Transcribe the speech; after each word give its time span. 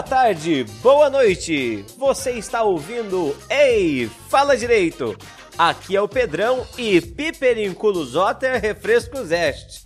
boa 0.00 0.08
tarde, 0.08 0.64
boa 0.82 1.10
noite. 1.10 1.84
Você 1.98 2.30
está 2.30 2.62
ouvindo 2.62 3.36
Ei, 3.50 4.10
fala 4.30 4.56
direito. 4.56 5.14
Aqui 5.58 5.94
é 5.94 6.00
o 6.00 6.08
Pedrão 6.08 6.66
e 6.78 7.02
Piperinculo 7.02 8.02
Zotter 8.06 8.58
Refrescos 8.62 9.30
Est. 9.30 9.84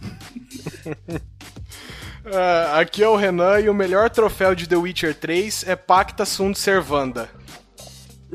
Uh, 2.25 2.79
aqui 2.79 3.03
é 3.03 3.09
o 3.09 3.16
Renan 3.16 3.59
e 3.59 3.69
o 3.69 3.75
melhor 3.75 4.09
troféu 4.09 4.55
de 4.55 4.69
The 4.69 4.77
Witcher 4.77 5.16
3 5.16 5.65
é 5.66 5.75
Pacta 5.75 6.25
Sunt 6.25 6.56
Servanda. 6.56 7.28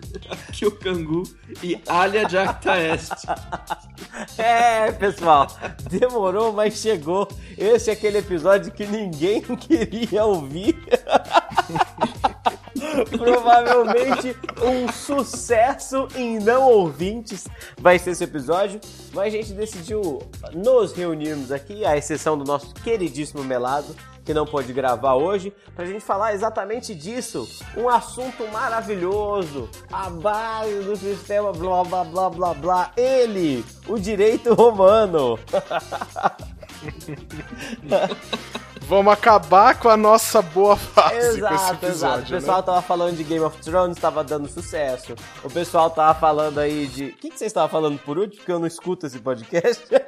Cangu 0.81 1.23
e 1.63 1.79
Alia 1.87 2.27
Jacta 2.27 2.77
Est. 2.77 3.11
É, 4.37 4.91
pessoal, 4.91 5.47
demorou, 5.89 6.51
mas 6.51 6.75
chegou. 6.75 7.27
Esse 7.57 7.89
é 7.89 7.93
aquele 7.93 8.17
episódio 8.17 8.71
que 8.71 8.85
ninguém 8.85 9.41
queria 9.55 10.25
ouvir. 10.25 10.77
Provavelmente 13.17 14.35
um 14.61 14.91
sucesso 14.91 16.07
em 16.15 16.39
não 16.39 16.63
ouvintes 16.63 17.47
vai 17.79 17.99
ser 17.99 18.11
esse 18.11 18.23
episódio, 18.23 18.79
mas 19.13 19.33
a 19.33 19.37
gente 19.37 19.53
decidiu 19.53 20.19
nos 20.53 20.93
reunirmos 20.93 21.51
aqui, 21.51 21.85
à 21.85 21.97
exceção 21.97 22.37
do 22.37 22.45
nosso 22.45 22.73
queridíssimo 22.75 23.43
Melado, 23.43 23.95
que 24.29 24.33
não 24.35 24.45
pôde 24.45 24.71
gravar 24.71 25.15
hoje, 25.15 25.51
pra 25.75 25.85
gente 25.85 26.01
falar 26.01 26.35
exatamente 26.35 26.93
disso. 26.93 27.49
Um 27.75 27.89
assunto 27.89 28.47
maravilhoso, 28.49 29.67
a 29.91 30.07
base 30.07 30.83
do 30.83 30.95
sistema 30.95 31.51
blá 31.51 31.83
blá 31.83 32.03
blá 32.03 32.29
blá 32.29 32.53
blá. 32.53 32.91
Ele, 32.95 33.65
o 33.87 33.97
direito 33.97 34.53
romano. 34.53 35.39
Vamos 38.81 39.11
acabar 39.11 39.79
com 39.79 39.89
a 39.89 39.97
nossa 39.97 40.43
boa 40.43 40.77
fase 40.77 41.39
exato, 41.39 41.85
episódio, 41.87 41.87
exato. 41.89 42.21
O 42.21 42.29
pessoal 42.29 42.57
né? 42.57 42.63
tava 42.63 42.81
falando 42.83 43.17
de 43.17 43.23
Game 43.23 43.43
of 43.43 43.57
Thrones, 43.57 43.97
tava 43.97 44.23
dando 44.23 44.47
sucesso. 44.47 45.15
O 45.43 45.49
pessoal 45.49 45.89
tava 45.89 46.19
falando 46.19 46.59
aí 46.59 46.85
de. 46.85 47.05
O 47.05 47.13
que, 47.13 47.31
que 47.31 47.37
vocês 47.39 47.49
estavam 47.49 47.69
falando 47.69 47.97
por 47.97 48.19
último? 48.19 48.37
Porque 48.37 48.51
eu 48.51 48.59
não 48.59 48.67
escuto 48.67 49.07
esse 49.07 49.17
podcast. 49.17 49.87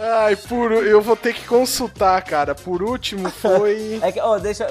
Ai, 0.00 0.36
por, 0.36 0.72
eu 0.72 1.00
vou 1.00 1.16
ter 1.16 1.34
que 1.34 1.44
consultar, 1.46 2.22
cara. 2.22 2.54
Por 2.54 2.82
último 2.82 3.30
foi. 3.30 3.98
É 4.02 4.10
que, 4.12 4.20
ó, 4.20 4.38
deixa. 4.38 4.68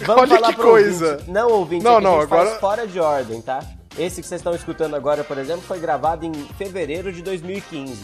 Vamos 0.00 0.22
Olha 0.22 0.36
falar 0.36 0.48
que 0.54 0.60
coisa. 0.60 1.12
Ouvinte. 1.12 1.30
Não 1.30 1.48
ouvinte, 1.50 1.84
Não, 1.84 1.98
é 1.98 2.00
não, 2.00 2.20
agora- 2.20 2.58
fora 2.58 2.86
de 2.86 2.98
ordem, 2.98 3.40
tá? 3.42 3.60
Esse 3.98 4.22
que 4.22 4.26
vocês 4.26 4.40
estão 4.40 4.54
escutando 4.54 4.94
agora, 4.96 5.22
por 5.22 5.36
exemplo, 5.36 5.62
foi 5.62 5.78
gravado 5.78 6.24
em 6.24 6.32
fevereiro 6.56 7.12
de 7.12 7.22
2015. 7.22 8.02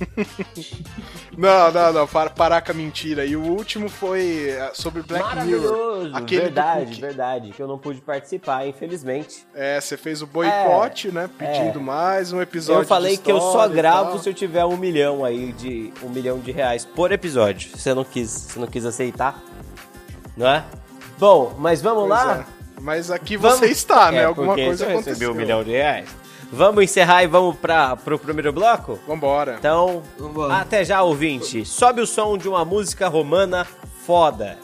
Não, 1.36 1.70
não, 1.70 1.92
não. 1.92 2.06
Para, 2.06 2.30
parar 2.30 2.60
com 2.62 2.72
a 2.72 2.74
mentira. 2.74 3.24
E 3.24 3.36
o 3.36 3.42
último 3.42 3.88
foi 3.88 4.48
eh, 4.50 4.70
sobre 4.74 5.02
Black 5.02 5.22
Mirror. 5.24 5.36
Maravilhoso! 5.36 6.16
Aquele 6.16 6.40
verdade, 6.42 7.00
verdade. 7.00 7.50
Que 7.52 7.62
eu 7.62 7.68
não 7.68 7.78
pude 7.78 8.00
participar, 8.00 8.66
infelizmente. 8.66 9.46
É, 9.54 9.80
você 9.80 9.96
fez 9.96 10.22
o 10.22 10.26
boicote, 10.26 11.10
né? 11.12 11.28
Pedindo 11.38 11.80
mais 11.80 12.32
um 12.32 12.40
episódio. 12.40 12.82
eu 12.82 12.86
falei 12.86 13.16
que 13.16 13.30
eu 13.30 13.40
só 13.40 13.68
gravo 13.68 14.18
se 14.18 14.28
eu 14.28 14.34
tiver 14.34 14.64
um 14.64 14.76
milhão 14.76 15.24
aí 15.24 15.52
de. 15.52 15.92
um 16.02 16.08
milhão 16.08 16.38
de 16.38 16.50
reais 16.50 16.84
por 16.84 17.12
episódio. 17.12 17.70
Você 17.76 17.94
não 17.94 18.04
quis, 18.04 18.30
você 18.30 18.58
não 18.58 18.66
quis 18.66 18.84
aceitar? 18.84 19.40
Não 20.36 20.46
é? 20.48 20.64
Bom, 21.18 21.54
mas 21.58 21.80
vamos 21.82 22.08
Pois 22.08 22.10
lá? 22.24 22.46
é. 22.56 22.59
Mas 22.80 23.10
aqui 23.10 23.36
Vamos- 23.36 23.58
você 23.58 23.66
está, 23.66 24.10
né? 24.10 24.18
É, 24.18 24.24
Alguma 24.24 24.54
coisa 24.54 24.84
recebi 24.86 24.92
aconteceu. 24.92 25.30
um 25.32 25.34
milhão 25.34 25.62
de 25.62 25.70
reais. 25.72 26.08
Vamos 26.52 26.82
encerrar 26.82 27.22
e 27.22 27.26
vamos 27.28 27.56
para 27.56 27.94
pro 27.96 28.18
primeiro 28.18 28.52
bloco? 28.52 28.98
Vambora. 29.06 29.56
Então, 29.58 30.02
Vambora. 30.18 30.54
até 30.56 30.84
já, 30.84 31.00
ouvinte. 31.02 31.64
Sobe 31.64 32.00
o 32.00 32.06
som 32.06 32.36
de 32.36 32.48
uma 32.48 32.64
música 32.64 33.06
romana 33.08 33.66
foda. 34.04 34.58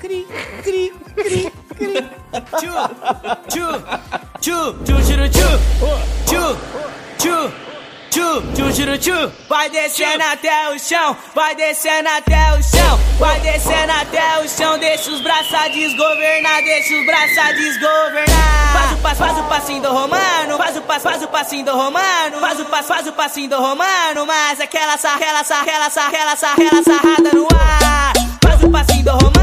Cri, 0.00 0.26
cri, 0.62 0.92
cri, 1.14 1.52
cri. 1.76 2.06
Tchu, 2.58 2.72
tchu, 3.48 3.66
tchu, 4.40 4.74
tchu, 4.84 4.94
tchu, 5.02 5.28
tchu, 5.30 6.26
tchu, 6.26 6.56
tchu, 7.18 7.52
tchu, 8.16 8.72
tchu, 8.72 8.98
tchu, 8.98 9.32
vai 9.46 9.68
descendo 9.68 10.24
até 10.24 10.70
o 10.70 10.78
chão, 10.78 11.16
vai 11.34 11.54
descendo 11.54 12.08
até 12.08 12.52
o 12.52 12.62
chão, 12.62 12.98
vai 13.18 13.38
descendo 13.40 13.92
até 13.92 14.38
o 14.40 14.48
chão, 14.48 14.78
deixa 14.78 15.10
os 15.10 15.20
braços 15.20 15.72
desgovernar, 15.72 16.62
deixa 16.62 16.94
os 16.94 17.04
braços 17.04 17.56
desgovernar. 17.56 18.72
Faz 18.72 18.92
o 18.92 18.96
passo, 19.02 19.16
faz 19.16 19.38
o 19.38 19.42
passinho 19.44 19.82
do 19.82 19.92
romano, 19.92 20.56
faz 20.56 20.76
o 20.76 20.80
passo, 20.82 21.00
faz 21.02 21.22
o 21.22 21.28
passinho 21.28 21.64
do 21.64 21.72
romano, 21.72 22.40
faz 22.40 22.60
o 22.60 22.64
passo, 22.64 22.88
faz 22.88 23.06
o 23.06 23.12
passinho 23.12 23.50
do 23.50 23.56
romano, 23.56 24.26
mas 24.26 24.60
aquela 24.60 24.96
sarrela, 24.96 25.44
sarrela, 25.44 25.90
sarrela, 25.90 26.36
sarrela, 26.36 26.82
sarrada 26.82 27.30
no 27.34 27.46
ar. 27.52 28.12
Faz 28.42 28.62
o 28.62 28.70
passinho 28.70 29.04
do 29.04 29.10
romano, 29.10 29.35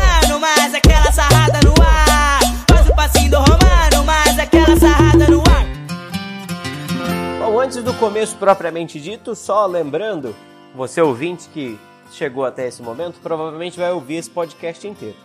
começo 8.04 8.36
propriamente 8.36 9.00
dito, 9.00 9.34
só 9.34 9.66
lembrando, 9.66 10.36
você 10.76 11.02
ouvinte 11.02 11.48
que 11.48 11.80
chegou 12.12 12.44
até 12.44 12.68
esse 12.68 12.82
momento, 12.82 13.18
provavelmente 13.24 13.80
vai 13.80 13.94
ouvir 13.94 14.16
esse 14.16 14.30
podcast 14.30 14.86
inteiro. 14.86 15.16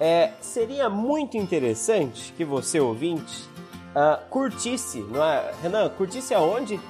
É, 0.00 0.30
seria 0.40 0.88
muito 0.88 1.36
interessante 1.36 2.32
que 2.34 2.46
você, 2.46 2.80
ouvinte, 2.80 3.46
ah, 3.94 4.20
curtisse, 4.30 5.00
não 5.00 5.22
é? 5.22 5.52
Renan, 5.62 5.90
curtisse 5.90 6.32
aonde? 6.32 6.80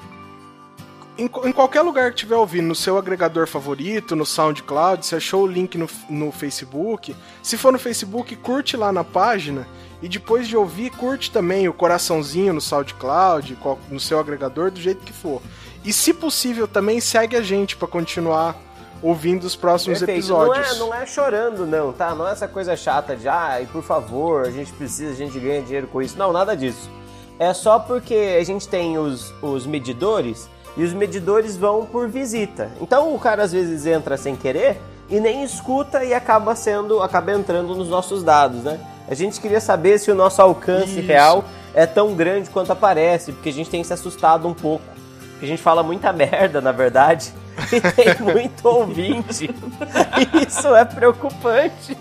Em, 1.19 1.25
em 1.25 1.53
qualquer 1.53 1.83
lugar 1.83 2.11
que 2.11 2.19
estiver 2.19 2.37
ouvindo, 2.37 2.69
no 2.69 2.75
seu 2.77 2.97
agregador 2.97 3.49
favorito, 3.49 4.15
no 4.15 4.25
SoundCloud, 4.25 5.05
se 5.05 5.17
achou 5.17 5.43
o 5.43 5.47
link 5.49 5.77
no, 5.77 5.89
no 6.09 6.31
Facebook. 6.31 7.17
Se 7.43 7.57
for 7.57 7.73
no 7.73 7.79
Facebook, 7.81 8.37
curte 8.37 8.77
lá 8.77 8.93
na 8.93 9.03
página. 9.03 9.67
E 10.01 10.09
depois 10.09 10.47
de 10.47 10.57
ouvir, 10.57 10.91
curte 10.91 11.31
também 11.31 11.69
o 11.69 11.73
coraçãozinho 11.73 12.53
no 12.53 12.61
SoundCloud, 12.61 13.59
no 13.91 13.99
seu 13.99 14.19
agregador, 14.19 14.71
do 14.71 14.81
jeito 14.81 15.05
que 15.05 15.13
for. 15.13 15.43
E 15.85 15.93
se 15.93 16.15
possível, 16.15 16.69
também 16.69 17.01
segue 17.01 17.37
a 17.37 17.43
gente 17.43 17.77
para 17.77 17.89
continuar 17.89 18.57
ouvindo 19.03 19.45
os 19.45 19.57
próximos 19.57 19.99
Perfeito. 20.01 20.29
Não 20.29 20.45
episódios. 20.45 20.77
é, 20.77 20.79
não 20.79 20.95
é 20.95 21.07
chorando, 21.07 21.67
não, 21.67 21.93
tá? 21.93 22.15
Não 22.15 22.27
é 22.27 22.33
essa 22.33 22.49
coisa 22.49 22.77
chata 22.77 23.17
de, 23.17 23.29
ai, 23.29 23.69
por 23.71 23.83
favor, 23.83 24.47
a 24.47 24.51
gente 24.51 24.73
precisa, 24.73 25.13
a 25.13 25.17
gente 25.17 25.39
ganha 25.39 25.63
dinheiro 25.63 25.87
com 25.87 26.03
isso. 26.03 26.19
Não, 26.19 26.33
nada 26.33 26.57
disso. 26.57 26.91
É 27.39 27.53
só 27.55 27.79
porque 27.79 28.37
a 28.39 28.45
gente 28.45 28.69
tem 28.69 28.99
os, 28.99 29.33
os 29.41 29.67
medidores 29.67 30.49
e 30.77 30.83
os 30.83 30.93
medidores 30.93 31.57
vão 31.57 31.87
por 31.87 32.09
visita. 32.09 32.71
Então 32.81 33.15
o 33.15 33.19
cara 33.19 33.45
às 33.45 33.53
vezes 33.53 33.87
entra 33.87 34.17
sem 34.17 34.35
querer 34.35 34.81
e 35.09 35.21
nem 35.21 35.45
escuta 35.45 36.05
e 36.05 36.13
acaba 36.13 36.55
sendo, 36.57 37.01
acaba 37.01 37.33
entrando 37.33 37.75
nos 37.75 37.89
nossos 37.89 38.23
dados, 38.23 38.63
né? 38.63 38.81
A 39.11 39.15
gente 39.15 39.41
queria 39.41 39.61
saber 39.61 39.99
se 39.99 40.11
o 40.11 40.15
nosso 40.15 40.41
alcance 40.43 40.99
Isso. 40.99 41.07
real 41.07 41.45
é 41.75 41.87
tão 41.87 42.15
grande 42.15 42.51
quanto 42.51 42.73
aparece, 42.73 43.33
porque 43.33 43.49
a 43.49 43.53
gente 43.53 43.71
tem 43.71 43.83
se 43.83 43.93
assustado 43.93 44.47
um 44.47 44.55
pouco. 44.55 44.85
Porque 45.33 45.47
a 45.47 45.49
gente 45.49 45.63
fala 45.63 45.83
muita 45.83 46.13
merda, 46.13 46.61
na 46.61 46.73
verdade, 46.73 47.33
e 47.73 47.81
tem 47.81 48.21
muito 48.21 48.67
ouvinte. 48.69 49.51
Isso 50.47 50.75
é 50.75 50.85
preocupante. 50.85 51.97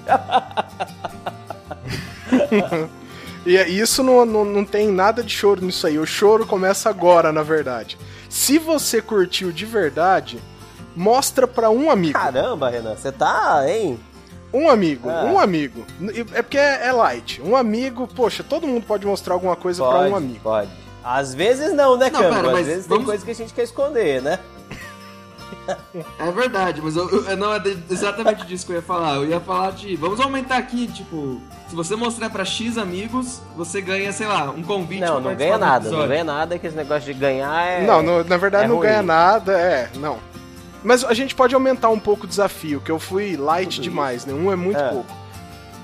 E 3.46 3.56
é- 3.56 3.70
isso 3.70 4.04
não, 4.04 4.26
não, 4.26 4.44
não 4.44 4.66
tem 4.66 4.92
nada 4.92 5.24
de 5.24 5.34
choro 5.34 5.64
nisso 5.64 5.88
aí. 5.88 5.98
O 5.98 6.06
choro 6.06 6.46
começa 6.46 6.90
agora, 6.90 7.32
na 7.32 7.44
verdade. 7.44 7.98
Se 8.30 8.60
você 8.60 9.02
curtiu 9.02 9.54
de 9.54 9.66
verdade, 9.66 10.40
mostra 10.94 11.48
pra 11.48 11.70
um 11.70 11.90
amigo. 11.90 12.20
Caramba, 12.20 12.70
Renan, 12.70 12.96
você 12.96 13.10
tá, 13.12 13.64
hein? 13.66 13.98
Um 14.54 14.70
amigo, 14.70 15.10
Ah. 15.10 15.26
um 15.26 15.40
amigo. 15.40 15.86
É 16.34 16.42
porque 16.42 16.58
é, 16.58 16.88
é 16.88 16.92
light. 16.92 17.42
Um 17.42 17.56
amigo, 17.56 18.08
poxa, 18.08 18.44
todo 18.44 18.66
mundo 18.68 18.86
pode 18.86 19.06
mostrar 19.06 19.34
alguma 19.34 19.56
coisa 19.56 19.84
pra 19.84 19.92
Pode, 20.00 20.12
um 20.12 20.16
amigo. 20.16 20.40
pode. 20.42 20.70
Às 21.04 21.34
vezes 21.34 21.74
não, 21.74 21.98
né, 21.98 22.10
Não, 22.10 22.20
Às 22.30 22.42
mas 22.52 22.66
vezes 22.68 22.88
vamos- 22.88 23.04
tem 23.04 23.06
coisa 23.06 23.26
que 23.26 23.32
a 23.32 23.36
gente 23.36 23.54
quer 23.54 23.64
esconder, 23.64 24.22
né? 24.22 24.40
É 26.20 26.32
verdade, 26.32 26.82
mas 26.82 26.96
eu, 26.96 27.10
eu- 27.10 27.38
não 27.38 27.54
é 27.54 27.62
exatamente 27.90 28.46
disso 28.46 28.66
que 28.66 28.72
eu 28.72 28.78
ia 28.78 28.82
falar. 28.82 29.16
Eu 29.16 29.26
ia 29.28 29.40
falar 29.40 29.72
de. 29.72 29.96
Vamos 29.98 30.20
aumentar 30.20 30.58
aqui, 30.58 30.88
tipo. 30.88 31.42
Se 31.70 31.76
você 31.76 31.96
mostrar 31.96 32.30
pra 32.30 32.46
X 32.46 32.78
amigos, 32.78 33.42
você 33.56 33.82
ganha, 33.82 34.12
sei 34.14 34.28
lá, 34.28 34.50
um 34.50 34.64
convite 34.64 35.02
Não, 35.02 35.20
não 35.20 35.36
ganha 35.36 35.58
nada, 35.58 35.90
não 35.90 36.08
ganha 36.08 36.24
nada, 36.24 36.58
que 36.58 36.68
esse 36.68 36.76
negócio 36.76 37.14
de 37.14 37.20
ganhar 37.20 37.66
é... 37.66 37.86
Não, 37.86 38.02
no- 38.02 38.24
na 38.24 38.38
verdade 38.38 38.66
é 38.66 38.68
não 38.70 38.76
ruim. 38.78 38.88
ganha 38.88 39.02
nada, 39.02 39.52
é, 39.60 39.90
não. 39.96 40.18
Mas 40.84 41.04
a 41.04 41.14
gente 41.14 41.34
pode 41.36 41.54
aumentar 41.56 41.90
um 41.90 42.00
pouco 42.00 42.26
o 42.26 42.28
desafio, 42.28 42.80
que 42.82 42.92
eu 42.92 43.00
fui 43.00 43.36
light 43.36 43.82
demais, 43.82 44.26
né? 44.26 44.34
Um 44.34 44.52
é 44.52 44.56
muito 44.56 44.80
É. 44.80 44.90
pouco. 44.90 45.12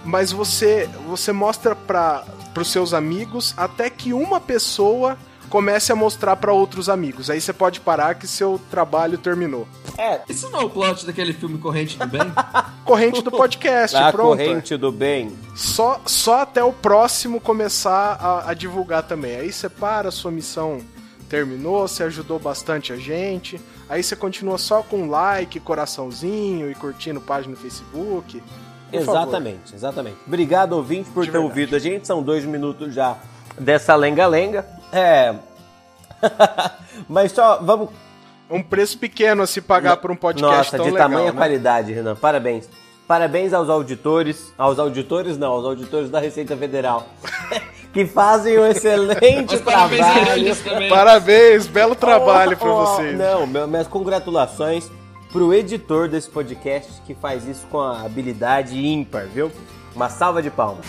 Mas 0.06 0.32
você 0.32 0.90
você 1.08 1.32
mostra 1.32 1.76
para 1.76 2.24
os 2.58 2.70
seus 2.72 2.94
amigos 2.94 3.54
até 3.58 3.90
que 3.90 4.14
uma 4.14 4.40
pessoa 4.40 5.18
comece 5.50 5.92
a 5.92 5.96
mostrar 5.96 6.36
pra 6.38 6.52
outros 6.52 6.90
amigos. 6.90 7.30
Aí 7.30 7.40
você 7.40 7.54
pode 7.54 7.80
parar 7.80 8.16
que 8.16 8.26
seu 8.28 8.60
trabalho 8.72 9.18
terminou. 9.20 9.68
É, 9.98 10.22
Isso 10.28 10.50
não 10.50 10.62
é 10.62 10.64
o 10.66 10.70
plot 10.70 11.06
daquele 11.06 11.32
filme 11.32 11.60
Corrente 11.60 11.98
do 11.98 12.08
Bem? 12.08 12.22
Corrente 12.84 13.22
do 13.22 13.30
podcast, 13.32 13.96
a 13.98 14.12
pronto. 14.12 14.30
corrente 14.38 14.76
do 14.76 14.92
bem. 14.92 15.32
Só, 15.56 16.02
só 16.08 16.42
até 16.42 16.64
o 16.64 16.74
próximo 16.74 17.40
começar 17.40 18.18
a, 18.20 18.50
a 18.50 18.54
divulgar 18.56 19.04
também. 19.04 19.36
Aí 19.36 19.54
você 19.54 19.70
para 19.70 20.10
a 20.10 20.12
sua 20.12 20.32
missão 20.32 20.80
terminou, 21.34 21.88
você 21.88 22.04
ajudou 22.04 22.38
bastante 22.38 22.94
a 22.94 22.96
gente. 22.96 23.60
Aí 23.90 24.04
você 24.04 24.16
continua 24.16 24.60
só 24.60 24.84
com 24.84 25.10
like, 25.10 25.60
coraçãozinho 25.60 26.70
e 26.70 26.76
curtindo 26.76 27.20
página 27.20 27.56
no 27.56 27.60
Facebook. 27.60 28.40
Por 28.92 29.00
exatamente, 29.00 29.58
favor. 29.64 29.76
exatamente. 29.76 30.18
Obrigado, 30.28 30.74
ouvinte, 30.74 31.10
por 31.10 31.26
De 31.26 31.32
ter 31.32 31.40
verdade. 31.40 31.50
ouvido 31.50 31.76
a 31.76 31.80
gente. 31.80 32.06
São 32.06 32.22
dois 32.22 32.46
minutos 32.46 32.94
já 32.94 33.18
dessa 33.60 33.96
lenga-lenga. 33.96 34.64
É. 34.92 35.34
Mas 37.10 37.32
só, 37.32 37.60
vamos. 37.60 37.90
Um 38.48 38.62
preço 38.62 39.00
pequeno 39.00 39.42
a 39.42 39.48
se 39.48 39.60
pagar 39.60 39.98
por 39.98 40.12
um 40.12 40.16
podcast 40.16 40.58
Nossa, 40.58 40.78
tão 40.78 40.86
de 40.86 40.92
legal, 40.92 41.10
tamanha 41.10 41.32
né? 41.32 41.38
qualidade, 41.38 41.92
Renan. 41.94 42.16
Parabéns. 42.16 42.70
Parabéns 43.08 43.54
aos 43.54 43.70
auditores. 43.70 44.54
Aos 44.56 44.78
auditores, 44.78 45.36
não, 45.36 45.54
aos 45.54 45.66
auditores 45.66 46.12
da 46.12 46.20
Receita 46.20 46.56
Federal. 46.56 47.08
que 47.94 48.06
fazem 48.08 48.58
um 48.60 48.66
excelente 48.66 49.58
parabéns 49.60 50.02
trabalho. 50.02 50.56
também. 50.64 50.90
Parabéns, 50.90 51.68
belo 51.68 51.96
trabalho 51.96 52.58
pra 52.58 52.68
Oh, 52.70 52.86
vocês. 52.86 53.18
Não, 53.18 53.46
minhas 53.68 53.88
congratulações 53.88 54.90
pro 55.32 55.54
editor 55.54 56.08
desse 56.10 56.30
podcast 56.30 56.92
que 57.06 57.14
faz 57.14 57.48
isso 57.48 57.66
com 57.72 57.80
a 57.80 58.02
habilidade 58.02 58.78
ímpar, 58.84 59.26
viu? 59.28 59.52
Uma 59.96 60.10
salva 60.10 60.42
de 60.42 60.50
palmas. 60.50 60.86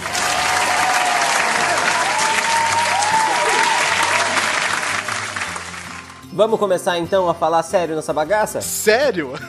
Vamos 6.32 6.58
começar 6.58 6.98
então 6.98 7.28
a 7.28 7.34
falar 7.34 7.62
sério 7.62 7.94
nessa 7.94 8.12
bagaça? 8.12 8.60
Sério? 8.60 9.32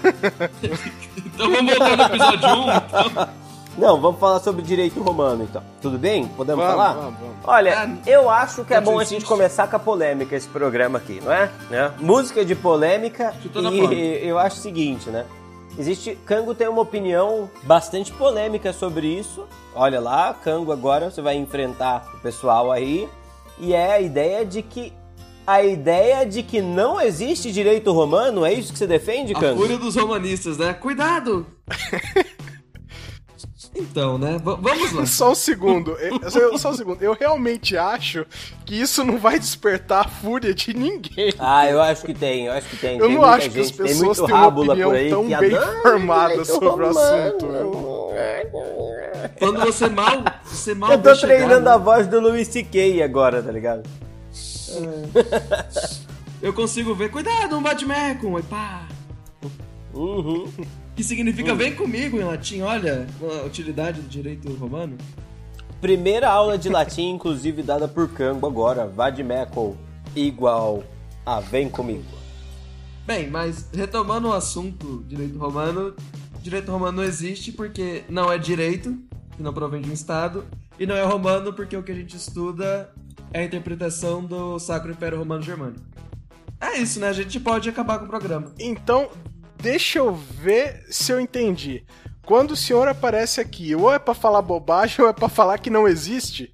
Então 1.38 1.52
vamos 1.52 1.78
voltar 1.78 1.98
no 1.98 2.04
episódio 2.04 2.48
1. 2.50 2.62
Então. 2.78 3.30
Não, 3.78 4.00
vamos 4.00 4.20
falar 4.20 4.40
sobre 4.40 4.62
direito 4.62 5.02
romano 5.02 5.44
então. 5.44 5.62
Tudo 5.82 5.98
bem? 5.98 6.28
Podemos 6.30 6.64
Vamos, 6.64 6.80
falar? 6.80 6.94
vamos, 6.94 7.20
vamos. 7.20 7.36
Olha, 7.44 7.78
Ah, 7.78 8.10
eu 8.10 8.30
acho 8.30 8.64
que 8.64 8.74
é 8.74 8.80
bom 8.80 9.00
a 9.00 9.04
gente 9.04 9.26
começar 9.26 9.68
com 9.68 9.76
a 9.76 9.80
polêmica 9.80 10.36
esse 10.36 10.48
programa 10.48 10.98
aqui, 10.98 11.20
não 11.24 11.32
é? 11.32 11.52
Né? 11.70 11.92
Música 12.00 12.46
de 12.46 12.56
polêmica 12.56 13.30
a 13.30 13.94
e 13.94 14.22
eu 14.28 14.40
acho 14.40 14.58
o 14.58 14.62
seguinte, 14.62 15.10
né? 15.10 15.26
Existe, 15.78 16.18
Cango 16.26 16.56
tem 16.56 16.70
uma 16.70 16.82
opinião 16.82 17.50
bastante 17.64 18.12
polêmica 18.14 18.72
sobre 18.72 19.08
isso. 19.08 19.44
Olha 19.76 20.00
lá, 20.00 20.34
Cango 20.42 20.72
agora 20.72 21.12
você 21.12 21.22
vai 21.22 21.36
enfrentar 21.36 22.08
o 22.16 22.20
pessoal 22.20 22.72
aí 22.72 23.10
e 23.60 23.74
é 23.74 23.92
a 23.92 24.00
ideia 24.00 24.46
de 24.46 24.62
que 24.62 24.94
a 25.46 25.62
ideia 25.62 26.26
de 26.26 26.42
que 26.42 26.60
não 26.62 27.00
existe 27.00 27.52
direito 27.52 27.92
romano, 27.92 28.44
é 28.46 28.52
isso 28.54 28.72
que 28.74 28.80
você 28.80 28.88
defende, 28.88 29.34
A 29.36 29.40
Cango? 29.40 29.62
fúria 29.62 29.78
dos 29.78 29.96
romanistas, 29.96 30.58
né? 30.58 30.74
Cuidado! 30.74 31.46
Então, 33.76 34.18
né? 34.18 34.34
V- 34.38 34.58
vamos 34.62 34.92
lá. 34.94 35.06
Só 35.06 35.32
um 35.32 35.36
segundo. 35.36 35.92
Eu- 36.00 36.58
só 36.58 36.70
um 36.70 36.74
segundo. 36.74 37.02
Eu 37.02 37.14
realmente 37.14 37.76
acho 37.76 38.26
que 38.66 38.74
isso 38.80 39.04
não 39.04 39.18
vai 39.18 39.38
despertar 39.38 40.06
a 40.06 40.08
fúria 40.08 40.54
de 40.54 40.74
ninguém. 40.74 41.34
Ah, 41.38 41.70
eu 41.70 41.82
acho 41.82 42.06
que 42.06 42.14
tem, 42.14 42.46
eu 42.46 42.54
acho 42.54 42.70
que 42.70 42.78
tem. 42.78 42.98
Eu 42.98 43.06
tem 43.08 43.16
não 43.16 43.22
muita 43.22 43.36
acho 43.38 43.50
que 43.50 43.60
as 43.60 43.68
gente, 43.68 43.78
tem 43.78 43.86
pessoas 43.88 44.02
muito 44.18 44.26
têm 44.26 44.36
uma 44.36 44.40
rábula 44.44 44.68
opinião 44.74 44.90
por 44.90 44.96
aí 44.98 45.10
tão 45.10 45.28
que 45.28 45.36
bem 45.38 45.58
adora 45.58 45.82
formada 45.82 46.46
sobre 46.46 46.84
o 46.84 46.88
assunto. 46.88 47.48
Quando 49.40 49.60
você 49.60 49.90
mal. 49.90 50.24
Você 50.46 50.74
mal 50.74 50.92
Eu 50.92 51.02
tô 51.02 51.14
chegar, 51.16 51.36
treinando 51.36 51.66
né? 51.66 51.72
a 51.72 51.78
voz 51.78 52.08
do 52.08 52.20
Louis 52.22 52.48
C.K. 52.48 53.04
agora, 53.04 53.44
tá 53.44 53.52
ligado? 53.52 53.84
Eu 56.42 56.54
consigo 56.54 56.94
ver. 56.96 57.10
Cuidado, 57.10 57.58
um 57.58 57.62
bate-meco! 57.62 58.38
E 58.40 58.44
pá! 58.44 58.84
Uhum. 59.96 60.52
Que 60.96 61.04
significa 61.04 61.56
vem 61.56 61.74
comigo 61.74 62.20
em 62.20 62.24
latim, 62.24 62.62
olha 62.62 63.08
a 63.42 63.46
utilidade 63.46 64.02
do 64.02 64.08
direito 64.10 64.52
romano. 64.54 64.98
Primeira 65.80 66.30
aula 66.30 66.58
de 66.58 66.70
latim, 66.70 67.12
inclusive, 67.12 67.64
dada 67.64 67.88
por 67.88 68.10
Cango 68.10 68.46
agora. 68.46 68.88
Vademecum 68.88 69.76
igual 70.16 70.84
a 71.26 71.40
vem 71.40 71.70
comigo. 71.70 72.04
Bem, 73.06 73.30
mas 73.30 73.70
retomando 73.74 74.30
o 74.30 74.34
assunto 74.34 75.04
direito 75.08 75.38
romano, 75.38 75.94
direito 76.42 76.72
romano 76.72 76.98
não 76.98 77.04
existe 77.04 77.52
porque 77.52 78.04
não 78.10 78.32
é 78.32 78.38
direito, 78.38 78.98
que 79.36 79.44
não 79.44 79.54
provém 79.54 79.82
de 79.82 79.90
um 79.90 79.94
Estado, 79.94 80.46
e 80.80 80.86
não 80.86 80.96
é 80.96 81.04
romano 81.04 81.54
porque 81.54 81.78
o 81.78 81.84
que 81.84 81.92
a 81.92 81.96
gente 81.96 82.18
estuda 82.18 82.92
é 83.32 83.42
a 83.42 83.44
interpretação 83.44 84.24
do 84.24 84.58
Sacro 84.58 84.92
Império 84.92 85.20
Romano 85.20 85.44
Germânico. 85.44 85.82
É 86.60 86.78
isso, 86.80 87.00
né? 87.00 87.10
A 87.10 87.14
gente 87.14 87.40
pode 87.40 87.70
acabar 87.70 88.00
com 88.00 88.06
o 88.06 88.08
programa. 88.08 88.54
Então, 88.60 89.10
deixa 89.66 89.98
eu 89.98 90.14
ver 90.14 90.86
se 90.92 91.12
eu 91.12 91.20
entendi. 91.20 91.84
Quando 92.24 92.52
o 92.52 92.56
senhor 92.56 92.88
aparece 92.88 93.42
aqui, 93.42 93.76
ou 93.76 93.92
é 93.94 93.98
pra 93.98 94.14
falar 94.14 94.42
bobagem 94.44 95.04
ou 95.04 95.10
é 95.10 95.14
pra 95.14 95.28
falar 95.28 95.58
que 95.58 95.70
não 95.72 95.88
existe? 95.88 96.54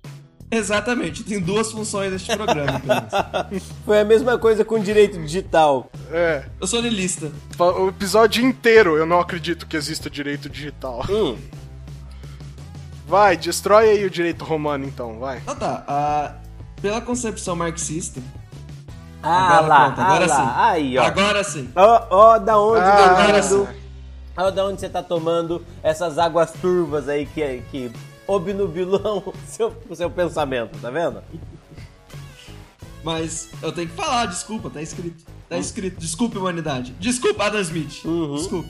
Exatamente, 0.49 1.23
tem 1.23 1.39
duas 1.39 1.71
funções 1.71 2.11
neste 2.11 2.33
programa. 2.35 2.81
Foi 3.85 3.99
a 4.01 4.05
mesma 4.05 4.37
coisa 4.37 4.63
com 4.65 4.79
direito 4.79 5.17
digital. 5.21 5.89
É. 6.11 6.45
Eu 6.59 6.67
sou 6.67 6.79
lilista. 6.81 7.31
O 7.57 7.87
episódio 7.89 8.43
inteiro 8.45 8.97
eu 8.97 9.05
não 9.05 9.19
acredito 9.19 9.65
que 9.67 9.75
exista 9.77 10.09
direito 10.09 10.49
digital. 10.49 11.05
Hum, 11.09 11.37
Vai, 13.07 13.35
destrói 13.35 13.89
aí 13.89 14.05
o 14.05 14.09
direito 14.09 14.45
romano 14.45 14.85
então, 14.85 15.19
vai. 15.19 15.39
Então 15.39 15.55
tá, 15.55 15.83
a- 15.87 16.35
pela 16.81 17.01
concepção 17.01 17.55
marxista. 17.57 18.21
Ah 19.23 19.57
agora 19.57 19.67
lá, 19.67 19.85
pronto, 19.85 20.01
agora 20.01 20.25
ah 20.25 20.27
lá. 20.27 20.35
sim. 20.35 20.51
Aí, 20.55 20.97
ó. 20.97 21.03
Agora 21.03 21.43
sim. 21.43 21.69
Ó, 21.75 22.05
ó, 22.09 22.37
da 22.39 22.59
onde 22.59 22.79
Ah, 22.81 23.05
agora 23.11 23.41
vindo- 23.41 23.67
sim. 23.67 23.81
Ó, 24.37 24.49
da 24.51 24.65
onde 24.65 24.79
você 24.79 24.89
tá 24.89 25.03
tomando 25.03 25.63
essas 25.83 26.17
águas 26.17 26.51
turvas 26.53 27.07
aí 27.09 27.25
que, 27.25 27.61
que 27.69 27.91
obnubilam 28.25 29.17
o 29.27 29.33
seu, 29.47 29.75
o 29.89 29.95
seu 29.95 30.09
pensamento, 30.09 30.79
tá 30.81 30.89
vendo? 30.89 31.21
Mas 33.03 33.49
eu 33.61 33.71
tenho 33.71 33.89
que 33.89 33.95
falar, 33.95 34.25
desculpa, 34.27 34.69
tá 34.69 34.81
escrito. 34.81 35.23
Tá 35.49 35.57
escrito, 35.57 35.99
desculpe 35.99 36.37
humanidade. 36.37 36.95
Desculpa, 36.99 37.45
Adam 37.45 37.59
Smith. 37.61 38.05
Uhum. 38.05 38.35
Desculpa. 38.35 38.69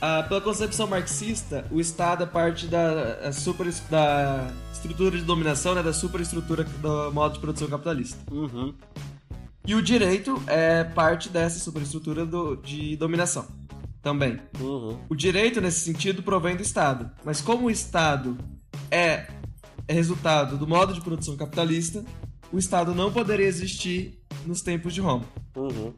Ah, 0.00 0.24
pela 0.26 0.40
concepção 0.40 0.86
marxista, 0.86 1.66
o 1.70 1.78
Estado 1.78 2.22
é 2.22 2.26
parte 2.26 2.66
da, 2.66 3.18
a 3.26 3.32
super, 3.32 3.66
da 3.90 4.46
estrutura 4.72 5.18
de 5.18 5.22
dominação, 5.24 5.74
né, 5.74 5.82
da 5.82 5.92
superestrutura 5.92 6.64
do 6.64 7.12
modo 7.12 7.34
de 7.34 7.40
produção 7.40 7.68
capitalista. 7.68 8.16
Uhum. 8.32 8.72
E 9.66 9.74
o 9.74 9.82
direito 9.82 10.42
é 10.46 10.84
parte 10.84 11.28
dessa 11.28 11.58
superestrutura 11.58 12.24
do, 12.24 12.56
de 12.56 12.96
dominação 12.96 13.46
também. 14.02 14.40
Uhum. 14.58 14.98
O 15.08 15.14
direito, 15.14 15.60
nesse 15.60 15.80
sentido, 15.80 16.22
provém 16.22 16.56
do 16.56 16.62
Estado. 16.62 17.10
Mas 17.24 17.40
como 17.40 17.66
o 17.66 17.70
Estado 17.70 18.36
é, 18.90 19.26
é 19.86 19.92
resultado 19.92 20.56
do 20.56 20.66
modo 20.66 20.94
de 20.94 21.00
produção 21.00 21.36
capitalista, 21.36 22.04
o 22.52 22.58
Estado 22.58 22.94
não 22.94 23.12
poderia 23.12 23.46
existir 23.46 24.18
nos 24.46 24.62
tempos 24.62 24.94
de 24.94 25.00
Roma. 25.00 25.24
Uhum. 25.54 25.92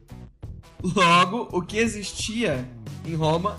Logo, 0.83 1.47
o 1.51 1.61
que 1.61 1.77
existia 1.77 2.67
em 3.05 3.15
Roma 3.15 3.57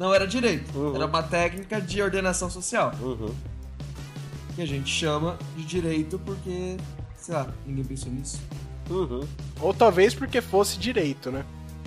não 0.00 0.14
era 0.14 0.26
direito, 0.26 0.76
Uhum. 0.76 0.94
era 0.96 1.06
uma 1.06 1.22
técnica 1.22 1.80
de 1.80 2.00
ordenação 2.00 2.48
social, 2.50 2.92
Uhum. 3.00 3.32
que 4.56 4.62
a 4.62 4.66
gente 4.66 4.90
chama 4.90 5.38
de 5.56 5.64
direito 5.64 6.18
porque, 6.18 6.78
sei 7.14 7.34
lá, 7.34 7.52
ninguém 7.66 7.84
pensou 7.84 8.10
nisso. 8.10 8.40
Uhum. 8.92 9.26
Ou 9.60 9.72
talvez 9.74 10.14
porque 10.14 10.40
fosse 10.40 10.78
direito, 10.78 11.30
né? 11.30 11.44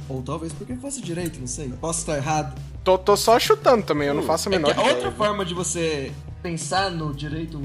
Ou 0.09 0.21
talvez 0.21 0.53
porque 0.53 0.75
fosse 0.75 1.01
direito, 1.01 1.39
não 1.39 1.47
sei. 1.47 1.69
Posso 1.79 1.99
estar 1.99 2.17
errado. 2.17 2.59
Tô, 2.83 2.97
tô 2.97 3.15
só 3.17 3.39
chutando 3.39 3.83
também, 3.83 4.07
eu 4.07 4.13
não 4.13 4.23
faço 4.23 4.47
a 4.49 4.51
É 4.51 4.55
menor 4.57 4.71
ideia. 4.71 4.93
outra 4.93 5.11
forma 5.11 5.43
de 5.43 5.53
você 5.53 6.11
pensar 6.43 6.91
no 6.91 7.13
direito, 7.13 7.59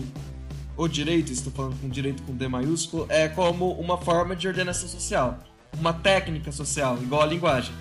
o 0.76 0.88
direito, 0.88 1.30
estou 1.30 1.52
falando 1.52 1.78
com 1.80 1.88
direito 1.88 2.22
com 2.22 2.34
D 2.34 2.48
maiúsculo, 2.48 3.04
é 3.10 3.28
como 3.28 3.72
uma 3.72 3.98
forma 3.98 4.34
de 4.34 4.48
ordenação 4.48 4.88
social, 4.88 5.38
uma 5.78 5.92
técnica 5.92 6.50
social, 6.50 6.96
igual 7.02 7.22
a 7.22 7.26
linguagem. 7.26 7.74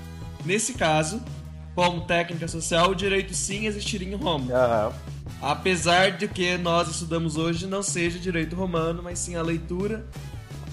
Nesse 0.45 0.73
caso, 0.73 1.21
como 1.73 2.01
técnica 2.01 2.47
social, 2.49 2.89
o 2.91 2.95
direito 2.95 3.33
sim 3.33 3.65
existiria 3.67 4.09
em 4.13 4.15
Roma. 4.15 4.53
Aham. 4.53 4.93
Apesar 5.41 6.11
de 6.17 6.27
que 6.27 6.57
nós 6.57 6.89
estudamos 6.89 7.37
hoje 7.37 7.65
não 7.65 7.81
seja 7.81 8.19
direito 8.19 8.53
romano, 8.57 9.01
mas 9.01 9.19
sim 9.19 9.35
a 9.37 9.41
leitura 9.41 10.05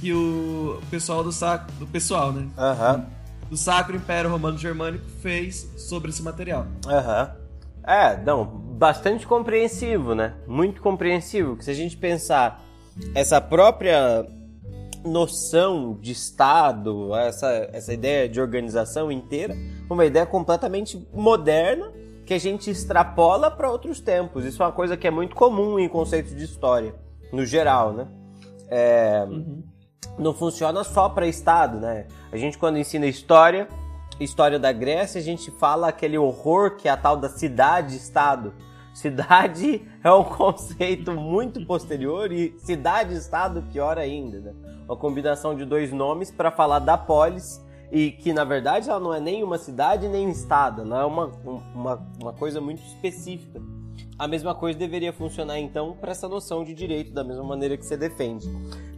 que 0.01 0.13
o 0.13 0.81
pessoal 0.91 1.23
do 1.25 1.33
sacro, 1.33 1.73
do 1.77 1.87
pessoal, 1.87 2.33
né, 2.33 2.49
Aham. 2.57 3.07
do 3.49 3.57
Sacro 3.57 3.97
Império 3.97 4.31
Romano 4.31 4.59
Germânico 4.59 5.05
fez 5.21 5.71
sobre 5.77 6.11
esse 6.11 6.23
material. 6.23 6.67
Aham. 6.87 7.31
É, 7.87 8.17
não, 8.17 8.45
bastante 8.45 9.27
compreensivo, 9.27 10.15
né? 10.15 10.35
Muito 10.47 10.83
compreensivo. 10.83 11.57
Que 11.57 11.65
se 11.65 11.71
a 11.71 11.75
gente 11.75 11.97
pensar 11.97 12.61
essa 13.15 13.41
própria 13.41 14.27
noção 15.05 15.97
de 16.01 16.11
Estado, 16.11 17.15
essa, 17.15 17.49
essa 17.73 17.93
ideia 17.93 18.29
de 18.29 18.41
organização 18.41 19.13
inteira, 19.13 19.57
uma 19.89 20.05
ideia 20.05 20.27
completamente 20.27 21.07
moderna 21.15 21.93
que 22.27 22.35
a 22.35 22.39
gente 22.39 22.69
extrapola 22.69 23.51
para 23.51 23.71
outros 23.71 24.01
tempos. 24.01 24.45
Isso 24.45 24.61
é 24.63 24.67
uma 24.67 24.73
coisa 24.73 24.97
que 24.97 25.07
é 25.07 25.11
muito 25.11 25.37
comum 25.37 25.79
em 25.79 25.89
conceitos 25.89 26.35
de 26.35 26.43
história, 26.43 26.93
no 27.33 27.47
geral, 27.47 27.93
né? 27.93 28.09
É, 28.69 29.25
não 30.19 30.33
funciona 30.33 30.83
só 30.85 31.09
para 31.09 31.27
Estado, 31.27 31.79
né? 31.79 32.07
A 32.31 32.37
gente 32.37 32.59
quando 32.59 32.79
ensina 32.79 33.07
história, 33.07 33.69
história 34.19 34.59
da 34.59 34.73
Grécia, 34.73 35.21
a 35.21 35.25
gente 35.25 35.51
fala 35.51 35.89
aquele 35.89 36.19
horror 36.19 36.77
que 36.77 36.89
é 36.89 36.91
a 36.91 36.97
tal 36.97 37.17
da 37.17 37.29
cidade-estado. 37.29 38.55
Cidade 38.97 39.87
é 40.03 40.11
um 40.11 40.25
conceito 40.25 41.13
muito 41.13 41.67
posterior 41.67 42.33
e 42.33 42.55
cidade-estado 42.59 43.63
pior 43.71 43.99
ainda, 43.99 44.41
né? 44.41 44.55
Uma 44.87 44.97
combinação 44.97 45.55
de 45.55 45.67
dois 45.67 45.93
nomes 45.93 46.31
para 46.31 46.51
falar 46.51 46.79
da 46.79 46.97
polis 46.97 47.63
e 47.93 48.11
que 48.11 48.33
na 48.33 48.43
verdade 48.43 48.89
ela 48.89 48.99
não 48.99 49.13
é 49.13 49.21
nem 49.21 49.43
uma 49.43 49.59
cidade 49.59 50.09
nem 50.09 50.27
um 50.27 50.31
estado, 50.31 50.83
ela 50.83 51.03
é 51.03 51.05
uma, 51.05 51.31
uma, 51.75 52.09
uma 52.21 52.33
coisa 52.33 52.61
muito 52.61 52.83
específica. 52.83 53.61
A 54.19 54.27
mesma 54.27 54.55
coisa 54.55 54.79
deveria 54.79 55.13
funcionar 55.13 55.59
então 55.59 55.95
para 56.01 56.11
essa 56.11 56.27
noção 56.27 56.65
de 56.65 56.73
direito 56.73 57.13
da 57.13 57.23
mesma 57.23 57.45
maneira 57.45 57.77
que 57.77 57.85
você 57.85 57.99
defende. 57.99 58.49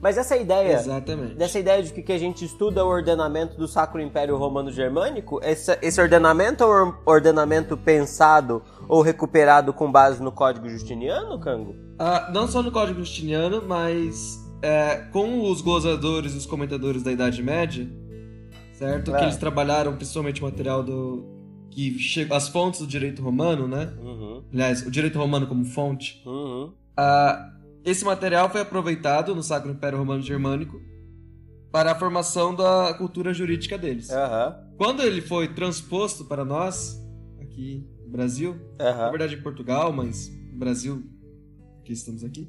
Mas 0.00 0.16
essa 0.16 0.36
ideia, 0.36 0.74
Exatamente. 0.74 1.34
dessa 1.34 1.58
ideia 1.58 1.82
de 1.82 1.90
que 1.90 2.12
a 2.12 2.18
gente 2.18 2.44
estuda 2.44 2.84
o 2.84 2.88
ordenamento 2.88 3.56
do 3.56 3.66
Sacro 3.66 4.00
Império 4.00 4.36
Romano 4.36 4.70
Germânico, 4.70 5.40
esse, 5.42 5.76
esse 5.82 6.00
ordenamento 6.00 6.62
é 6.62 6.84
um 6.84 6.94
ordenamento 7.04 7.76
pensado 7.76 8.62
ou 8.88 9.02
recuperado 9.02 9.72
com 9.72 9.90
base 9.90 10.22
no 10.22 10.30
Código 10.30 10.68
Justiniano, 10.68 11.40
Cango? 11.40 11.74
Ah, 11.98 12.30
não 12.32 12.46
só 12.46 12.62
no 12.62 12.70
Código 12.70 13.00
Justiniano, 13.00 13.60
mas 13.66 14.38
é, 14.62 15.08
com 15.12 15.50
os 15.50 15.60
gozadores 15.60 16.32
e 16.34 16.38
os 16.38 16.46
comentadores 16.46 17.02
da 17.02 17.10
Idade 17.10 17.42
Média, 17.42 17.88
certo? 18.72 19.14
É. 19.14 19.18
Que 19.18 19.24
eles 19.24 19.36
trabalharam 19.36 19.96
principalmente 19.96 20.40
o 20.40 20.44
material 20.44 20.82
do. 20.82 21.37
Que 21.70 21.98
chega, 21.98 22.36
as 22.36 22.48
fontes 22.48 22.80
do 22.80 22.86
direito 22.86 23.22
romano, 23.22 23.68
né? 23.68 23.92
Uhum, 24.00 24.44
Aliás, 24.52 24.86
o 24.86 24.90
direito 24.90 25.18
romano 25.18 25.46
como 25.46 25.64
fonte. 25.64 26.22
uhum. 26.26 26.72
Ah, 26.96 27.52
esse 27.84 28.04
material 28.04 28.50
foi 28.50 28.60
aproveitado 28.60 29.34
no 29.34 29.42
Sacro 29.42 29.70
Império 29.70 29.98
Romano 29.98 30.20
Germânico 30.20 30.80
para 31.70 31.92
a 31.92 31.94
formação 31.94 32.54
da 32.54 32.92
cultura 32.94 33.32
jurídica 33.32 33.78
deles. 33.78 34.10
Aham, 34.10 34.56
Quando 34.76 35.02
ele 35.02 35.20
foi 35.20 35.48
transposto 35.48 36.24
para 36.24 36.44
nós, 36.44 36.98
aqui 37.40 37.86
no 38.04 38.10
Brasil, 38.10 38.56
na 38.78 39.10
verdade 39.10 39.34
em 39.36 39.42
Portugal, 39.42 39.92
mas 39.92 40.28
no 40.52 40.58
Brasil, 40.58 41.02
que 41.84 41.92
estamos 41.92 42.24
aqui. 42.24 42.48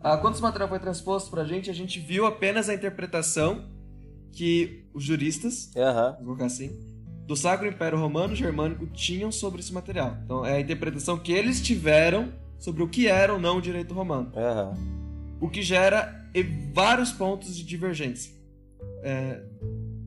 Ah, 0.00 0.16
quando 0.16 0.34
esse 0.34 0.42
material 0.42 0.68
foi 0.68 0.78
transposto 0.80 1.30
para 1.30 1.42
a 1.42 1.44
gente, 1.46 1.70
a 1.70 1.74
gente 1.74 2.00
viu 2.00 2.24
apenas 2.24 2.68
a 2.68 2.74
interpretação 2.74 3.70
que 4.32 4.84
os 4.94 5.04
juristas, 5.04 5.70
vou 6.16 6.24
colocar 6.26 6.46
assim, 6.46 6.70
do 7.32 7.36
Sacro 7.36 7.66
Império 7.66 7.98
Romano 7.98 8.36
Germânico 8.36 8.86
tinham 8.88 9.32
sobre 9.32 9.60
esse 9.60 9.72
material. 9.72 10.18
Então 10.22 10.44
é 10.44 10.56
a 10.56 10.60
interpretação 10.60 11.18
que 11.18 11.32
eles 11.32 11.62
tiveram 11.62 12.30
sobre 12.58 12.82
o 12.82 12.88
que 12.88 13.06
era 13.06 13.32
ou 13.32 13.40
não 13.40 13.56
o 13.56 13.62
direito 13.62 13.94
romano 13.94 14.30
Aham. 14.36 14.76
o 15.40 15.48
que 15.48 15.62
gera 15.62 16.28
vários 16.74 17.10
pontos 17.10 17.56
de 17.56 17.64
divergência. 17.64 18.34
É, 19.02 19.40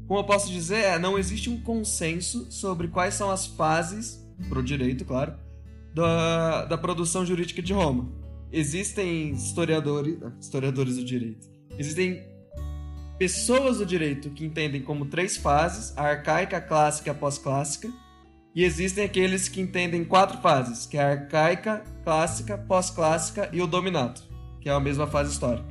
como 0.08 0.20
eu 0.20 0.24
posso 0.24 0.51
dizer, 0.51 0.84
é, 0.84 1.00
não 1.00 1.17
existe 1.17 1.50
um 1.50 1.60
consenso 1.60 2.46
sobre 2.51 2.89
quais 2.89 3.15
são 3.15 3.32
as 3.32 3.48
fases, 3.48 4.24
pro 4.48 4.62
direito, 4.62 5.03
claro, 5.03 5.34
da, 5.96 6.65
da 6.65 6.77
produção 6.77 7.25
jurídica 7.25 7.60
de 7.60 7.74
Roma. 7.74 8.08
Existem 8.51 9.32
historiadores, 9.32 10.20
historiadores 10.39 10.98
do 10.98 11.03
direito, 11.03 11.48
existem 11.79 12.24
pessoas 13.17 13.77
do 13.77 13.86
direito 13.86 14.29
que 14.29 14.45
entendem 14.45 14.81
como 14.81 15.05
três 15.05 15.38
fases, 15.38 15.98
a 15.98 16.03
arcaica, 16.03 16.57
a 16.57 16.62
clássica 16.62 17.10
e 17.10 17.12
a 17.12 17.15
pós-clássica, 17.15 17.89
e 18.53 18.63
existem 18.63 19.03
aqueles 19.03 19.50
que 19.50 19.62
entendem 19.62 20.03
quatro 20.03 20.38
fases, 20.39 20.86
que 20.86 20.98
é 20.98 21.03
a 21.03 21.10
arcaica, 21.10 21.84
clássica, 22.03 22.57
pós-clássica 22.57 23.50
e 23.51 23.62
o 23.62 23.67
dominato, 23.67 24.24
que 24.62 24.69
é 24.69 24.72
a 24.72 24.79
mesma 24.79 25.07
fase 25.07 25.31
histórica. 25.31 25.67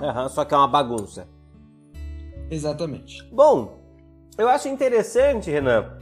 Aham, 0.00 0.28
só 0.28 0.44
que 0.44 0.54
é 0.54 0.56
uma 0.56 0.68
bagunça. 0.68 1.28
Exatamente. 2.50 3.22
Bom, 3.32 3.80
eu 4.36 4.48
acho 4.48 4.68
interessante, 4.68 5.50
Renan. 5.50 5.98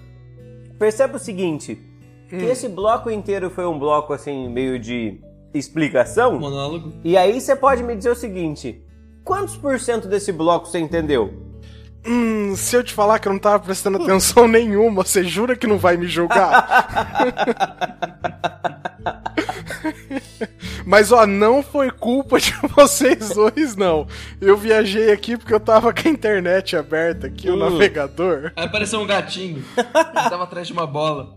Perceba 0.79 1.17
o 1.17 1.21
seguinte, 1.21 1.79
que 2.29 2.37
esse 2.37 2.69
bloco 2.69 3.11
inteiro 3.11 3.51
foi 3.51 3.67
um 3.67 3.79
bloco 3.79 4.13
assim 4.13 4.49
meio 4.49 4.79
de 4.79 5.21
explicação. 5.55 6.39
Monólogo. 6.39 6.93
E 7.05 7.17
aí 7.17 7.41
você 7.41 7.55
pode 7.55 7.83
me 7.83 7.95
dizer 7.95 8.11
o 8.11 8.17
seguinte: 8.17 8.83
quantos 9.25 9.57
por 9.57 9.79
cento 9.81 10.07
desse 10.09 10.33
bloco 10.33 10.67
você 10.69 10.79
entendeu? 10.79 11.33
Hum, 12.05 12.57
se 12.57 12.75
eu 12.75 12.83
te 12.83 12.93
falar 12.93 13.21
que 13.21 13.29
eu 13.29 13.33
não 13.33 13.39
tava 13.39 13.61
prestando 13.61 14.03
atenção 14.03 14.47
nenhuma, 14.49 15.05
você 15.05 15.23
jura 15.23 15.55
que 15.57 15.69
não 15.69 15.79
vai 15.79 15.97
me 15.97 16.09
julgar? 16.09 17.23
Mas 20.85 21.13
ó, 21.13 21.27
não 21.27 21.63
foi 21.63 21.91
culpa 21.91 22.39
de 22.41 22.53
vocês 22.75 23.31
dois, 23.31 23.77
não. 23.77 24.07
Eu 24.41 24.57
viajei 24.57 25.13
aqui 25.13 25.37
porque 25.37 25.55
eu 25.55 25.61
tava 25.61 25.93
com 25.93 26.09
a 26.09 26.11
internet 26.11 26.77
aberta 26.77 27.29
aqui, 27.29 27.49
o 27.49 27.55
Hum. 27.55 27.59
navegador. 27.59 28.53
Aí 28.57 28.65
apareceu 28.67 29.01
um 29.01 29.07
gatinho. 29.07 29.65
Ele 29.77 30.29
tava 30.29 30.43
atrás 30.45 30.67
de 30.67 30.73
uma 30.73 30.87
bola. 30.87 31.37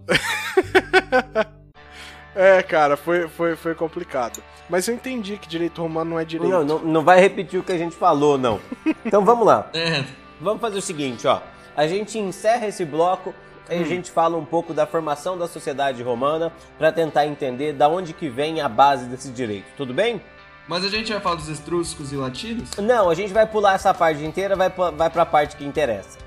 É, 2.36 2.62
cara, 2.62 2.98
foi, 2.98 3.28
foi, 3.28 3.56
foi 3.56 3.74
complicado. 3.74 4.44
Mas 4.70 4.88
eu 4.88 4.94
entendi 4.96 5.38
que 5.38 5.48
direito 5.48 5.82
romano 5.82 6.12
não 6.12 6.20
é 6.20 6.26
direito. 6.26 6.52
Não, 6.52 6.64
não, 6.64 6.80
não 6.80 7.04
vai 7.04 7.20
repetir 7.20 7.60
o 7.60 7.64
que 7.64 7.72
a 7.72 7.78
gente 7.78 7.96
falou, 7.96 8.38
não. 8.38 8.60
Então 9.06 9.24
vamos 9.24 9.46
lá. 9.46 9.70
É. 9.74 10.04
Vamos 10.42 10.60
fazer 10.60 10.78
o 10.80 10.82
seguinte, 10.82 11.26
ó. 11.28 11.40
A 11.78 11.88
gente 11.88 12.20
encerra 12.20 12.68
esse 12.68 12.84
bloco 12.84 13.34
e 13.70 13.74
a 13.76 13.84
gente 13.84 14.12
fala 14.12 14.36
um 14.38 14.44
pouco 14.46 14.74
da 14.74 14.86
formação 14.86 15.38
da 15.38 15.48
sociedade 15.48 16.04
romana 16.04 16.52
para 16.78 16.92
tentar 16.92 17.26
entender 17.26 17.72
da 17.74 17.88
onde 17.88 18.12
que 18.14 18.28
vem 18.30 18.60
a 18.60 18.68
base 18.68 19.06
desse 19.06 19.30
direito. 19.32 19.66
Tudo 19.78 19.94
bem? 19.94 20.22
Mas 20.68 20.84
a 20.84 20.90
gente 20.90 21.12
vai 21.12 21.22
falar 21.22 21.36
dos 21.36 21.48
estruscos 21.48 22.12
e 22.12 22.16
latinos? 22.18 22.72
Não, 22.78 23.10
a 23.10 23.16
gente 23.16 23.32
vai 23.34 23.46
pular 23.46 23.76
essa 23.76 23.94
parte 23.94 24.24
inteira, 24.26 24.56
vai, 24.56 24.70
pra- 24.70 24.92
vai 24.92 25.10
pra 25.10 25.26
parte 25.26 25.56
que 25.56 25.64
interessa. 25.64 26.18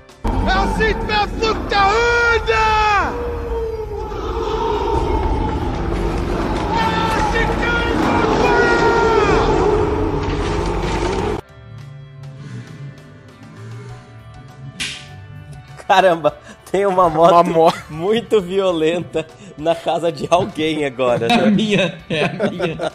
Caramba, 15.89 16.37
tem 16.71 16.85
uma 16.85 17.09
moto 17.09 17.31
Uma 17.31 17.43
mo- 17.43 17.73
muito 17.89 18.39
violenta 18.39 19.25
na 19.57 19.73
casa 19.73 20.11
de 20.11 20.27
alguém 20.29 20.85
agora. 20.85 21.25
É 21.25 21.33
a 21.33 21.41
né? 21.45 21.49
minha, 21.49 21.97
é 22.07 22.25
a 22.25 22.51
minha. 22.51 22.91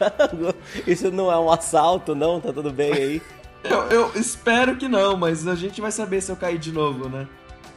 Isso 0.88 1.10
não 1.10 1.30
é 1.30 1.38
um 1.38 1.50
assalto, 1.50 2.14
não? 2.14 2.40
Tá 2.40 2.50
tudo 2.50 2.72
bem 2.72 2.92
aí? 2.94 3.22
Eu, 3.62 3.82
eu 3.90 4.10
espero 4.14 4.74
que 4.76 4.88
não, 4.88 5.18
mas 5.18 5.46
a 5.46 5.54
gente 5.54 5.82
vai 5.82 5.92
saber 5.92 6.22
se 6.22 6.32
eu 6.32 6.36
cair 6.36 6.56
de 6.56 6.72
novo, 6.72 7.10
né? 7.10 7.28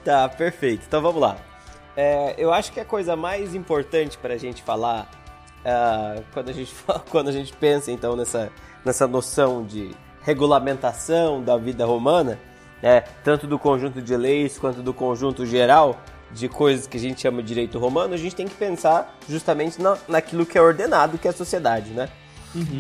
Tá, 0.06 0.30
perfeito. 0.30 0.86
Então 0.88 1.02
vamos 1.02 1.20
lá. 1.20 1.36
É, 1.98 2.34
eu 2.38 2.54
acho 2.54 2.72
que 2.72 2.80
a 2.80 2.86
coisa 2.86 3.18
mais 3.18 3.54
importante 3.54 4.18
para 4.18 4.36
a 4.36 4.38
gente 4.38 4.64
falar 4.64 5.12
ah, 5.66 6.22
quando, 6.34 6.48
a 6.48 6.54
gente, 6.54 6.74
quando 7.12 7.28
a 7.28 7.34
gente 7.34 7.52
pensa 7.52 7.92
então 7.92 8.16
nessa, 8.16 8.50
nessa 8.86 9.06
noção 9.08 9.66
de 9.66 9.92
regulamentação 10.22 11.44
da 11.44 11.58
vida 11.58 11.86
romana, 11.86 12.40
né, 12.82 13.02
tanto 13.24 13.48
do 13.48 13.58
conjunto 13.58 14.02
de 14.02 14.16
leis 14.16 14.58
quanto 14.58 14.82
do 14.82 14.94
conjunto 14.94 15.46
geral 15.46 16.00
de 16.32 16.50
coisas 16.50 16.88
que 16.88 16.98
a 16.98 17.00
gente 17.00 17.22
chama 17.22 17.42
de 17.42 17.48
direito 17.48 17.80
romano, 17.80 18.14
a 18.14 18.18
gente 18.18 18.36
tem 18.36 18.48
que 18.48 18.56
pensar 18.56 19.18
justamente 19.30 19.82
na, 19.82 19.98
naquilo 20.08 20.46
que 20.46 20.58
é 20.58 20.62
ordenado, 20.62 21.18
que 21.18 21.28
é 21.28 21.32
a 21.32 21.34
sociedade, 21.34 21.92
né? 21.92 22.10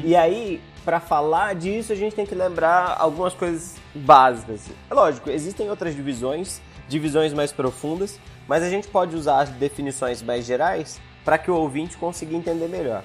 E 0.03 0.15
aí, 0.15 0.61
para 0.83 0.99
falar 0.99 1.53
disso, 1.55 1.93
a 1.93 1.95
gente 1.95 2.15
tem 2.15 2.25
que 2.25 2.33
lembrar 2.33 2.95
algumas 2.99 3.33
coisas 3.33 3.75
básicas. 3.93 4.61
É 4.89 4.93
lógico, 4.93 5.29
existem 5.29 5.69
outras 5.69 5.95
divisões, 5.95 6.61
divisões 6.87 7.33
mais 7.33 7.51
profundas, 7.51 8.19
mas 8.47 8.63
a 8.63 8.69
gente 8.69 8.87
pode 8.87 9.15
usar 9.15 9.41
as 9.41 9.49
definições 9.49 10.21
mais 10.21 10.45
gerais 10.45 10.99
para 11.23 11.37
que 11.37 11.51
o 11.51 11.55
ouvinte 11.55 11.97
consiga 11.97 12.35
entender 12.35 12.67
melhor. 12.67 13.03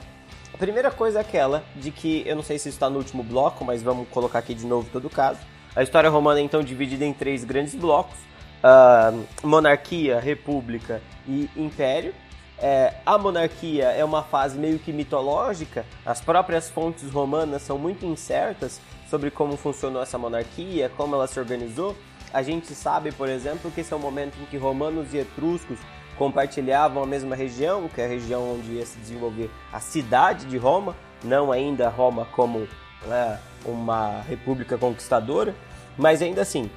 A 0.55 0.57
primeira 0.57 0.91
coisa 0.91 1.19
é 1.19 1.23
aquela 1.23 1.65
de 1.75 1.91
que, 1.91 2.23
eu 2.25 2.37
não 2.37 2.43
sei 2.43 2.59
se 2.59 2.69
isso 2.69 2.77
está 2.77 2.89
no 2.89 2.99
último 2.99 3.23
bloco, 3.23 3.65
mas 3.65 3.83
vamos 3.83 4.09
colocar 4.09 4.39
aqui 4.39 4.55
de 4.55 4.65
novo 4.65 4.89
todo 4.93 5.07
o 5.07 5.11
caso. 5.11 5.41
A 5.75 5.83
história 5.83 6.11
romana 6.11 6.39
é 6.39 6.43
então 6.43 6.63
dividida 6.63 7.05
em 7.05 7.13
três 7.13 7.45
grandes 7.45 7.75
blocos: 7.75 8.19
ah, 8.63 9.13
monarquia, 9.43 10.21
república 10.21 11.01
e 11.27 11.49
império. 11.57 12.15
É, 12.59 12.95
a 13.05 13.19
monarquia 13.19 13.87
é 13.87 14.05
uma 14.05 14.23
fase 14.23 14.57
meio 14.57 14.79
que 14.79 14.93
mitológica, 14.93 15.85
as 16.07 16.21
próprias 16.21 16.71
fontes 16.71 17.11
romanas 17.11 17.63
são 17.63 17.77
muito 17.77 18.07
incertas 18.07 18.81
sobre 19.11 19.33
como 19.33 19.57
funcionou 19.57 20.01
essa 20.01 20.17
monarquia, 20.17 20.89
como 20.97 21.17
ela 21.17 21.27
se 21.27 21.41
organizou. 21.41 21.97
A 22.33 22.41
gente 22.41 22.73
sabe, 22.73 23.11
por 23.11 23.29
exemplo, 23.29 23.69
que 23.71 23.81
esse 23.81 23.93
é 23.93 23.97
o 23.97 23.99
momento 23.99 24.39
em 24.41 24.45
que 24.45 24.57
romanos 24.57 25.13
e 25.13 25.19
etruscos 25.19 25.79
compartilhavam 26.17 27.03
a 27.03 27.07
mesma 27.07 27.35
região, 27.35 27.89
que 27.89 28.01
é 28.01 28.05
a 28.05 28.09
região 28.09 28.55
onde 28.55 28.75
ia 28.75 28.87
se 28.87 28.97
desenvolver 28.99 29.51
a 29.73 29.81
cidade 29.81 30.47
de 30.47 30.57
Roma, 30.57 30.95
não 31.25 31.51
ainda 31.51 31.89
Roma 31.89 32.29
como 32.31 32.69
né, 33.07 33.39
uma 33.65 34.21
república 34.29 34.77
conquistadora, 34.79 35.55
mas 35.97 36.23
ainda 36.23 36.43
assim. 36.43 36.71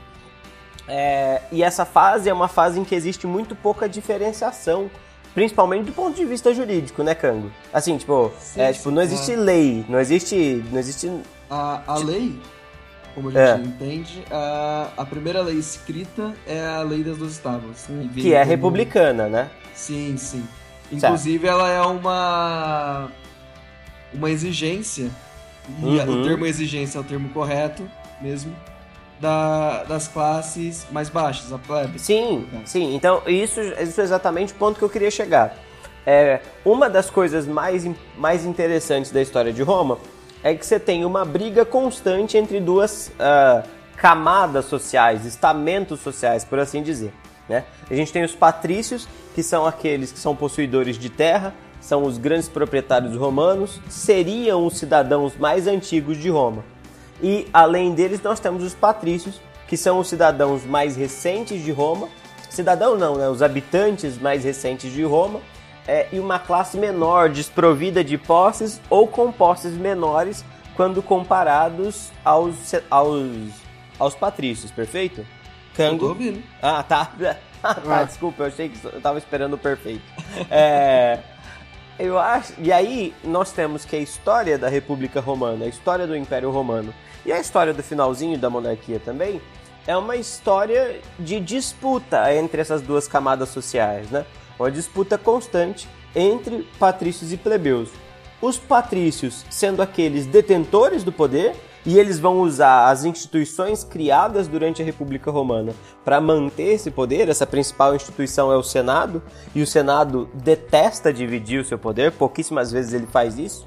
É, 0.88 1.41
e 1.51 1.63
essa 1.63 1.84
fase 1.86 2.29
é 2.29 2.34
uma 2.34 2.48
fase 2.48 2.79
em 2.79 2.84
que 2.84 2.94
existe 2.94 3.25
muito 3.25 3.55
pouca 3.55 3.89
diferenciação, 3.89 4.89
principalmente 5.34 5.86
do 5.86 5.91
ponto 5.91 6.15
de 6.15 6.24
vista 6.25 6.53
jurídico, 6.53 7.01
né, 7.03 7.15
Cango? 7.15 7.51
Assim, 7.74 7.98
tipo, 7.98 8.32
Sim, 8.39 8.62
é, 8.62 8.72
sim, 8.72 8.77
tipo 8.79 8.91
não 8.91 9.01
existe 9.01 9.34
é. 9.34 9.36
lei, 9.36 9.86
não 9.89 10.00
existe, 10.00 10.63
não 10.72 10.79
existe 10.79 11.12
A, 11.50 11.82
a 11.88 11.98
lei, 11.98 12.39
como 13.15 13.29
a 13.29 13.32
gente 13.32 13.41
É. 13.41 13.55
entende, 13.65 14.24
a, 14.29 14.89
a 14.98 15.05
primeira 15.05 15.41
lei 15.41 15.55
escrita 15.58 16.34
é 16.46 16.63
a 16.65 16.82
lei 16.84 17.03
das 17.03 17.17
duas 17.17 17.38
tábuas. 17.39 17.88
que 18.13 18.34
é 18.34 18.44
republicana, 18.44 19.27
né? 19.27 19.50
Sim, 19.74 20.15
sim. 20.17 20.46
Inclusive, 20.91 21.48
ela 21.48 21.67
é 21.70 21.82
uma 21.82 23.10
uma 24.13 24.29
exigência, 24.29 25.10
e 25.81 26.00
Uhum. 26.00 26.22
o 26.22 26.24
termo 26.24 26.45
exigência 26.45 26.98
é 26.98 27.01
o 27.01 27.03
termo 27.03 27.29
correto 27.29 27.84
mesmo, 28.22 28.55
da, 29.19 29.84
das 29.84 30.07
classes 30.07 30.86
mais 30.91 31.10
baixas, 31.10 31.51
a 31.51 31.57
plebe. 31.57 32.00
Sim, 32.00 32.48
sim. 32.65 32.95
Então, 32.95 33.22
isso, 33.27 33.60
isso 33.62 34.01
é 34.01 34.03
exatamente 34.03 34.53
o 34.53 34.55
ponto 34.55 34.77
que 34.77 34.84
eu 34.84 34.89
queria 34.89 35.12
chegar. 35.12 35.55
É, 36.05 36.39
uma 36.63 36.89
das 36.89 37.10
coisas 37.10 37.48
mais, 37.48 37.89
mais 38.17 38.45
interessantes 38.45 39.12
da 39.12 39.22
história 39.22 39.51
de 39.51 39.63
Roma 39.63 39.98
é 40.43 40.53
que 40.53 40.63
você 40.65 40.79
tem 40.79 41.03
uma 41.03 41.25
briga 41.25 41.65
constante 41.65 42.38
entre 42.38 42.60
duas 42.60 43.12
ah, 43.19 43.63
camadas 43.98 44.65
sociais, 44.65 45.25
estamentos 45.25 46.01
sociais, 46.01 46.43
por 46.43 46.60
assim 46.60 46.84
dizer. 46.84 47.12
Né? 47.50 47.63
A 47.89 47.95
gente 47.95 48.12
tem 48.13 48.24
os 48.24 48.36
patrícios, 48.36 49.07
que 49.34 49.41
são 49.41 49.65
aqueles 49.65 50.12
que 50.12 50.19
são 50.19 50.36
possuidores 50.36 50.98
de 51.00 51.10
terra, 51.10 51.53
são 51.86 52.04
os 52.04 52.18
grandes 52.18 52.50
proprietários 52.50 53.15
romanos, 53.15 53.80
seriam 53.88 54.65
os 54.65 54.77
cidadãos 54.80 55.38
mais 55.38 55.68
antigos 55.68 56.18
de 56.18 56.30
Roma. 56.30 56.63
E 57.22 57.48
além 57.54 57.94
deles, 57.94 58.22
nós 58.24 58.39
temos 58.39 58.63
os 58.63 58.74
patrícios, 58.74 59.39
que 59.68 59.77
são 59.77 60.00
os 60.00 60.08
cidadãos 60.08 60.65
mais 60.65 60.96
recentes 60.96 61.63
de 61.63 61.72
Roma. 61.72 62.10
Cidadão 62.50 62.98
não, 62.98 63.15
né? 63.18 63.30
Os 63.30 63.44
habitantes 63.44 64.18
mais 64.18 64.44
recentes 64.44 64.92
de 64.92 65.04
Roma. 65.04 65.39
é, 65.88 66.08
e 66.12 66.20
uma 66.20 66.39
classe 66.39 66.77
menor, 66.77 67.30
desprovida 67.30 68.04
de 68.04 68.18
posses 68.18 68.82
ou 68.89 69.08
com 69.08 69.32
posses 69.32 69.74
menores 69.74 70.44
quando 70.75 71.01
comparados 71.04 72.10
aos, 72.24 72.56
aos, 72.89 73.51
aos 74.00 74.15
patrícios, 74.15 74.72
perfeito? 74.72 75.22
Eu 75.22 75.25
tô 75.25 75.75
Cango. 75.75 76.08
ouvindo. 76.08 76.42
Ah, 76.62 76.82
tá. 76.82 77.12
Ah, 77.62 77.74
tá, 77.75 78.04
desculpa, 78.04 78.44
eu 78.44 78.48
achei 78.48 78.70
que 78.70 78.84
eu 78.86 79.01
tava 79.01 79.18
esperando 79.18 79.54
o 79.54 79.58
perfeito. 79.58 80.01
É, 80.51 81.20
eu 81.97 82.19
acho. 82.19 82.53
E 82.57 82.71
aí 82.71 83.13
nós 83.23 83.51
temos 83.51 83.85
que 83.85 83.95
a 83.95 83.99
história 83.99 84.57
da 84.57 84.69
República 84.69 85.19
Romana, 85.19 85.65
a 85.65 85.67
história 85.67 86.05
do 86.05 86.15
Império 86.15 86.51
Romano 86.51 86.93
e 87.25 87.31
a 87.31 87.39
história 87.39 87.73
do 87.73 87.81
finalzinho 87.81 88.37
da 88.37 88.49
monarquia 88.49 88.99
também 88.99 89.41
é 89.87 89.95
uma 89.95 90.15
história 90.15 90.99
de 91.19 91.39
disputa 91.39 92.33
entre 92.33 92.61
essas 92.61 92.81
duas 92.81 93.07
camadas 93.07 93.49
sociais, 93.49 94.09
né? 94.09 94.25
Uma 94.57 94.71
disputa 94.71 95.17
constante 95.17 95.87
entre 96.15 96.67
patrícios 96.79 97.31
e 97.31 97.37
plebeus. 97.37 97.89
Os 98.41 98.57
patrícios 98.57 99.45
sendo 99.49 99.81
aqueles 99.81 100.25
detentores 100.25 101.03
do 101.03 101.11
poder 101.11 101.55
e 101.86 102.00
eles 102.00 102.20
vão 102.20 102.39
usar 102.42 102.89
as 102.89 103.06
instituições 103.06 103.84
criadas 103.84 104.48
durante 104.48 104.82
a 104.82 104.86
República 104.86 105.30
Romana 105.30 105.74
para 106.04 106.20
manter 106.20 106.74
esse 106.74 106.89
poder. 106.89 107.30
Essa 107.30 107.46
principal 107.46 107.96
instituição 107.96 108.51
é 108.51 108.58
o 108.58 108.63
Senado, 108.63 109.22
e 109.54 109.62
o 109.62 109.68
Senado 109.68 110.27
detesta 110.34 111.13
dividir 111.13 111.62
o 111.62 111.65
seu 111.65 111.77
poder, 111.77 112.12
pouquíssimas 112.12 112.72
vezes 112.72 112.94
ele 112.94 113.08
faz 113.08 113.38
isso. 113.38 113.65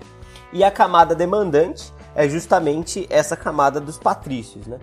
E 0.52 0.64
a 0.64 0.70
camada 0.70 1.14
demandante 1.14 1.92
é 2.14 2.28
justamente 2.28 3.06
essa 3.08 3.36
camada 3.36 3.80
dos 3.80 3.98
patrícios, 3.98 4.66
né? 4.66 4.78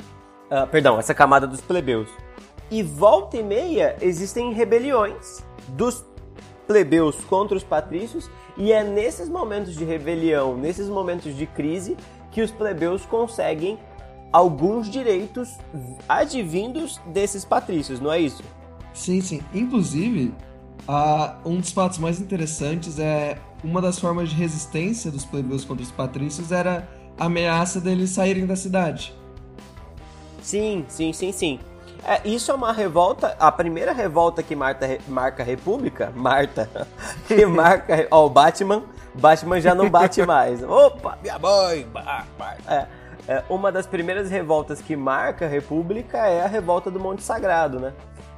Ah, 0.50 0.66
perdão, 0.66 0.98
essa 1.00 1.14
camada 1.14 1.46
dos 1.46 1.60
plebeus. 1.60 2.08
E 2.70 2.82
volta 2.82 3.38
e 3.38 3.44
meia 3.44 3.98
existem 4.00 4.54
rebeliões 4.54 5.44
dos 5.70 6.06
plebeus 6.68 7.16
contra 7.26 7.58
os 7.58 7.64
patrícios, 7.64 8.30
e 8.58 8.72
é 8.72 8.84
nesses 8.84 9.30
momentos 9.30 9.76
de 9.76 9.84
rebelião, 9.84 10.58
nesses 10.58 10.88
momentos 10.88 11.36
de 11.36 11.46
crise, 11.46 11.98
que 12.32 12.42
os 12.42 12.52
plebeus 12.52 13.06
conseguem 13.06 13.78
alguns 14.32 14.90
direitos 14.90 15.58
advindos 16.08 17.00
desses 17.08 17.46
patrícios, 17.46 18.00
não 18.00 18.12
é 18.12 18.20
isso? 18.20 18.44
Sim, 18.94 19.22
sim. 19.22 19.42
Inclusive, 19.54 20.34
ah, 20.88 21.38
um 21.46 21.58
dos 21.58 21.72
fatos 21.72 21.98
mais 21.98 22.20
interessantes 22.20 23.00
é 23.00 23.38
uma 23.64 23.82
das 23.82 24.00
formas 24.00 24.30
de 24.30 24.36
resistência 24.36 25.10
dos 25.10 25.26
plebeus 25.26 25.66
contra 25.66 25.84
os 25.84 25.92
patrícios 25.92 26.52
era 26.52 26.88
a 27.18 27.26
ameaça 27.26 27.80
deles 27.80 28.10
saírem 28.12 28.46
da 28.46 28.56
cidade. 28.56 29.14
Sim, 30.42 30.86
sim, 30.88 31.12
sim, 31.12 31.32
sim. 31.32 31.60
É, 32.08 32.22
isso 32.24 32.52
é 32.52 32.54
uma 32.54 32.72
revolta, 32.72 33.36
a 33.40 33.52
primeira 33.52 33.92
revolta 33.92 34.44
que 34.44 34.56
marca, 34.56 35.00
marca 35.08 35.42
a 35.42 35.46
República, 35.46 36.14
Marta, 36.16 36.70
que 37.28 37.44
marca, 37.48 38.08
ó, 38.12 38.28
o 38.28 38.30
Batman, 38.30 38.84
Batman 39.16 39.60
já 39.60 39.74
não 39.74 39.90
bate 39.90 40.24
mais. 40.24 40.62
Opa, 40.62 41.18
minha 41.20 41.40
mãe, 41.40 41.88
Marta. 41.92 42.62
É, 42.68 42.88
é, 43.28 43.44
uma 43.50 43.72
das 43.72 43.88
primeiras 43.88 44.30
revoltas 44.30 44.82
que 44.82 44.96
marca 44.96 45.46
a 45.46 45.50
República 45.50 46.20
é 46.20 46.44
a 46.44 46.48
revolta 46.48 46.92
do 46.92 47.00
Monte 47.00 47.24
Sagrado, 47.24 47.80
né? 47.80 47.92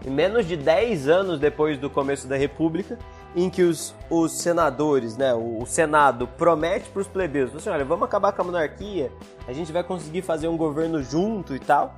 E 0.05 0.09
menos 0.09 0.45
de 0.45 0.55
10 0.55 1.09
anos 1.09 1.37
depois 1.37 1.77
do 1.77 1.89
começo 1.89 2.25
da 2.25 2.37
República, 2.37 2.97
em 3.35 3.49
que 3.49 3.63
os, 3.63 3.93
os 4.09 4.31
senadores, 4.31 5.17
né, 5.17 5.33
o, 5.33 5.61
o 5.61 5.65
Senado 5.65 6.25
promete 6.25 6.89
para 6.89 7.01
os 7.01 7.07
plebeus, 7.07 7.53
assim, 7.53 7.69
olha, 7.69 7.83
vamos 7.83 8.05
acabar 8.05 8.31
com 8.31 8.43
a 8.43 8.45
monarquia, 8.45 9.11
a 9.45 9.51
gente 9.51 9.73
vai 9.73 9.83
conseguir 9.83 10.21
fazer 10.21 10.47
um 10.47 10.55
governo 10.55 11.03
junto 11.03 11.53
e 11.53 11.59
tal. 11.59 11.97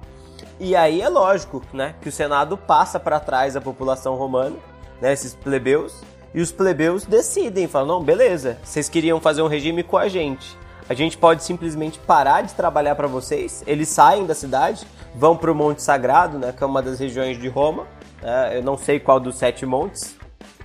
E 0.59 0.75
aí 0.75 1.01
é 1.01 1.09
lógico, 1.09 1.61
né, 1.73 1.95
que 2.01 2.09
o 2.09 2.11
Senado 2.11 2.57
passa 2.57 2.99
para 2.99 3.19
trás 3.19 3.55
a 3.55 3.61
população 3.61 4.15
romana, 4.15 4.55
né, 5.01 5.13
esses 5.13 5.33
plebeus, 5.33 6.01
e 6.33 6.41
os 6.41 6.51
plebeus 6.51 7.05
decidem, 7.05 7.67
falam, 7.67 7.87
não, 7.87 8.03
beleza, 8.03 8.57
vocês 8.63 8.87
queriam 8.87 9.19
fazer 9.19 9.41
um 9.41 9.47
regime 9.47 9.83
com 9.83 9.97
a 9.97 10.07
gente. 10.07 10.57
A 10.87 10.93
gente 10.93 11.17
pode 11.17 11.43
simplesmente 11.43 11.99
parar 11.99 12.41
de 12.41 12.53
trabalhar 12.53 12.95
para 12.95 13.07
vocês. 13.07 13.63
Eles 13.67 13.89
saem 13.89 14.25
da 14.25 14.33
cidade, 14.33 14.87
vão 15.13 15.37
para 15.37 15.51
o 15.51 15.55
Monte 15.55 15.83
Sagrado, 15.83 16.39
né, 16.39 16.51
que 16.55 16.63
é 16.63 16.67
uma 16.67 16.81
das 16.81 16.99
regiões 16.99 17.39
de 17.39 17.47
Roma. 17.47 17.85
né, 18.21 18.57
eu 18.57 18.63
não 18.63 18.77
sei 18.77 18.99
qual 18.99 19.19
dos 19.19 19.35
sete 19.35 19.65
montes. 19.65 20.15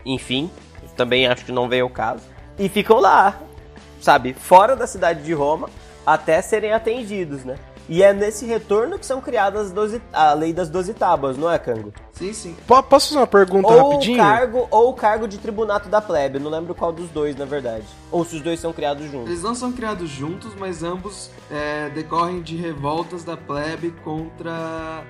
Enfim, 0.04 0.50
também 0.96 1.26
acho 1.26 1.44
que 1.44 1.52
não 1.52 1.68
veio 1.68 1.86
o 1.86 1.90
caso. 1.90 2.22
E 2.58 2.68
ficam 2.68 3.00
lá, 3.00 3.38
sabe, 4.00 4.32
fora 4.32 4.76
da 4.76 4.86
cidade 4.86 5.22
de 5.22 5.32
Roma, 5.32 5.68
até 6.06 6.40
serem 6.40 6.72
atendidos, 6.72 7.44
né? 7.44 7.56
E 7.86 8.02
é 8.02 8.14
nesse 8.14 8.46
retorno 8.46 8.98
que 8.98 9.04
são 9.04 9.20
criadas 9.20 9.66
as 9.66 9.72
12 9.72 10.00
a 10.10 10.32
lei 10.32 10.54
das 10.54 10.70
12 10.70 10.94
tábuas, 10.94 11.36
não 11.36 11.50
é, 11.50 11.58
Cango? 11.58 11.92
Sim, 12.12 12.32
sim. 12.32 12.56
Po- 12.66 12.82
Posso 12.82 13.08
fazer 13.08 13.18
uma 13.20 13.26
pergunta 13.26 13.68
Ou 13.68 13.74
o 13.74 13.82
rapidinho? 13.90 14.16
cargo, 14.16 14.66
ou 14.70 14.88
o 14.88 14.94
cargo 14.94 15.28
de 15.28 15.36
tribunato 15.36 15.88
da 15.90 16.00
plebe, 16.00 16.38
não 16.38 16.50
lembro 16.50 16.74
qual 16.74 16.90
dos 16.92 17.10
dois, 17.10 17.36
na 17.36 17.44
verdade. 17.44 17.84
Ou 18.10 18.24
se 18.24 18.36
os 18.36 18.40
dois 18.42 18.58
são 18.58 18.72
criados 18.72 19.10
juntos. 19.10 19.28
Eles 19.28 19.42
não 19.42 19.54
são 19.54 19.70
criados 19.70 20.08
juntos, 20.08 20.54
mas 20.58 20.82
ambos 20.82 21.30
é, 21.50 21.90
decorrem 21.90 22.40
de 22.40 22.56
revoltas 22.56 23.22
da 23.22 23.36
plebe 23.36 23.90
contra 24.02 25.02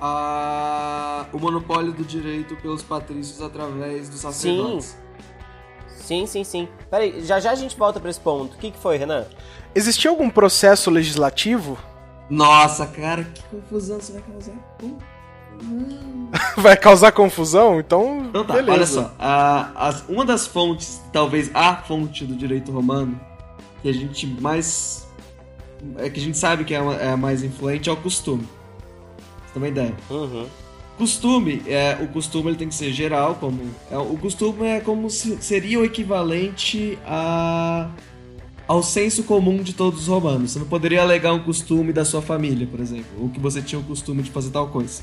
a- 0.00 1.26
o 1.32 1.38
monopólio 1.38 1.92
do 1.92 2.04
direito 2.04 2.54
pelos 2.56 2.82
patrícios 2.82 3.40
através 3.42 4.08
dos 4.08 4.20
sacerdotes. 4.20 4.96
Sim, 5.88 6.24
sim, 6.26 6.44
sim. 6.44 6.68
Peraí, 6.88 7.24
já 7.24 7.40
já 7.40 7.50
a 7.50 7.54
gente 7.56 7.76
volta 7.76 7.98
pra 7.98 8.10
esse 8.10 8.20
ponto. 8.20 8.54
O 8.54 8.58
que, 8.58 8.70
que 8.70 8.78
foi, 8.78 8.96
Renan? 8.96 9.24
Existia 9.74 10.08
algum 10.10 10.30
processo 10.30 10.88
legislativo? 10.90 11.76
Nossa, 12.28 12.86
cara, 12.86 13.24
que 13.24 13.42
confusão 13.44 14.00
você 14.00 14.12
vai 14.14 14.22
causar. 14.22 14.52
Hum. 14.82 16.28
Vai 16.58 16.76
causar 16.76 17.12
confusão? 17.12 17.80
Então, 17.80 18.26
Então 18.28 18.44
tá, 18.44 18.54
beleza. 18.54 18.72
olha 18.72 18.86
só. 18.86 19.14
A- 19.18 19.70
as- 19.88 20.04
uma 20.08 20.22
das 20.24 20.46
fontes, 20.46 21.00
talvez 21.12 21.50
a 21.54 21.76
fonte 21.76 22.26
do 22.26 22.34
direito 22.36 22.70
romano, 22.70 23.18
que 23.80 23.88
a 23.88 23.92
gente 23.92 24.26
mais. 24.26 25.06
É 25.96 26.10
que 26.10 26.20
a 26.20 26.22
gente 26.22 26.36
sabe 26.36 26.64
que 26.64 26.74
é, 26.74 26.80
uma- 26.80 26.96
é 26.96 27.08
a 27.10 27.16
mais 27.16 27.42
influente, 27.42 27.88
é 27.88 27.92
o 27.92 27.96
costume. 27.96 28.46
Você 29.46 29.52
tem 29.54 29.62
uma 29.62 29.68
ideia? 29.68 29.94
Uhum. 30.10 30.46
Costume, 30.98 31.62
é, 31.66 31.96
o 32.02 32.08
costume 32.08 32.48
ele 32.50 32.56
tem 32.56 32.68
que 32.68 32.74
ser 32.74 32.92
geral, 32.92 33.36
como 33.36 33.62
é, 33.90 33.96
o 33.96 34.16
costume 34.18 34.66
é 34.66 34.80
como 34.80 35.08
se 35.08 35.40
seria 35.42 35.78
o 35.78 35.84
equivalente 35.84 36.98
a 37.06 37.88
ao 38.66 38.82
senso 38.82 39.22
comum 39.24 39.62
de 39.62 39.72
todos 39.72 40.02
os 40.02 40.06
romanos. 40.08 40.52
Você 40.52 40.58
não 40.58 40.66
poderia 40.66 41.02
alegar 41.02 41.32
um 41.32 41.40
costume 41.40 41.92
da 41.92 42.04
sua 42.04 42.20
família, 42.20 42.66
por 42.66 42.80
exemplo, 42.80 43.06
ou 43.20 43.28
que 43.28 43.38
você 43.38 43.62
tinha 43.62 43.78
o 43.78 43.84
costume 43.84 44.22
de 44.22 44.30
fazer 44.30 44.50
tal 44.50 44.68
coisa. 44.68 45.02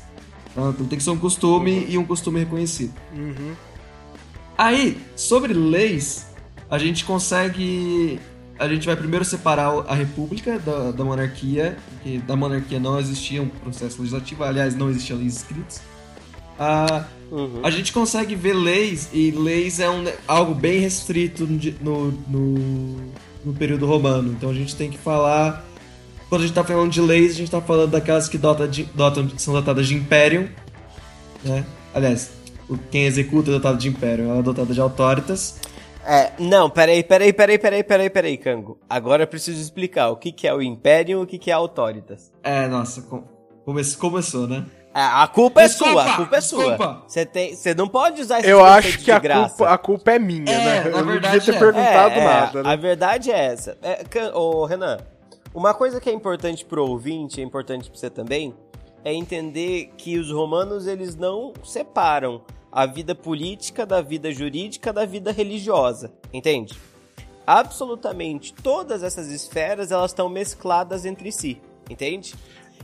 Então 0.50 0.72
tem 0.86 0.98
que 0.98 1.04
ser 1.04 1.10
um 1.10 1.18
costume 1.18 1.86
e 1.88 1.98
um 1.98 2.04
costume 2.04 2.40
reconhecido. 2.40 2.94
Uhum. 3.16 3.54
Aí, 4.56 4.98
sobre 5.16 5.52
leis, 5.52 6.26
a 6.70 6.78
gente 6.78 7.04
consegue. 7.04 8.20
A 8.56 8.68
gente 8.68 8.86
vai 8.86 8.94
primeiro 8.94 9.24
separar 9.24 9.84
a 9.88 9.94
república 9.94 10.60
da, 10.60 10.92
da 10.92 11.04
monarquia, 11.04 11.76
porque 11.90 12.18
da 12.18 12.36
monarquia 12.36 12.78
não 12.78 13.00
existia 13.00 13.42
um 13.42 13.48
processo 13.48 13.98
legislativo, 13.98 14.44
aliás, 14.44 14.76
não 14.76 14.88
existiam 14.90 15.18
leis 15.18 15.36
escritas. 15.36 15.82
Ah, 16.56 17.04
Uhum. 17.32 17.60
a 17.64 17.70
gente 17.70 17.92
consegue 17.92 18.36
ver 18.36 18.52
leis, 18.52 19.08
e 19.12 19.32
leis 19.32 19.80
é 19.80 19.90
um, 19.90 20.04
algo 20.28 20.54
bem 20.54 20.78
restrito 20.78 21.48
no, 21.80 22.12
no, 22.28 22.96
no 23.44 23.52
período 23.54 23.86
romano. 23.86 24.32
Então 24.32 24.50
a 24.50 24.54
gente 24.54 24.74
tem 24.76 24.90
que 24.90 24.98
falar. 24.98 25.64
Quando 26.28 26.42
a 26.42 26.46
gente 26.46 26.54
tá 26.54 26.64
falando 26.64 26.90
de 26.90 27.00
leis, 27.00 27.32
a 27.32 27.34
gente 27.36 27.50
tá 27.50 27.60
falando 27.60 27.90
daquelas 27.90 28.28
que 28.28 28.38
dota 28.38 28.66
de- 28.66 28.84
dotam, 28.94 29.28
são 29.36 29.54
dotadas 29.54 29.86
de 29.86 29.94
império. 29.94 30.50
Né? 31.44 31.64
Aliás, 31.94 32.30
quem 32.90 33.04
executa 33.04 33.50
é 33.50 33.52
dotado 33.54 33.78
de 33.78 33.88
império, 33.88 34.24
ela 34.30 34.38
é 34.38 34.42
dotada 34.42 34.72
de 34.72 34.80
autoritas. 34.80 35.60
É, 36.06 36.32
não, 36.38 36.68
peraí, 36.68 37.02
peraí, 37.02 37.32
peraí, 37.32 37.58
peraí, 37.58 37.82
peraí, 37.84 38.10
peraí, 38.10 38.36
Cango. 38.36 38.78
Agora 38.88 39.22
eu 39.22 39.26
preciso 39.26 39.60
explicar 39.60 40.10
o 40.10 40.16
que, 40.16 40.32
que 40.32 40.46
é 40.46 40.52
o 40.54 40.60
Imperium 40.60 41.20
e 41.20 41.24
o 41.24 41.26
que, 41.26 41.38
que 41.38 41.50
é 41.50 41.54
a 41.54 41.56
Autoritas. 41.56 42.30
É, 42.42 42.66
nossa, 42.68 43.02
com- 43.02 43.24
come- 43.64 43.82
começou, 43.98 44.46
né? 44.46 44.64
A 44.94 45.24
a 45.24 45.26
culpa 45.28 45.60
é 45.62 45.64
Desculpa, 45.66 45.92
sua, 45.92 46.04
a 46.04 46.16
culpa 46.16 46.36
é 46.36 46.40
sua. 46.40 47.02
Você 47.08 47.26
tem, 47.26 47.56
você 47.56 47.74
não 47.74 47.88
pode 47.88 48.22
usar 48.22 48.38
esse 48.38 48.48
Eu 48.48 48.64
acho 48.64 48.98
que 48.98 49.04
de 49.04 49.12
a 49.12 49.18
graça. 49.18 49.56
culpa, 49.56 49.72
a 49.72 49.76
culpa 49.76 50.12
é 50.12 50.18
minha, 50.20 50.52
É, 50.52 50.84
né? 50.84 50.92
Eu 50.92 51.04
não 51.04 51.20
devia 51.20 51.40
ter 51.40 51.54
é. 51.54 51.58
perguntado 51.58 52.14
É, 52.14 52.18
é, 52.18 52.24
nada, 52.24 52.62
né? 52.62 52.72
A 52.72 52.76
verdade 52.76 53.32
é 53.32 53.44
essa. 53.44 53.76
É, 53.82 54.04
ô, 54.32 54.64
Renan, 54.64 54.98
uma 55.52 55.74
coisa 55.74 56.00
que 56.00 56.08
é 56.08 56.12
importante 56.12 56.64
pro 56.64 56.88
ouvinte, 56.88 57.40
é 57.40 57.44
importante 57.44 57.90
pra 57.90 57.98
você 57.98 58.08
também, 58.08 58.54
é 59.04 59.12
entender 59.12 59.92
que 59.98 60.16
os 60.16 60.30
romanos 60.30 60.86
eles 60.86 61.16
não 61.16 61.52
separam 61.64 62.42
a 62.70 62.86
vida 62.86 63.14
política 63.16 63.84
da 63.84 64.00
vida 64.00 64.30
jurídica 64.32 64.92
da 64.92 65.04
vida 65.04 65.32
religiosa, 65.32 66.12
entende? 66.32 66.78
Absolutamente 67.46 68.54
todas 68.54 69.02
essas 69.02 69.28
esferas 69.28 69.90
elas 69.92 70.12
estão 70.12 70.28
mescladas 70.28 71.04
entre 71.04 71.30
si, 71.30 71.60
entende? 71.90 72.34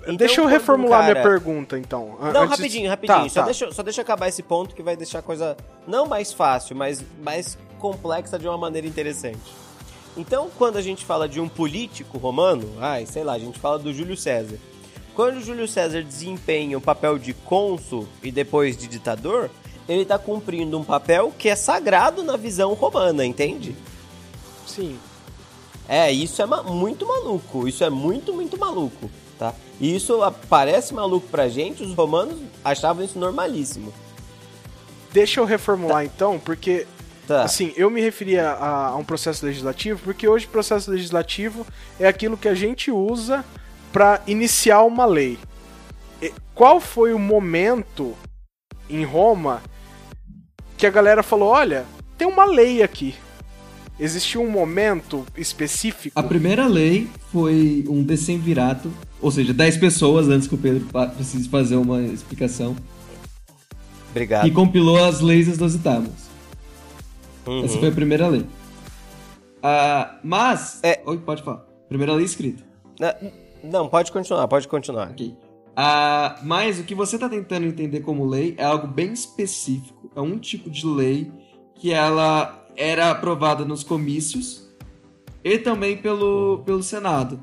Então, 0.02 0.16
deixa 0.16 0.40
eu 0.40 0.46
reformular 0.46 1.02
minha 1.02 1.14
cara- 1.14 1.28
pergunho, 1.28 1.66
então. 1.74 2.16
An- 2.20 2.32
não, 2.32 2.42
antes- 2.42 2.56
rapidinho, 2.58 2.88
rapidinho. 2.88 3.18
Tá, 3.24 3.28
só, 3.28 3.40
tá. 3.40 3.46
Deixa, 3.46 3.72
só 3.72 3.82
deixa 3.82 4.00
eu 4.00 4.02
acabar 4.02 4.28
esse 4.28 4.42
ponto 4.42 4.74
que 4.74 4.82
vai 4.82 4.96
deixar 4.96 5.18
a 5.18 5.22
coisa 5.22 5.56
não 5.86 6.06
mais 6.06 6.32
fácil, 6.32 6.74
mas 6.74 7.04
mais 7.22 7.58
complexa 7.78 8.38
de 8.38 8.46
uma 8.48 8.56
maneira 8.58 8.86
interessante. 8.86 9.40
Então, 10.16 10.50
quando 10.58 10.76
a 10.76 10.82
gente 10.82 11.04
fala 11.04 11.28
de 11.28 11.40
um 11.40 11.48
político 11.48 12.18
romano, 12.18 12.68
ai, 12.80 13.06
sei 13.06 13.22
lá, 13.22 13.34
a 13.34 13.38
gente 13.38 13.58
fala 13.58 13.78
do 13.78 13.92
Júlio 13.92 14.16
César. 14.16 14.56
Quando 15.14 15.36
o 15.36 15.40
Júlio 15.42 15.68
César 15.68 16.02
desempenha 16.02 16.76
o 16.78 16.80
papel 16.80 17.18
de 17.18 17.32
cônsul 17.34 18.08
e 18.22 18.30
depois 18.32 18.76
de 18.76 18.86
ditador, 18.88 19.50
ele 19.88 20.04
tá 20.04 20.18
cumprindo 20.18 20.78
um 20.78 20.84
papel 20.84 21.32
que 21.38 21.48
é 21.48 21.54
sagrado 21.56 22.22
na 22.22 22.36
visão 22.36 22.72
romana, 22.74 23.24
entende? 23.24 23.76
Sim. 24.66 24.98
É, 25.88 26.10
isso 26.12 26.40
é 26.40 26.46
ma- 26.46 26.62
muito 26.62 27.06
maluco. 27.06 27.66
Isso 27.66 27.82
é 27.82 27.90
muito, 27.90 28.32
muito 28.32 28.56
maluco, 28.58 29.10
tá? 29.40 29.54
E 29.80 29.96
isso 29.96 30.18
parece 30.50 30.92
maluco 30.92 31.26
pra 31.28 31.48
gente, 31.48 31.82
os 31.82 31.94
romanos 31.94 32.36
achavam 32.62 33.02
isso 33.02 33.18
normalíssimo. 33.18 33.92
Deixa 35.12 35.40
eu 35.40 35.44
reformular, 35.46 36.04
então, 36.04 36.38
porque 36.38 36.86
Tá. 37.26 37.44
Assim, 37.44 37.72
eu 37.76 37.88
me 37.88 38.00
referia 38.00 38.50
a, 38.50 38.88
a 38.88 38.96
um 38.96 39.04
processo 39.04 39.46
legislativo 39.46 40.00
porque 40.02 40.26
hoje 40.26 40.46
o 40.46 40.50
processo 40.50 40.90
legislativo 40.90 41.64
é 42.00 42.08
aquilo 42.08 42.36
que 42.36 42.48
a 42.48 42.54
gente 42.54 42.90
usa 42.90 43.44
para 43.92 44.20
iniciar 44.26 44.82
uma 44.82 45.06
lei. 45.06 45.38
E 46.20 46.34
qual 46.56 46.80
foi 46.80 47.12
o 47.14 47.20
momento 47.20 48.16
em 48.88 49.04
Roma 49.04 49.62
que 50.76 50.84
a 50.84 50.90
galera 50.90 51.22
falou: 51.22 51.50
olha, 51.50 51.86
tem 52.18 52.26
uma 52.26 52.44
lei 52.44 52.82
aqui? 52.82 53.14
Existiu 54.00 54.42
um 54.42 54.50
momento 54.50 55.26
específico? 55.36 56.18
A 56.18 56.22
primeira 56.22 56.66
lei 56.66 57.06
foi 57.30 57.84
um 57.86 58.02
decemvirato, 58.02 58.90
ou 59.20 59.30
seja, 59.30 59.52
10 59.52 59.76
pessoas, 59.76 60.26
antes 60.26 60.48
que 60.48 60.54
o 60.54 60.58
Pedro 60.58 60.86
precise 61.14 61.46
fazer 61.50 61.76
uma 61.76 62.00
explicação, 62.00 62.74
Obrigado. 64.10 64.44
que 64.44 64.50
compilou 64.50 65.04
as 65.04 65.20
leis 65.20 65.46
Tábuas. 65.82 66.30
Uhum. 67.46 67.62
Essa 67.62 67.78
foi 67.78 67.88
a 67.88 67.92
primeira 67.92 68.26
lei. 68.26 68.46
Ah, 69.62 70.18
mas... 70.24 70.80
É. 70.82 71.02
Oi, 71.04 71.18
pode 71.18 71.42
falar. 71.42 71.66
Primeira 71.86 72.14
lei 72.14 72.24
escrita. 72.24 72.64
Não, 73.62 73.86
pode 73.86 74.10
continuar, 74.10 74.48
pode 74.48 74.66
continuar. 74.66 75.10
Ok. 75.10 75.36
Ah, 75.76 76.40
mas 76.42 76.78
o 76.78 76.84
que 76.84 76.94
você 76.94 77.16
está 77.16 77.28
tentando 77.28 77.66
entender 77.66 78.00
como 78.00 78.24
lei 78.24 78.54
é 78.56 78.64
algo 78.64 78.86
bem 78.86 79.12
específico. 79.12 80.10
É 80.16 80.20
um 80.22 80.38
tipo 80.38 80.70
de 80.70 80.86
lei 80.86 81.30
que 81.74 81.92
ela 81.92 82.66
era 82.76 83.10
aprovada 83.10 83.64
nos 83.64 83.82
comícios 83.84 84.68
e 85.44 85.58
também 85.58 85.96
pelo, 85.96 86.62
pelo 86.64 86.82
Senado. 86.82 87.40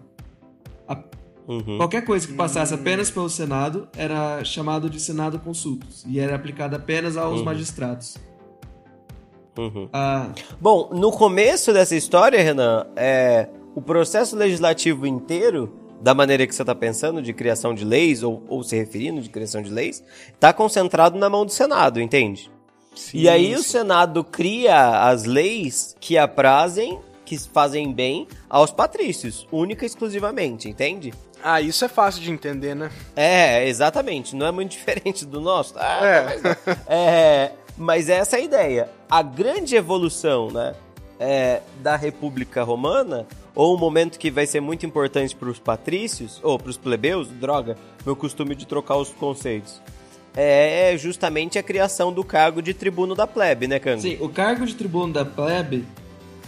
A- 0.88 1.04
Uhum. 1.48 1.78
Qualquer 1.78 2.04
coisa 2.04 2.28
que 2.28 2.34
passasse 2.34 2.74
apenas 2.74 3.10
pelo 3.10 3.30
Senado 3.30 3.88
era 3.96 4.44
chamado 4.44 4.90
de 4.90 5.00
Senado 5.00 5.40
Consultus 5.40 6.04
e 6.06 6.20
era 6.20 6.36
aplicada 6.36 6.76
apenas 6.76 7.16
aos 7.16 7.42
magistrados. 7.42 8.18
Uhum. 9.58 9.88
Ah, 9.94 10.30
Bom, 10.60 10.90
no 10.94 11.10
começo 11.12 11.72
dessa 11.74 11.96
história, 11.96 12.42
Renan, 12.44 12.86
é, 12.96 13.48
o 13.74 13.82
processo 13.82 14.36
legislativo 14.36 15.08
inteiro, 15.08 15.74
da 16.02 16.14
maneira 16.14 16.46
que 16.46 16.54
você 16.54 16.62
está 16.64 16.76
pensando, 16.76 17.22
de 17.22 17.34
criação 17.34 17.74
de 17.74 17.84
leis, 17.86 18.22
ou, 18.24 18.44
ou 18.50 18.62
se 18.62 18.76
referindo 18.76 19.20
de 19.22 19.30
criação 19.30 19.62
de 19.62 19.70
leis, 19.72 20.04
está 20.34 20.52
concentrado 20.54 21.18
na 21.18 21.30
mão 21.30 21.46
do 21.46 21.52
Senado, 21.52 22.00
entende? 22.02 22.52
E 23.14 23.28
aí 23.30 23.54
o 23.56 23.64
Senado 23.64 24.24
cria 24.24 25.08
as 25.10 25.24
leis 25.24 25.96
que 26.00 26.18
aprazem, 26.18 27.00
que 27.26 27.38
fazem 27.38 27.92
bem 27.92 28.28
aos 28.50 28.72
patrícios, 28.72 29.48
única 29.52 29.84
e 29.84 29.88
exclusivamente, 29.88 30.70
entende? 30.70 31.14
Ah, 31.44 31.62
isso 31.62 31.86
é 31.86 31.88
fácil 31.88 32.22
de 32.22 32.32
entender, 32.32 32.76
né? 32.76 32.90
É, 33.16 33.68
exatamente. 33.68 34.36
Não 34.36 34.48
é 34.48 34.52
muito 34.52 34.72
diferente 34.78 35.26
do 35.26 35.40
nosso. 35.40 35.74
Ah, 35.78 36.00
É. 36.06 36.24
mas, 36.24 36.44
não. 36.44 36.76
É, 36.88 37.52
mas 37.78 38.10
essa 38.10 38.38
é 38.38 38.40
a 38.40 38.44
ideia. 38.44 38.90
A 39.10 39.22
grande 39.22 39.76
evolução 39.76 40.50
né, 40.50 40.74
é, 41.20 41.62
da 41.82 41.96
República 41.96 42.64
Romana, 42.64 43.26
ou 43.54 43.76
um 43.76 43.80
momento 43.80 44.18
que 44.18 44.32
vai 44.32 44.46
ser 44.48 44.62
muito 44.62 44.86
importante 44.86 45.36
para 45.36 45.50
os 45.50 45.60
patrícios, 45.60 46.40
ou 46.44 46.58
para 46.58 46.70
os 46.72 46.78
plebeus, 46.78 47.28
droga, 47.30 47.78
meu 48.06 48.16
costume 48.16 48.56
de 48.56 48.66
trocar 48.66 48.98
os 48.98 49.10
conceitos, 49.10 49.82
é 50.40 50.98
justamente 50.98 51.58
a 51.58 51.64
criação 51.64 52.14
do 52.14 52.24
cargo 52.24 52.62
de 52.62 52.74
tribuno 52.74 53.16
da 53.16 53.26
plebe, 53.26 53.68
né, 53.68 53.80
Cango? 53.80 54.02
sim, 54.02 54.18
o 54.22 54.30
cargo 54.30 54.66
de 54.66 54.76
tribuno 54.76 55.12
da 55.12 55.26
plebe 55.26 55.84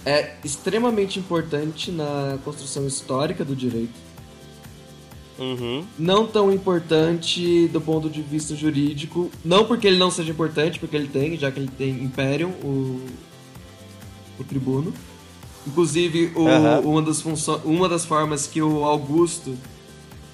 é 0.05 0.35
extremamente 0.45 1.17
importante 1.19 1.91
na 1.91 2.37
construção 2.45 2.85
histórica 2.87 3.43
do 3.43 3.55
direito. 3.55 4.07
Uhum. 5.39 5.85
não 5.97 6.27
tão 6.27 6.51
importante 6.51 7.69
do 7.69 7.79
ponto 7.79 8.09
de 8.09 8.21
vista 8.21 8.53
jurídico. 8.53 9.31
Não 9.43 9.63
porque 9.63 9.87
ele 9.87 9.97
não 9.97 10.11
seja 10.11 10.31
importante, 10.31 10.77
porque 10.77 10.97
ele 10.97 11.07
tem, 11.07 11.37
já 11.37 11.49
que 11.49 11.59
ele 11.61 11.69
tem 11.77 11.91
Imperium, 12.03 12.49
o, 12.61 12.99
o 14.37 14.43
tribuno. 14.43 14.93
Inclusive, 15.65 16.33
o- 16.35 16.45
Aham. 16.45 16.79
uma, 16.81 17.01
das 17.01 17.21
funções, 17.21 17.61
uma 17.63 17.87
das 17.87 18.03
formas 18.03 18.47
que 18.47 18.61
o 18.61 18.83
Augusto, 18.83 19.55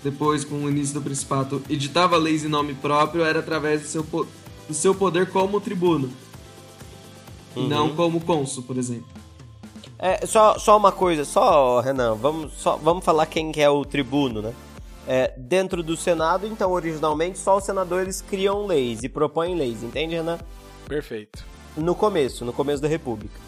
depois 0.05 0.45
com 0.45 0.55
o 0.57 0.69
início 0.69 0.93
do 0.93 1.01
Principato, 1.01 1.63
editava 1.67 2.15
leis 2.15 2.45
em 2.45 2.47
nome 2.47 2.75
próprio 2.75 3.23
era 3.23 3.39
através 3.39 3.81
do 3.81 3.87
seu, 3.87 4.03
po- 4.03 4.27
do 4.67 4.73
seu 4.73 4.93
poder 4.93 5.31
como 5.31 5.59
tribuno. 5.59 6.11
E 7.55 7.61
não 7.61 7.95
como 7.95 8.21
cônsul, 8.21 8.61
por 8.61 8.77
exemplo. 8.77 9.07
É, 9.97 10.23
só, 10.27 10.59
só 10.59 10.77
uma 10.77 10.91
coisa, 10.91 11.25
só, 11.25 11.79
Renan, 11.79 12.13
vamos, 12.13 12.53
só, 12.53 12.75
vamos 12.77 13.03
falar 13.03 13.25
quem 13.25 13.51
que 13.51 13.59
é 13.59 13.69
o 13.69 13.83
tribuno, 13.83 14.43
né? 14.43 14.53
É, 15.07 15.33
dentro 15.35 15.81
do 15.81 15.97
Senado, 15.97 16.45
então, 16.45 16.71
originalmente, 16.71 17.39
só 17.39 17.57
os 17.57 17.63
senadores 17.63 18.21
criam 18.21 18.67
leis 18.67 19.01
e 19.01 19.09
propõem 19.09 19.55
leis, 19.55 19.81
entende, 19.81 20.13
Renan? 20.13 20.37
Perfeito. 20.87 21.43
No 21.75 21.95
começo, 21.95 22.45
no 22.45 22.53
começo 22.53 22.79
da 22.79 22.87
República. 22.87 23.39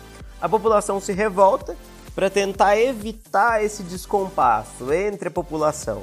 A 0.42 0.50
população 0.50 1.00
se 1.00 1.14
revolta 1.14 1.78
para 2.16 2.32
tentar 2.32 2.80
evitar 2.80 3.64
esse 3.64 3.84
descompasso 3.84 4.92
entre 4.92 5.28
a 5.28 5.32
população 5.32 6.02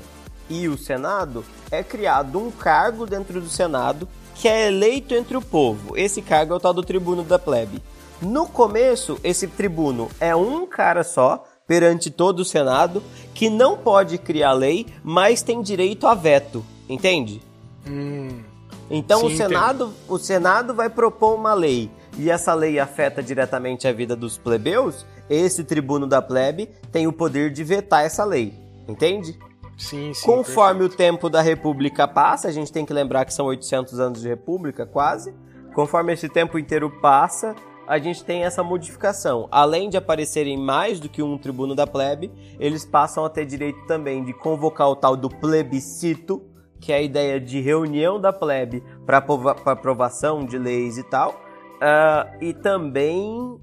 e 0.49 0.69
o 0.69 0.77
Senado. 0.79 1.45
É 1.71 1.83
criado 1.83 2.39
um 2.39 2.51
cargo 2.51 3.07
dentro 3.07 3.41
do 3.41 3.49
Senado 3.49 4.09
que 4.35 4.49
é 4.49 4.67
eleito 4.67 5.15
entre 5.15 5.37
o 5.37 5.43
povo. 5.43 5.97
Esse 5.97 6.21
cargo 6.21 6.55
é 6.55 6.57
o 6.57 6.61
tal 6.61 6.75
do 6.75 6.83
tribuno 6.83 7.23
da 7.23 7.39
plebe. 7.39 7.81
No 8.21 8.47
começo, 8.47 9.19
esse 9.23 9.47
tribuno 9.47 10.09
é 10.21 10.35
um 10.35 10.67
cara 10.67 11.05
só 11.05 11.45
perante 11.67 12.11
todo 12.11 12.41
o 12.41 12.45
Senado 12.45 13.03
que 13.33 13.49
não 13.49 13.77
pode 13.77 14.19
criar 14.19 14.53
lei, 14.53 14.87
mas 15.03 15.43
tem 15.43 15.63
direito 15.63 16.07
a 16.07 16.15
veto, 16.15 16.65
entende? 16.89 17.41
Hum, 17.87 18.43
Então 18.91 19.21
Sim, 19.21 19.27
o 19.27 19.37
Senado, 19.37 19.95
o 20.09 20.19
Senado 20.19 20.75
vai 20.75 20.91
propor 20.91 21.35
uma 21.35 21.55
lei 21.55 21.91
e 22.19 22.31
essa 22.31 22.55
lei 22.55 22.79
afeta 22.79 23.23
diretamente 23.23 23.89
a 23.89 23.93
vida 23.93 24.15
dos 24.15 24.37
plebeus. 24.37 25.07
Esse 25.29 25.65
tribuno 25.65 26.07
da 26.07 26.21
plebe 26.21 26.69
tem 26.93 27.07
o 27.07 27.13
poder 27.13 27.51
de 27.51 27.65
vetar 27.65 28.05
essa 28.05 28.25
lei, 28.25 28.53
entende? 28.87 29.39
Sim, 29.77 30.15
sim. 30.15 30.27
Conforme 30.27 30.85
o 30.85 30.89
tempo 30.89 31.29
da 31.29 31.41
República 31.41 32.07
passa, 32.07 32.49
a 32.49 32.53
gente 32.53 32.73
tem 32.73 32.85
que 32.85 32.93
lembrar 32.93 33.25
que 33.25 33.35
são 33.35 33.47
800 33.47 33.99
anos 34.01 34.21
de 34.21 34.29
República, 34.29 34.87
quase. 34.87 35.35
Conforme 35.75 36.13
esse 36.13 36.29
tempo 36.29 36.59
inteiro 36.59 36.89
passa, 37.01 37.55
a 37.87 37.99
gente 37.99 38.25
tem 38.25 38.45
essa 38.45 38.63
modificação. 38.63 39.49
Além 39.51 39.89
de 39.89 39.97
aparecerem 39.97 40.57
mais 40.57 41.01
do 41.01 41.09
que 41.09 41.23
um 41.23 41.37
tribuno 41.37 41.75
da 41.75 41.87
plebe, 41.87 42.31
eles 42.59 42.85
passam 42.85 43.25
a 43.25 43.31
ter 43.31 43.45
direito 43.45 43.87
também 43.87 44.25
de 44.25 44.33
convocar 44.33 44.89
o 44.89 44.97
tal 44.97 45.17
do 45.17 45.29
plebiscito, 45.29 46.43
que 46.81 46.93
é 46.93 46.97
a 46.97 47.03
ideia 47.03 47.41
de 47.41 47.61
reunião 47.61 48.21
da 48.21 48.33
plebe 48.33 48.83
para 49.05 49.19
aprovação 49.67 50.45
de 50.45 50.59
leis 50.59 50.99
e 50.99 51.03
tal. 51.03 51.41
Ah, 51.81 52.33
e 52.41 52.53
também. 52.53 53.59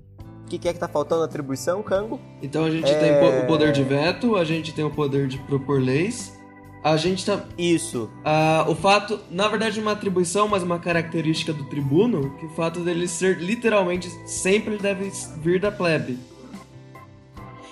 O 0.52 0.54
que, 0.54 0.60
que 0.60 0.68
é 0.68 0.74
que 0.74 0.80
tá 0.80 0.88
faltando? 0.90 1.24
Atribuição, 1.24 1.82
Cango? 1.82 2.20
Então 2.44 2.66
a 2.66 2.70
gente 2.70 2.92
É. 2.92 2.94
tem 2.96 3.40
o 3.40 3.48
poder 3.48 3.72
de 3.72 3.84
veto, 3.84 4.36
a 4.36 4.44
gente 4.44 4.74
tem 4.74 4.84
o 4.84 4.90
poder 4.90 5.26
de 5.26 5.38
propor 5.38 5.80
leis, 5.82 6.38
a 6.84 6.98
gente 6.98 7.26
tá, 7.26 7.46
Isso. 7.58 8.10
Ah, 8.26 8.66
o 8.68 8.76
fato, 8.76 9.18
na 9.30 9.48
verdade, 9.48 9.80
uma 9.80 9.94
atribuição, 9.94 10.50
mas 10.50 10.62
uma 10.62 10.78
característica 10.78 11.54
do 11.54 11.64
tribuno, 11.70 12.32
que 12.38 12.48
o 12.48 12.50
fato 12.50 12.82
dele 12.82 13.08
ser 13.08 13.38
literalmente 13.40 14.10
sempre 14.28 14.78
deve 14.78 15.10
vir 15.38 15.58
da 15.62 15.72
plebe. 15.72 16.20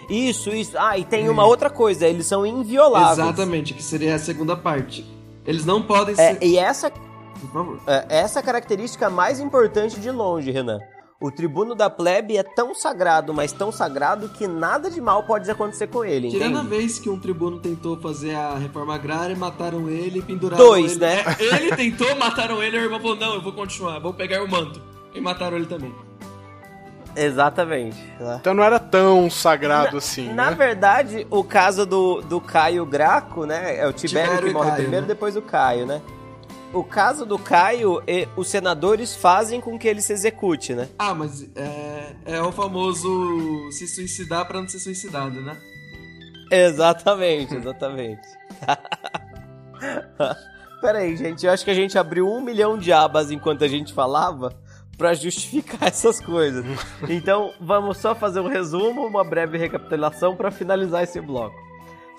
Isso, 0.09 0.49
isso. 0.51 0.77
Ah, 0.77 0.97
e 0.97 1.03
tem 1.03 1.27
uma 1.27 1.45
outra 1.45 1.69
coisa, 1.69 2.07
eles 2.07 2.27
são 2.27 2.45
invioláveis. 2.45 3.19
Exatamente, 3.19 3.73
que 3.73 3.83
seria 3.83 4.15
a 4.15 4.19
segunda 4.19 4.55
parte. 4.55 5.05
Eles 5.45 5.65
não 5.65 5.81
podem 5.81 6.13
É, 6.17 6.35
ser. 6.35 6.43
e 6.43 6.57
essa, 6.57 6.89
Por 6.89 7.51
favor. 7.51 7.79
é, 7.85 8.05
essa 8.07 8.41
característica 8.41 9.09
mais 9.09 9.41
importante 9.41 9.99
de 9.99 10.09
longe, 10.09 10.49
Renan. 10.49 10.79
O 11.21 11.29
tribuno 11.29 11.75
da 11.75 11.89
plebe 11.89 12.37
é 12.37 12.43
tão 12.43 12.73
sagrado, 12.73 13.33
mas 13.33 13.51
tão 13.51 13.73
sagrado 13.73 14.29
que 14.29 14.47
nada 14.47 14.89
de 14.89 15.01
mal 15.01 15.23
pode 15.23 15.51
acontecer 15.51 15.87
com 15.87 16.05
ele, 16.05 16.29
Tirando 16.29 16.57
a 16.57 16.61
entende? 16.61 16.77
vez 16.77 16.97
que 16.97 17.09
um 17.09 17.19
tribuno 17.19 17.59
tentou 17.59 17.99
fazer 17.99 18.35
a 18.35 18.55
reforma 18.55 18.95
agrária, 18.95 19.35
mataram 19.35 19.89
ele 19.89 20.19
e 20.19 20.21
penduraram 20.21 20.63
Dois, 20.63 20.93
ele. 20.93 21.01
né? 21.01 21.25
É, 21.37 21.55
ele 21.57 21.75
tentou, 21.75 22.15
mataram 22.15 22.63
ele, 22.63 22.77
e 22.77 22.79
o 22.79 22.83
irmão 22.83 23.01
falou, 23.01 23.17
não, 23.17 23.33
eu 23.33 23.41
vou 23.41 23.51
continuar, 23.51 23.99
vou 23.99 24.13
pegar 24.13 24.41
o 24.41 24.47
manto. 24.49 24.81
E 25.13 25.19
mataram 25.19 25.57
ele 25.57 25.65
também. 25.65 25.93
Exatamente. 27.15 27.97
Então 28.39 28.53
não 28.53 28.63
era 28.63 28.79
tão 28.79 29.29
sagrado 29.29 29.97
assim, 29.97 30.31
Na 30.31 30.51
né? 30.51 30.55
verdade, 30.55 31.27
o 31.29 31.43
caso 31.43 31.85
do, 31.85 32.21
do 32.21 32.39
Caio 32.39 32.85
Graco, 32.85 33.45
né? 33.45 33.77
É 33.77 33.85
o 33.85 33.91
Tibério, 33.91 34.29
Tibério 34.29 34.47
que 34.47 34.53
morre 34.53 34.69
Caio, 34.69 34.81
primeiro, 34.83 35.05
né? 35.05 35.07
depois 35.09 35.35
o 35.35 35.41
Caio, 35.41 35.85
né? 35.85 36.01
O 36.71 36.83
caso 36.83 37.25
do 37.25 37.39
Caio, 37.39 38.01
e- 38.07 38.27
os 38.37 38.47
senadores 38.47 39.15
fazem 39.15 39.59
com 39.59 39.77
que 39.77 39.87
ele 39.87 40.01
se 40.01 40.13
execute, 40.13 40.75
né? 40.75 40.87
Ah, 40.99 41.15
mas 41.15 41.41
é, 41.55 42.13
é 42.25 42.41
o 42.41 42.51
famoso 42.51 43.71
se 43.71 43.87
suicidar 43.87 44.47
pra 44.47 44.61
não 44.61 44.69
ser 44.69 44.79
suicidado, 44.79 45.41
né? 45.41 45.57
Exatamente, 46.51 47.55
exatamente. 47.55 48.27
Peraí, 50.81 51.15
gente, 51.17 51.45
eu 51.45 51.51
acho 51.51 51.65
que 51.65 51.71
a 51.71 51.75
gente 51.75 51.97
abriu 51.97 52.27
um 52.27 52.41
milhão 52.41 52.77
de 52.77 52.91
abas 52.93 53.31
enquanto 53.31 53.63
a 53.63 53.67
gente 53.67 53.93
falava 53.93 54.55
pra 54.97 55.13
justificar 55.13 55.83
essas 55.89 56.19
coisas. 56.21 56.63
Então, 57.07 57.51
vamos 57.59 57.97
só 57.97 58.13
fazer 58.15 58.39
um 58.41 58.47
resumo, 58.47 59.05
uma 59.05 59.23
breve 59.23 59.57
recapitulação 59.57 60.35
pra 60.35 60.51
finalizar 60.51 61.03
esse 61.03 61.19
bloco. 61.19 61.55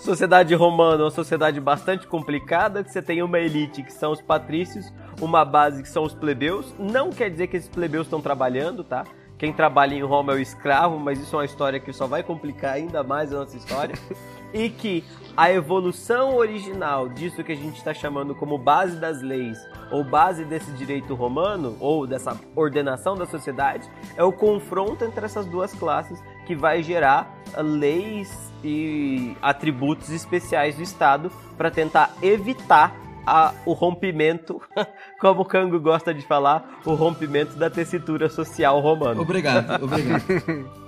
Sociedade 0.00 0.54
romana 0.54 1.02
é 1.02 1.04
uma 1.04 1.10
sociedade 1.10 1.60
bastante 1.60 2.06
complicada, 2.06 2.82
que 2.82 2.90
você 2.90 3.02
tem 3.02 3.22
uma 3.22 3.38
elite 3.38 3.82
que 3.82 3.92
são 3.92 4.12
os 4.12 4.22
patrícios, 4.22 4.90
uma 5.20 5.44
base 5.44 5.82
que 5.82 5.88
são 5.90 6.04
os 6.04 6.14
plebeus. 6.14 6.74
Não 6.78 7.10
quer 7.10 7.30
dizer 7.30 7.48
que 7.48 7.58
esses 7.58 7.68
plebeus 7.68 8.06
estão 8.06 8.18
trabalhando, 8.18 8.82
tá? 8.82 9.04
Quem 9.36 9.52
trabalha 9.52 9.94
em 9.94 10.02
Roma 10.02 10.32
é 10.32 10.36
o 10.36 10.40
escravo, 10.40 10.98
mas 10.98 11.20
isso 11.20 11.36
é 11.36 11.40
uma 11.40 11.44
história 11.44 11.78
que 11.78 11.92
só 11.92 12.06
vai 12.06 12.22
complicar 12.22 12.76
ainda 12.76 13.02
mais 13.02 13.30
a 13.30 13.40
nossa 13.40 13.58
história. 13.58 13.94
e 14.54 14.70
que 14.70 15.04
a 15.36 15.52
evolução 15.52 16.34
original 16.34 17.06
disso 17.06 17.44
que 17.44 17.52
a 17.52 17.56
gente 17.56 17.76
está 17.76 17.92
chamando 17.92 18.34
como 18.34 18.56
base 18.56 18.96
das 18.96 19.20
leis, 19.20 19.58
ou 19.92 20.02
base 20.02 20.46
desse 20.46 20.70
direito 20.72 21.14
romano, 21.14 21.76
ou 21.78 22.06
dessa 22.06 22.40
ordenação 22.56 23.16
da 23.16 23.26
sociedade, 23.26 23.86
é 24.16 24.24
o 24.24 24.32
confronto 24.32 25.04
entre 25.04 25.26
essas 25.26 25.44
duas 25.44 25.74
classes 25.74 26.22
que 26.46 26.56
vai 26.56 26.82
gerar 26.82 27.38
leis 27.58 28.49
e 28.64 29.36
atributos 29.42 30.10
especiais 30.10 30.76
do 30.76 30.82
Estado 30.82 31.30
para 31.56 31.70
tentar 31.70 32.10
evitar 32.22 32.94
a- 33.26 33.52
o 33.66 33.72
rompimento, 33.72 34.60
como 35.20 35.42
o 35.42 35.44
Kango 35.44 35.78
gosta 35.80 36.12
de 36.14 36.22
falar, 36.22 36.80
o 36.84 36.94
rompimento 36.94 37.56
da 37.56 37.68
tessitura 37.70 38.28
social 38.28 38.80
romana. 38.80 39.20
Obrigado, 39.20 39.84
obrigado. 39.84 40.22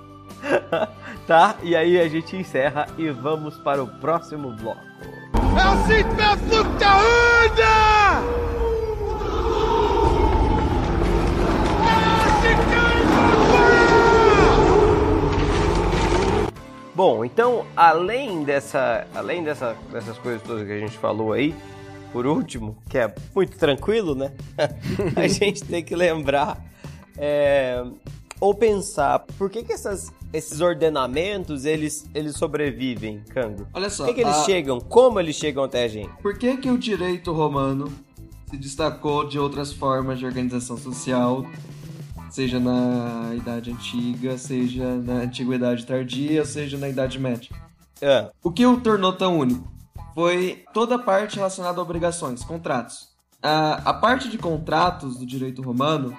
Tá? 1.25 1.55
E 1.63 1.73
aí 1.73 1.97
a 1.97 2.07
gente 2.09 2.35
encerra 2.35 2.85
e 2.97 3.09
vamos 3.09 3.57
para 3.59 3.81
o 3.81 3.87
próximo 3.87 4.51
bloco. 4.51 4.81
Bom, 17.05 17.25
então, 17.25 17.65
além 17.75 18.45
dessa, 18.45 19.05
além 19.13 19.43
dessa, 19.43 19.75
dessas 19.91 20.17
coisas 20.17 20.41
todas 20.41 20.65
que 20.65 20.71
a 20.71 20.79
gente 20.79 20.97
falou 20.97 21.33
aí, 21.33 21.53
por 22.13 22.25
último, 22.25 22.77
que 22.89 22.97
é 22.97 23.13
muito 23.35 23.57
tranquilo, 23.57 24.15
né? 24.15 24.31
a 25.13 25.27
gente 25.27 25.65
tem 25.65 25.83
que 25.83 25.97
lembrar 25.97 26.63
é, 27.17 27.83
ou 28.39 28.55
pensar 28.55 29.19
por 29.37 29.49
que, 29.49 29.63
que 29.63 29.73
essas, 29.73 30.13
esses 30.31 30.61
ordenamentos 30.61 31.65
eles, 31.65 32.09
eles 32.15 32.37
sobrevivem, 32.37 33.21
Kango? 33.31 33.67
Olha 33.73 33.89
só. 33.89 34.05
Por 34.05 34.15
que, 34.15 34.21
que 34.21 34.25
eles 34.25 34.37
a- 34.37 34.45
chegam? 34.45 34.79
Como 34.79 35.19
eles 35.19 35.35
chegam 35.35 35.65
até 35.65 35.83
a 35.83 35.87
gente? 35.89 36.09
Por 36.21 36.37
que, 36.37 36.55
que 36.55 36.71
o 36.71 36.77
direito 36.77 37.33
romano 37.33 37.91
se 38.49 38.55
destacou 38.55 39.27
de 39.27 39.37
outras 39.37 39.73
formas 39.73 40.19
de 40.19 40.25
organização 40.25 40.77
social, 40.77 41.45
seja 42.33 42.59
na 42.59 43.31
Idade 43.35 43.69
Antiga, 43.71 44.39
seja 44.39 44.95
na 44.95 45.21
Antiguidade 45.21 45.85
Tardia, 45.85 46.43
seja 46.43 46.79
na 46.79 46.89
Idade 46.89 47.19
Média? 47.19 47.55
Ah, 48.01 48.31
O 48.43 48.51
que 48.51 48.65
o 48.65 48.81
tornou 48.81 49.13
tão 49.13 49.37
único? 49.37 49.71
Foi 50.15 50.63
toda 50.73 50.95
a 50.95 50.99
parte 50.99 51.35
relacionada 51.35 51.79
a 51.79 51.83
obrigações, 51.83 52.43
contratos. 52.43 53.09
A, 53.41 53.73
a 53.91 53.93
parte 53.93 54.29
de 54.29 54.39
contratos 54.39 55.17
do 55.17 55.27
direito 55.27 55.61
romano 55.61 56.17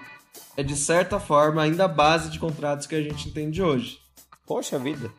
é, 0.57 0.63
de 0.63 0.77
certa 0.77 1.19
forma, 1.19 1.63
ainda 1.63 1.87
a 1.87 1.89
base 1.89 2.31
de 2.31 2.39
contratos 2.39 2.87
que 2.87 2.95
a 2.95 3.03
gente 3.03 3.29
entende 3.29 3.61
hoje. 3.61 3.99
poxa 4.47 4.79
vida. 4.79 5.11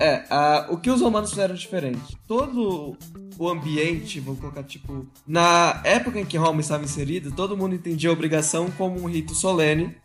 É, 0.00 0.24
a- 0.30 0.66
o 0.70 0.76
que 0.76 0.90
os 0.90 1.00
romanos 1.00 1.30
fizeram 1.30 1.54
diferente? 1.54 2.16
Todo 2.26 2.96
o 3.38 3.48
ambiente, 3.48 4.20
vou 4.20 4.36
colocar 4.36 4.62
tipo. 4.62 5.06
Na 5.26 5.80
época 5.84 6.20
em 6.20 6.24
que 6.24 6.36
Roma 6.36 6.60
estava 6.60 6.84
inserida, 6.84 7.30
todo 7.30 7.56
mundo 7.56 7.74
entendia 7.74 8.10
a 8.10 8.12
obrigação 8.12 8.70
como 8.72 9.00
um 9.00 9.06
rito 9.08 9.34
solene 9.34 9.96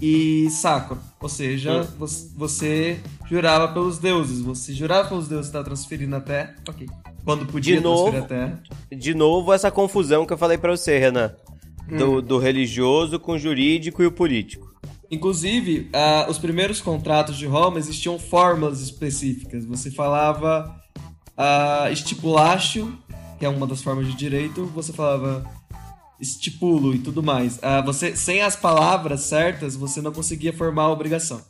e 0.00 0.48
sacro. 0.50 0.98
Ou 1.20 1.28
seja, 1.28 1.82
vo- 1.98 2.06
você 2.36 2.98
jurava 3.28 3.68
pelos 3.68 3.98
deuses. 3.98 4.40
Você 4.40 4.72
jurava 4.72 5.08
pelos 5.08 5.28
deuses 5.28 5.46
que 5.46 5.50
estava 5.50 5.64
transferindo 5.64 6.16
a 6.16 6.20
terra. 6.20 6.54
Ok. 6.68 6.86
Quando 7.24 7.46
podia 7.46 7.76
De 7.76 7.82
novo, 7.82 8.10
transferir 8.10 8.24
a 8.24 8.28
terra. 8.28 8.62
De 8.98 9.14
novo, 9.14 9.52
essa 9.52 9.70
confusão 9.70 10.24
que 10.26 10.32
eu 10.32 10.38
falei 10.38 10.56
pra 10.58 10.70
você, 10.76 10.98
Renan. 10.98 11.34
Do, 11.98 12.22
do 12.22 12.38
religioso 12.38 13.18
com 13.18 13.32
o 13.32 13.38
jurídico 13.38 14.00
e 14.02 14.06
o 14.06 14.12
político. 14.12 14.69
Inclusive, 15.10 15.90
ah, 15.92 16.26
os 16.28 16.38
primeiros 16.38 16.80
contratos 16.80 17.36
de 17.36 17.46
Roma 17.46 17.78
existiam 17.78 18.18
fórmulas 18.18 18.80
específicas. 18.80 19.64
Você 19.64 19.90
falava 19.90 20.80
ah, 21.36 21.88
estipulatio, 21.90 22.96
que 23.38 23.44
é 23.44 23.48
uma 23.48 23.66
das 23.66 23.82
formas 23.82 24.06
de 24.06 24.14
direito, 24.14 24.66
você 24.66 24.92
falava 24.92 25.44
estipulo 26.20 26.94
e 26.94 26.98
tudo 26.98 27.22
mais. 27.22 27.58
Ah, 27.62 27.80
você, 27.80 28.14
sem 28.14 28.42
as 28.42 28.54
palavras 28.54 29.22
certas, 29.22 29.74
você 29.74 30.00
não 30.00 30.12
conseguia 30.12 30.52
formar 30.52 30.84
a 30.84 30.90
obrigação. 30.90 31.40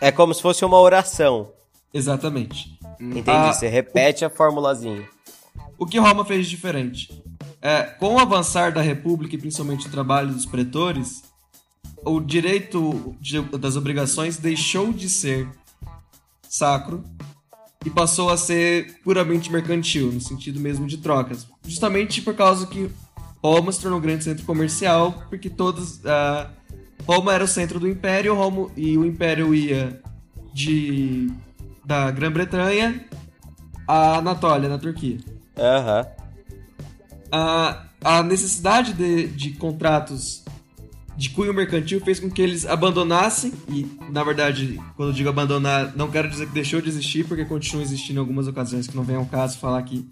É 0.00 0.12
como 0.12 0.32
se 0.32 0.42
fosse 0.42 0.64
uma 0.64 0.78
oração. 0.78 1.50
Exatamente. 1.92 2.78
Entendi. 3.00 3.30
Ah, 3.30 3.52
você 3.52 3.68
repete 3.68 4.24
a 4.24 4.30
formulazinha. 4.30 5.08
O 5.78 5.86
que 5.86 5.98
Roma 5.98 6.24
fez 6.24 6.44
de 6.44 6.50
diferente? 6.50 7.22
É, 7.60 7.82
com 7.82 8.14
o 8.14 8.18
avançar 8.18 8.72
da 8.72 8.80
República 8.80 9.34
e 9.34 9.38
principalmente 9.38 9.88
o 9.88 9.90
trabalho 9.90 10.32
dos 10.32 10.46
pretores, 10.46 11.22
o 12.04 12.20
direito 12.20 13.14
de- 13.20 13.40
das 13.58 13.76
obrigações 13.76 14.36
deixou 14.36 14.92
de 14.92 15.08
ser 15.08 15.48
sacro 16.48 17.04
e 17.84 17.90
passou 17.90 18.30
a 18.30 18.36
ser 18.36 19.00
puramente 19.04 19.50
mercantil, 19.52 20.10
no 20.12 20.20
sentido 20.20 20.58
mesmo 20.60 20.86
de 20.86 20.98
trocas. 20.98 21.46
Justamente 21.66 22.22
por 22.22 22.34
causa 22.34 22.66
que 22.66 22.90
Roma 23.42 23.70
se 23.70 23.80
tornou 23.80 23.98
um 23.98 24.02
grande 24.02 24.24
centro 24.24 24.44
comercial, 24.44 25.24
porque 25.28 25.48
todos. 25.48 26.00
ah, 26.04 26.50
Roma 27.06 27.32
era 27.32 27.44
o 27.44 27.48
centro 27.48 27.78
do 27.80 27.88
império 27.88 28.34
Roma, 28.34 28.68
e 28.76 28.98
o 28.98 29.04
império 29.04 29.54
ia 29.54 30.02
de 30.52 31.30
da 31.84 32.10
Grã-Bretanha 32.10 33.06
à 33.86 34.18
Anatólia, 34.18 34.68
na 34.68 34.76
Turquia. 34.76 35.18
Aham. 35.56 36.06
a, 37.32 37.84
a 38.04 38.22
necessidade 38.22 38.92
de, 38.92 39.26
de 39.28 39.52
contratos 39.52 40.44
de 41.18 41.30
cunho 41.30 41.52
mercantil 41.52 42.00
fez 42.00 42.20
com 42.20 42.30
que 42.30 42.40
eles 42.40 42.64
abandonassem, 42.64 43.52
e 43.68 43.84
na 44.08 44.22
verdade, 44.22 44.80
quando 44.96 45.08
eu 45.08 45.12
digo 45.12 45.28
abandonar, 45.28 45.94
não 45.96 46.08
quero 46.08 46.30
dizer 46.30 46.46
que 46.46 46.54
deixou 46.54 46.80
de 46.80 46.88
existir, 46.88 47.26
porque 47.26 47.44
continua 47.44 47.82
existindo 47.82 48.20
em 48.20 48.20
algumas 48.20 48.46
ocasiões 48.46 48.86
que 48.86 48.96
não 48.96 49.02
vem 49.02 49.16
ao 49.16 49.26
caso 49.26 49.58
falar 49.58 49.80
aqui, 49.80 50.08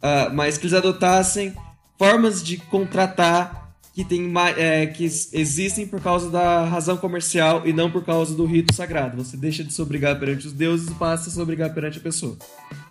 Ah, 0.00 0.30
mas 0.32 0.56
que 0.56 0.64
eles 0.64 0.74
adotassem 0.74 1.54
formas 1.98 2.42
de 2.42 2.56
contratar 2.56 3.74
que, 3.92 4.04
tem, 4.04 4.32
é, 4.56 4.86
que 4.86 5.04
existem 5.04 5.86
por 5.86 6.00
causa 6.00 6.30
da 6.30 6.64
razão 6.64 6.96
comercial 6.96 7.66
e 7.66 7.72
não 7.72 7.90
por 7.90 8.04
causa 8.04 8.34
do 8.34 8.44
rito 8.46 8.74
sagrado. 8.74 9.22
Você 9.22 9.36
deixa 9.36 9.64
de 9.64 9.72
se 9.72 9.80
obrigar 9.82 10.18
perante 10.18 10.46
os 10.46 10.52
deuses 10.52 10.88
e 10.88 10.94
passa 10.94 11.28
a 11.28 11.32
se 11.32 11.40
obrigar 11.40 11.72
perante 11.72 11.98
a 11.98 12.02
pessoa. 12.02 12.36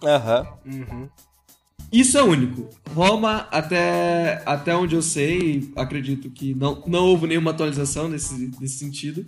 Aham. 0.04 0.48
Isso 1.92 2.18
é 2.18 2.24
único. 2.24 2.70
Roma, 2.94 3.48
até, 3.52 4.42
até 4.46 4.76
onde 4.76 4.96
eu 4.96 5.02
sei, 5.02 5.72
acredito 5.76 6.30
que 6.30 6.54
não, 6.54 6.84
não 6.86 7.06
houve 7.06 7.28
nenhuma 7.28 7.52
atualização 7.52 8.08
nesse, 8.10 8.52
nesse 8.60 8.78
sentido. 8.80 9.26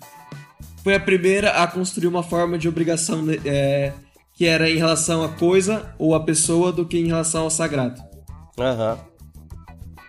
Foi 0.83 0.95
a 0.95 0.99
primeira 0.99 1.51
a 1.63 1.67
construir 1.67 2.07
uma 2.07 2.23
forma 2.23 2.57
de 2.57 2.67
obrigação 2.67 3.21
né, 3.21 3.37
é, 3.45 3.93
que 4.33 4.45
era 4.45 4.69
em 4.69 4.77
relação 4.77 5.23
à 5.23 5.29
coisa 5.29 5.93
ou 5.97 6.13
à 6.15 6.19
pessoa 6.23 6.71
do 6.71 6.85
que 6.85 6.97
em 6.97 7.07
relação 7.07 7.43
ao 7.43 7.49
sagrado. 7.49 8.01
Aham. 8.59 8.97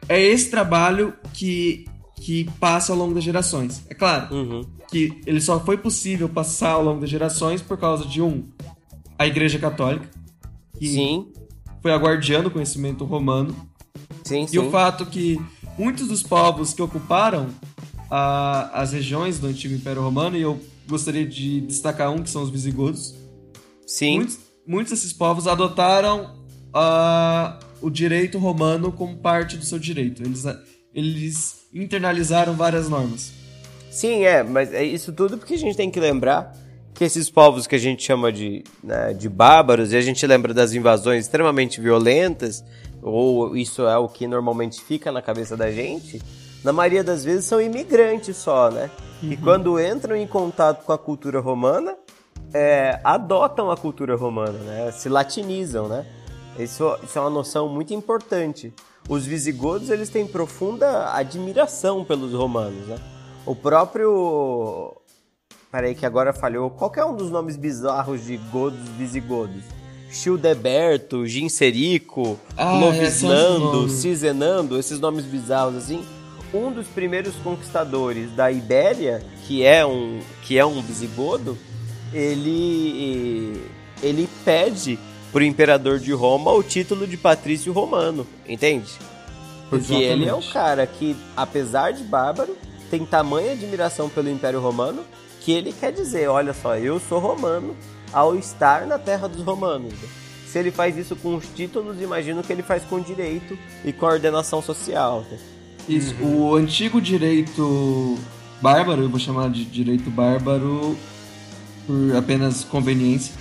É 0.08 0.20
esse 0.22 0.50
trabalho 0.50 1.12
que, 1.34 1.84
que 2.20 2.44
passa 2.58 2.92
ao 2.92 2.98
longo 2.98 3.14
das 3.14 3.22
gerações. 3.24 3.82
É 3.90 3.94
claro 3.94 4.34
Uhum. 4.34 4.62
que 4.90 5.20
ele 5.26 5.40
só 5.40 5.60
foi 5.60 5.76
possível 5.76 6.28
passar 6.28 6.70
ao 6.70 6.82
longo 6.84 7.00
das 7.00 7.10
gerações 7.10 7.60
por 7.60 7.76
causa 7.76 8.06
de 8.06 8.22
um, 8.22 8.44
a 9.18 9.26
Igreja 9.26 9.58
Católica, 9.58 10.08
que 10.78 10.88
Sim. 10.88 11.26
Foi 11.82 11.92
a 11.92 11.96
guardiã 11.96 12.42
do 12.42 12.50
conhecimento 12.50 13.04
romano. 13.04 13.54
Sim, 14.24 14.44
E 14.44 14.48
sim. 14.48 14.58
o 14.58 14.70
fato 14.70 15.06
que 15.06 15.40
muitos 15.78 16.08
dos 16.08 16.22
povos 16.22 16.72
que 16.74 16.82
ocuparam 16.82 17.48
a- 18.10 18.70
as 18.80 18.92
regiões 18.92 19.38
do 19.38 19.46
antigo 19.46 19.74
Império 19.74 20.02
Romano, 20.02 20.36
e 20.36 20.42
eu 20.42 20.60
gostaria 20.88 21.26
de 21.26 21.60
destacar 21.62 22.10
um, 22.10 22.22
que 22.22 22.30
são 22.30 22.42
os 22.42 22.50
visigodos, 22.50 23.14
Sim. 23.86 24.16
muitos, 24.16 24.38
muitos 24.66 24.92
desses 24.92 25.12
povos 25.12 25.46
adotaram 25.46 26.36
ah, 26.72 27.58
o 27.80 27.88
direito 27.90 28.38
romano 28.38 28.92
como 28.92 29.16
parte 29.16 29.56
do 29.56 29.64
seu 29.64 29.78
direito. 29.78 30.22
Eles, 30.22 30.44
eles 30.94 31.66
internalizaram 31.72 32.54
várias 32.54 32.88
normas. 32.88 33.32
Sim, 33.90 34.24
é, 34.24 34.42
mas 34.42 34.72
é 34.72 34.84
isso 34.84 35.12
tudo 35.12 35.38
porque 35.38 35.54
a 35.54 35.58
gente 35.58 35.76
tem 35.76 35.90
que 35.90 35.98
lembrar 35.98 36.54
que 36.98 37.04
esses 37.04 37.30
povos 37.30 37.68
que 37.68 37.76
a 37.76 37.78
gente 37.78 38.02
chama 38.02 38.32
de, 38.32 38.64
né, 38.82 39.14
de 39.14 39.28
bárbaros, 39.28 39.92
e 39.92 39.96
a 39.96 40.00
gente 40.00 40.26
lembra 40.26 40.52
das 40.52 40.72
invasões 40.72 41.26
extremamente 41.26 41.80
violentas, 41.80 42.64
ou 43.00 43.56
isso 43.56 43.86
é 43.86 43.96
o 43.96 44.08
que 44.08 44.26
normalmente 44.26 44.82
fica 44.82 45.12
na 45.12 45.22
cabeça 45.22 45.56
da 45.56 45.70
gente, 45.70 46.20
na 46.64 46.72
maioria 46.72 47.04
das 47.04 47.24
vezes 47.24 47.44
são 47.44 47.60
imigrantes 47.60 48.36
só, 48.36 48.68
né? 48.68 48.90
E 49.22 49.36
quando 49.36 49.80
entram 49.80 50.16
em 50.16 50.26
contato 50.26 50.84
com 50.84 50.92
a 50.92 50.98
cultura 50.98 51.38
romana, 51.38 51.96
é, 52.52 52.98
adotam 53.04 53.70
a 53.70 53.76
cultura 53.76 54.16
romana, 54.16 54.58
né? 54.58 54.90
Se 54.90 55.08
latinizam, 55.08 55.86
né? 55.86 56.04
Isso, 56.58 56.98
isso 57.04 57.16
é 57.16 57.20
uma 57.20 57.30
noção 57.30 57.68
muito 57.68 57.94
importante. 57.94 58.74
Os 59.08 59.24
visigodos, 59.24 59.88
eles 59.88 60.08
têm 60.08 60.26
profunda 60.26 61.14
admiração 61.14 62.04
pelos 62.04 62.32
romanos, 62.32 62.88
né? 62.88 62.98
O 63.46 63.54
próprio... 63.54 64.97
Peraí 65.70 65.94
que 65.94 66.06
agora 66.06 66.32
falhou. 66.32 66.70
Qual 66.70 66.90
é 66.96 67.04
um 67.04 67.14
dos 67.14 67.30
nomes 67.30 67.56
bizarros 67.56 68.24
de 68.24 68.36
godos 68.36 68.80
visigodos? 68.96 69.62
Childeberto, 70.10 71.26
Ginserico, 71.26 72.38
Ah, 72.56 72.76
é, 72.76 72.80
são 72.80 72.88
esses 72.92 73.22
Lovisnando, 73.22 73.72
nomes. 73.72 73.92
Cisenando, 73.92 74.78
esses 74.78 74.98
nomes 74.98 75.24
bizarros 75.26 75.76
assim. 75.76 76.02
Um 76.54 76.72
dos 76.72 76.86
primeiros 76.86 77.34
conquistadores 77.36 78.30
da 78.34 78.50
Ibéria, 78.50 79.22
que 79.46 79.62
é 79.62 79.84
um, 79.84 80.20
que 80.42 80.58
é 80.58 80.64
um 80.64 80.80
visigodo, 80.80 81.58
ele 82.12 83.62
ele 84.02 84.26
pede 84.44 84.98
pro 85.30 85.44
imperador 85.44 85.98
de 85.98 86.12
Roma 86.12 86.52
o 86.52 86.62
título 86.62 87.06
de 87.06 87.18
patrício 87.18 87.70
romano, 87.72 88.26
entende? 88.48 88.90
Porque 89.68 89.92
ele 89.92 90.24
é 90.24 90.32
um 90.32 90.38
Exatamente. 90.38 90.52
cara 90.52 90.86
que, 90.86 91.14
apesar 91.36 91.92
de 91.92 92.02
bárbaro, 92.04 92.56
tem 92.90 93.04
tamanha 93.04 93.52
admiração 93.52 94.08
pelo 94.08 94.30
Império 94.30 94.60
Romano 94.60 95.04
que 95.48 95.52
ele 95.52 95.72
quer 95.72 95.90
dizer, 95.90 96.28
olha 96.28 96.52
só, 96.52 96.76
eu 96.76 97.00
sou 97.00 97.18
romano 97.18 97.74
ao 98.12 98.36
estar 98.36 98.86
na 98.86 98.98
terra 98.98 99.26
dos 99.26 99.42
romanos. 99.42 99.94
Se 100.46 100.58
ele 100.58 100.70
faz 100.70 100.94
isso 100.94 101.16
com 101.16 101.36
os 101.36 101.46
títulos, 101.46 102.02
imagino 102.02 102.42
que 102.42 102.52
ele 102.52 102.62
faz 102.62 102.84
com 102.84 103.00
direito 103.00 103.58
e 103.82 103.90
com 103.90 104.04
a 104.04 104.10
ordenação 104.10 104.60
social. 104.60 105.22
né? 105.22 105.38
Isso, 105.88 106.14
o 106.22 106.54
antigo 106.54 107.00
direito 107.00 108.18
bárbaro, 108.60 109.00
eu 109.00 109.08
vou 109.08 109.18
chamar 109.18 109.48
de 109.48 109.64
direito 109.64 110.10
bárbaro 110.10 110.94
por 111.86 112.14
apenas 112.14 112.62
conveniência, 112.62 113.32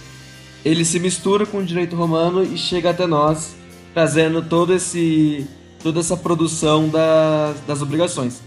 ele 0.63 0.85
se 0.85 1.01
mistura 1.01 1.45
com 1.45 1.57
o 1.57 1.65
direito 1.65 1.93
romano 1.93 2.41
e 2.41 2.57
chega 2.57 2.91
até 2.91 3.05
nós, 3.05 3.53
trazendo 3.93 4.41
todo 4.41 4.73
esse 4.73 5.45
toda 5.83 5.99
essa 5.99 6.15
produção 6.15 6.87
das, 6.87 7.59
das 7.67 7.81
obrigações. 7.81 8.41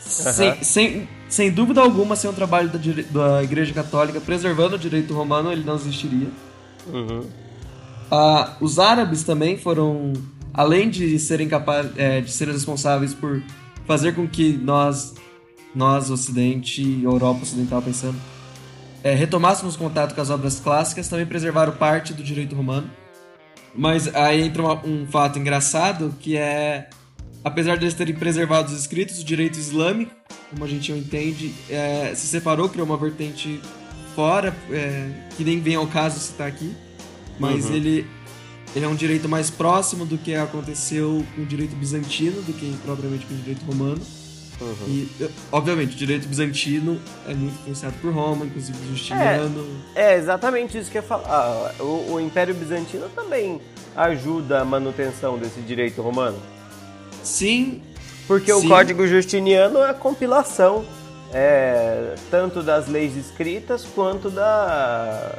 Sem, 0.00 0.64
sem, 0.64 1.08
sem 1.28 1.50
dúvida 1.50 1.80
alguma, 1.80 2.16
sem 2.16 2.28
o 2.28 2.32
trabalho 2.32 2.70
da, 2.70 2.78
da 3.10 3.42
Igreja 3.42 3.72
Católica 3.74 4.20
preservando 4.20 4.76
o 4.76 4.78
direito 4.78 5.14
romano, 5.14 5.52
ele 5.52 5.64
não 5.64 5.74
existiria. 5.74 6.28
Uhum. 6.86 7.26
Ah, 8.10 8.56
os 8.60 8.78
árabes 8.78 9.22
também 9.22 9.58
foram, 9.58 10.12
além 10.52 10.88
de 10.88 11.18
serem 11.18 11.48
capazes, 11.48 11.92
de 12.24 12.32
serem 12.32 12.54
responsáveis 12.54 13.12
por 13.12 13.42
fazer 13.86 14.14
com 14.14 14.26
que 14.26 14.52
nós, 14.52 15.14
nós 15.74 16.10
Ocidente, 16.10 17.02
Europa 17.02 17.42
Ocidental 17.42 17.82
pensando, 17.82 18.18
é, 19.02 19.14
retomássemos 19.14 19.76
contato 19.76 20.14
com 20.14 20.20
as 20.20 20.30
obras 20.30 20.58
clássicas, 20.58 21.08
também 21.08 21.26
preservaram 21.26 21.72
parte 21.72 22.12
do 22.12 22.22
direito 22.22 22.54
romano. 22.54 22.90
Mas 23.74 24.12
aí 24.14 24.42
entra 24.42 24.62
um 24.84 25.06
fato 25.06 25.38
engraçado 25.38 26.14
que 26.18 26.36
é, 26.36 26.90
apesar 27.48 27.76
de 27.76 27.84
eles 27.84 27.94
terem 27.94 28.14
preservado 28.14 28.70
os 28.70 28.78
escritos, 28.78 29.20
o 29.20 29.24
direito 29.24 29.58
islâmico, 29.58 30.12
como 30.50 30.64
a 30.64 30.68
gente 30.68 30.92
entende, 30.92 31.54
é, 31.68 32.12
se 32.14 32.26
separou, 32.26 32.68
criou 32.68 32.86
uma 32.86 32.96
vertente 32.96 33.60
fora, 34.14 34.54
é, 34.70 35.10
que 35.36 35.44
nem 35.44 35.60
vem 35.60 35.74
ao 35.74 35.86
caso 35.86 36.20
citar 36.20 36.46
aqui, 36.46 36.74
mas 37.38 37.70
ele, 37.70 38.06
ele 38.74 38.84
é 38.84 38.88
um 38.88 38.94
direito 38.94 39.28
mais 39.28 39.50
próximo 39.50 40.04
do 40.04 40.18
que 40.18 40.34
aconteceu 40.34 41.24
com 41.34 41.42
o 41.42 41.46
direito 41.46 41.74
bizantino 41.76 42.42
do 42.42 42.52
que 42.52 42.76
propriamente 42.84 43.26
com 43.26 43.34
o 43.34 43.36
direito 43.38 43.64
romano. 43.64 44.00
E, 44.88 45.08
eh, 45.20 45.30
obviamente, 45.52 45.94
o 45.94 45.96
direito 45.96 46.26
bizantino 46.26 47.00
é 47.28 47.32
muito 47.32 47.54
influenciado 47.60 47.94
por 48.02 48.12
Roma, 48.12 48.44
inclusive 48.44 48.76
Justiniano. 48.88 49.64
É 49.94 50.16
exatamente 50.16 50.76
isso 50.76 50.90
que 50.90 50.98
eu 50.98 51.02
ia 51.02 51.06
falar. 51.06 51.28
Ah, 51.28 51.74
O, 51.78 52.14
o 52.14 52.20
Império 52.20 52.52
Bizantino 52.56 53.08
também 53.10 53.60
ajuda 53.94 54.62
a 54.62 54.64
manutenção 54.64 55.38
desse 55.38 55.60
direito 55.60 56.02
romano. 56.02 56.36
Sim, 57.22 57.80
Porque 58.26 58.52
o 58.52 58.60
Sim. 58.60 58.68
Código 58.68 59.06
Justiniano 59.06 59.78
é 59.78 59.90
a 59.90 59.94
compilação 59.94 60.84
é, 61.32 62.14
tanto 62.30 62.62
das 62.62 62.88
leis 62.88 63.16
escritas 63.16 63.86
quanto 63.94 64.30
da, 64.30 65.34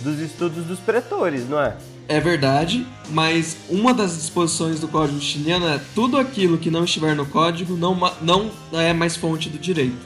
dos 0.00 0.18
estudos 0.20 0.64
dos 0.64 0.78
pretores, 0.78 1.48
não 1.48 1.60
é? 1.60 1.74
É 2.06 2.20
verdade, 2.20 2.86
mas 3.10 3.56
uma 3.70 3.94
das 3.94 4.14
disposições 4.16 4.78
do 4.78 4.86
Código 4.88 5.18
Justiniano 5.18 5.66
é 5.68 5.80
tudo 5.94 6.18
aquilo 6.18 6.58
que 6.58 6.70
não 6.70 6.84
estiver 6.84 7.16
no 7.16 7.24
código 7.24 7.74
não, 7.76 7.94
não 8.20 8.50
é 8.72 8.92
mais 8.92 9.16
fonte 9.16 9.48
do 9.48 9.58
direito. 9.58 9.96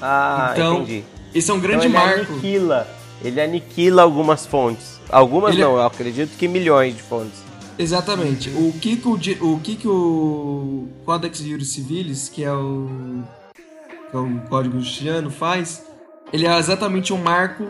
Ah, 0.00 0.50
então, 0.52 0.76
entendi. 0.82 1.04
esse 1.34 1.50
é 1.50 1.54
um 1.54 1.58
grande 1.58 1.88
então 1.88 2.00
ele 2.00 2.14
marco. 2.16 2.32
aniquila, 2.32 2.88
ele 3.22 3.40
aniquila 3.40 4.02
algumas 4.02 4.46
fontes. 4.46 5.00
Algumas 5.10 5.54
Ele- 5.54 5.64
não, 5.64 5.72
eu 5.74 5.82
acredito 5.82 6.36
que 6.38 6.46
milhões 6.46 6.94
de 6.96 7.02
fontes. 7.02 7.42
Exatamente. 7.80 8.50
O 8.50 8.72
que 8.78 8.96
que 8.96 9.08
o, 9.08 9.14
o, 9.54 9.60
que 9.60 9.76
que 9.76 9.88
o 9.88 10.86
Codex 11.06 11.40
Iuris 11.40 11.70
Civilis, 11.70 12.28
que 12.28 12.44
é 12.44 12.52
o, 12.52 13.22
que 13.54 14.16
é 14.16 14.18
o 14.18 14.38
Código 14.50 14.78
Justiniano, 14.78 15.30
faz, 15.30 15.86
ele 16.30 16.46
é 16.46 16.58
exatamente 16.58 17.12
um 17.12 17.16
marco 17.16 17.68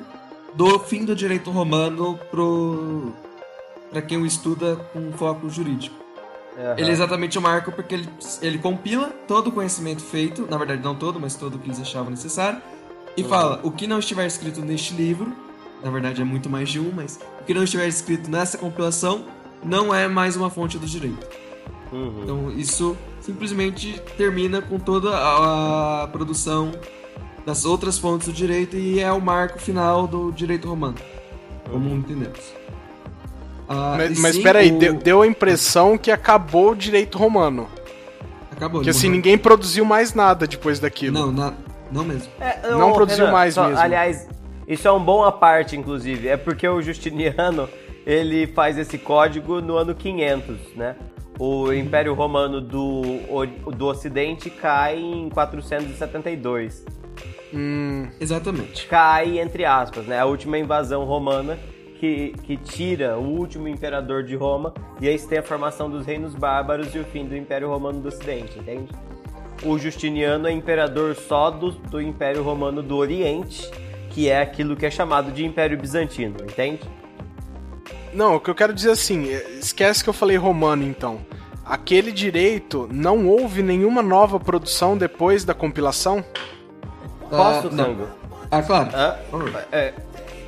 do 0.55 0.81
fim 0.81 1.05
do 1.05 1.14
direito 1.14 1.53
romano 1.53 2.18
para 3.88 4.03
quem 4.03 4.18
o 4.18 4.27
estuda 4.27 4.77
com 4.92 5.12
foco 5.12 5.49
jurídico. 5.49 5.94
Aham. 6.59 6.75
Ele 6.77 6.90
é 6.90 6.92
exatamente 6.92 7.38
o 7.38 7.40
marco 7.40 7.70
porque 7.70 7.94
ele, 7.94 8.09
ele 8.42 8.59
compila 8.59 9.11
todo 9.29 9.46
o 9.46 9.53
conhecimento 9.53 10.03
feito, 10.03 10.44
na 10.51 10.59
verdade 10.59 10.83
não 10.83 10.96
todo, 10.96 11.20
mas 11.20 11.37
todo 11.37 11.55
o 11.55 11.59
que 11.61 11.68
eles 11.68 11.81
achavam 11.81 12.11
necessário, 12.11 12.61
e 13.16 13.23
fala 13.23 13.61
o 13.62 13.70
que 13.70 13.87
não 13.87 14.01
estiver 14.01 14.27
escrito 14.27 14.61
neste 14.61 14.92
livro, 14.92 15.33
na 15.85 15.90
verdade 15.90 16.20
é 16.20 16.25
muito 16.25 16.51
mais 16.51 16.68
de 16.68 16.81
um, 16.81 16.90
mas 16.92 17.20
o 17.40 17.44
que 17.44 17.55
não 17.55 17.62
estiver 17.62 17.87
escrito 17.87 18.29
nessa 18.29 18.59
compilação 18.59 19.25
não 19.64 19.94
é 19.94 20.09
mais 20.09 20.37
uma 20.37 20.51
fonte 20.51 20.79
do 20.79 20.87
direito. 20.87 21.27
Uhum. 21.92 22.20
Então 22.23 22.51
isso 22.53 22.96
simplesmente 23.20 24.01
termina 24.16 24.62
com 24.62 24.79
toda 24.79 25.11
a, 25.11 26.05
a 26.05 26.09
produção 26.09 26.73
das 27.44 27.64
outras 27.64 27.99
fontes 27.99 28.29
do 28.29 28.33
direito 28.33 28.77
e 28.77 29.01
é 29.01 29.11
o 29.11 29.20
marco 29.20 29.59
final 29.59 30.07
do 30.07 30.31
direito 30.31 30.68
romano, 30.68 30.96
como 31.70 31.88
entendemos. 31.94 32.40
Ah, 33.68 33.94
Mas, 33.96 34.18
mas 34.18 34.35
sim, 34.37 34.42
peraí, 34.42 34.73
o- 34.73 34.79
deu, 34.79 34.94
deu 34.94 35.23
a 35.23 35.27
impressão 35.27 35.96
que 35.96 36.11
acabou 36.11 36.73
o 36.73 36.77
direito 36.77 37.16
romano. 37.16 37.68
Acabou. 38.51 38.83
Que 38.83 38.90
assim, 38.90 39.07
morreu. 39.07 39.16
ninguém 39.16 39.38
produziu 39.38 39.85
mais 39.85 40.12
nada 40.12 40.47
depois 40.47 40.80
daquilo. 40.80 41.14
Não, 41.18 41.32
na- 41.32 41.55
não 41.91 42.05
mesmo. 42.05 42.30
É, 42.41 42.68
Não 42.70 42.91
ô, 42.91 42.95
produziu 42.95 43.24
Renan, 43.26 43.32
mais 43.32 43.55
só- 43.55 43.64
mesmo. 43.68 43.78
Aliás, 43.80 44.28
isso 44.66 44.87
é 44.89 44.93
um 44.93 45.03
bom 45.03 45.24
à 45.24 45.30
parte, 45.32 45.76
inclusive. 45.76 46.28
É 46.28 46.37
porque 46.37 46.66
o 46.68 46.82
Justiniano, 46.82 47.68
ele 48.07 48.46
faz 48.46 48.78
esse 48.78 48.98
código 48.98 49.61
no 49.61 49.76
ano 49.76 49.94
500, 49.94 50.74
né? 50.76 50.96
O 51.38 51.72
Império 51.72 52.12
Romano 52.12 52.61
do, 52.61 53.03
do 53.74 53.86
Ocidente 53.86 54.51
cai 54.51 54.98
em 54.98 55.28
472. 55.30 56.84
Hum, 57.53 58.09
Exatamente. 58.20 58.86
Cai, 58.86 59.38
entre 59.38 59.64
aspas, 59.64 60.07
né? 60.07 60.18
A 60.18 60.26
última 60.26 60.59
invasão 60.59 61.05
romana 61.05 61.59
que, 61.98 62.34
que 62.44 62.57
tira 62.57 63.18
o 63.18 63.22
último 63.22 63.68
imperador 63.68 64.22
de 64.22 64.34
Roma 64.34 64.72
e 65.01 65.09
aí 65.09 65.18
você 65.18 65.28
tem 65.28 65.38
a 65.38 65.42
formação 65.42 65.90
dos 65.90 66.07
reinos 66.07 66.34
bárbaros 66.34 66.94
e 66.94 66.98
o 66.98 67.05
fim 67.05 67.26
do 67.26 67.36
Império 67.36 67.68
Romano 67.68 68.01
do 68.01 68.09
Ocidente, 68.09 68.59
entende? 68.59 68.90
O 69.62 69.78
Justiniano 69.78 70.48
é 70.48 70.53
imperador 70.53 71.14
só 71.14 71.51
do, 71.51 71.70
do 71.70 72.01
Império 72.01 72.42
Romano 72.42 72.82
do 72.82 72.96
Oriente, 72.96 73.70
que 74.09 74.28
é 74.28 74.40
aquilo 74.40 74.74
que 74.74 74.86
é 74.86 74.90
chamado 74.90 75.30
de 75.30 75.44
Império 75.44 75.78
Bizantino, 75.78 76.36
entende? 76.42 76.80
Não, 78.13 78.37
o 78.37 78.41
que 78.41 78.51
eu 78.51 78.55
quero 78.55 78.73
dizer 78.75 78.91
assim, 78.91 79.29
é, 79.29 79.59
esquece 79.61 80.03
que 80.03 80.11
eu 80.11 80.15
falei 80.15 80.37
romano 80.37 80.83
então. 80.85 81.21
Aquele 81.65 82.11
direito 82.11 82.89
não 82.93 83.29
houve 83.29 83.63
nenhuma 83.63 84.03
nova 84.03 84.41
produção 84.41 84.97
depois 84.97 85.45
da 85.45 85.55
compilação? 85.55 86.25
Posso, 87.29 87.69
Ah. 87.69 87.77
Tango? 87.77 88.07
Ah, 88.51 88.63
claro. 88.63 88.91
Hã? 88.93 89.17
É, 89.71 89.93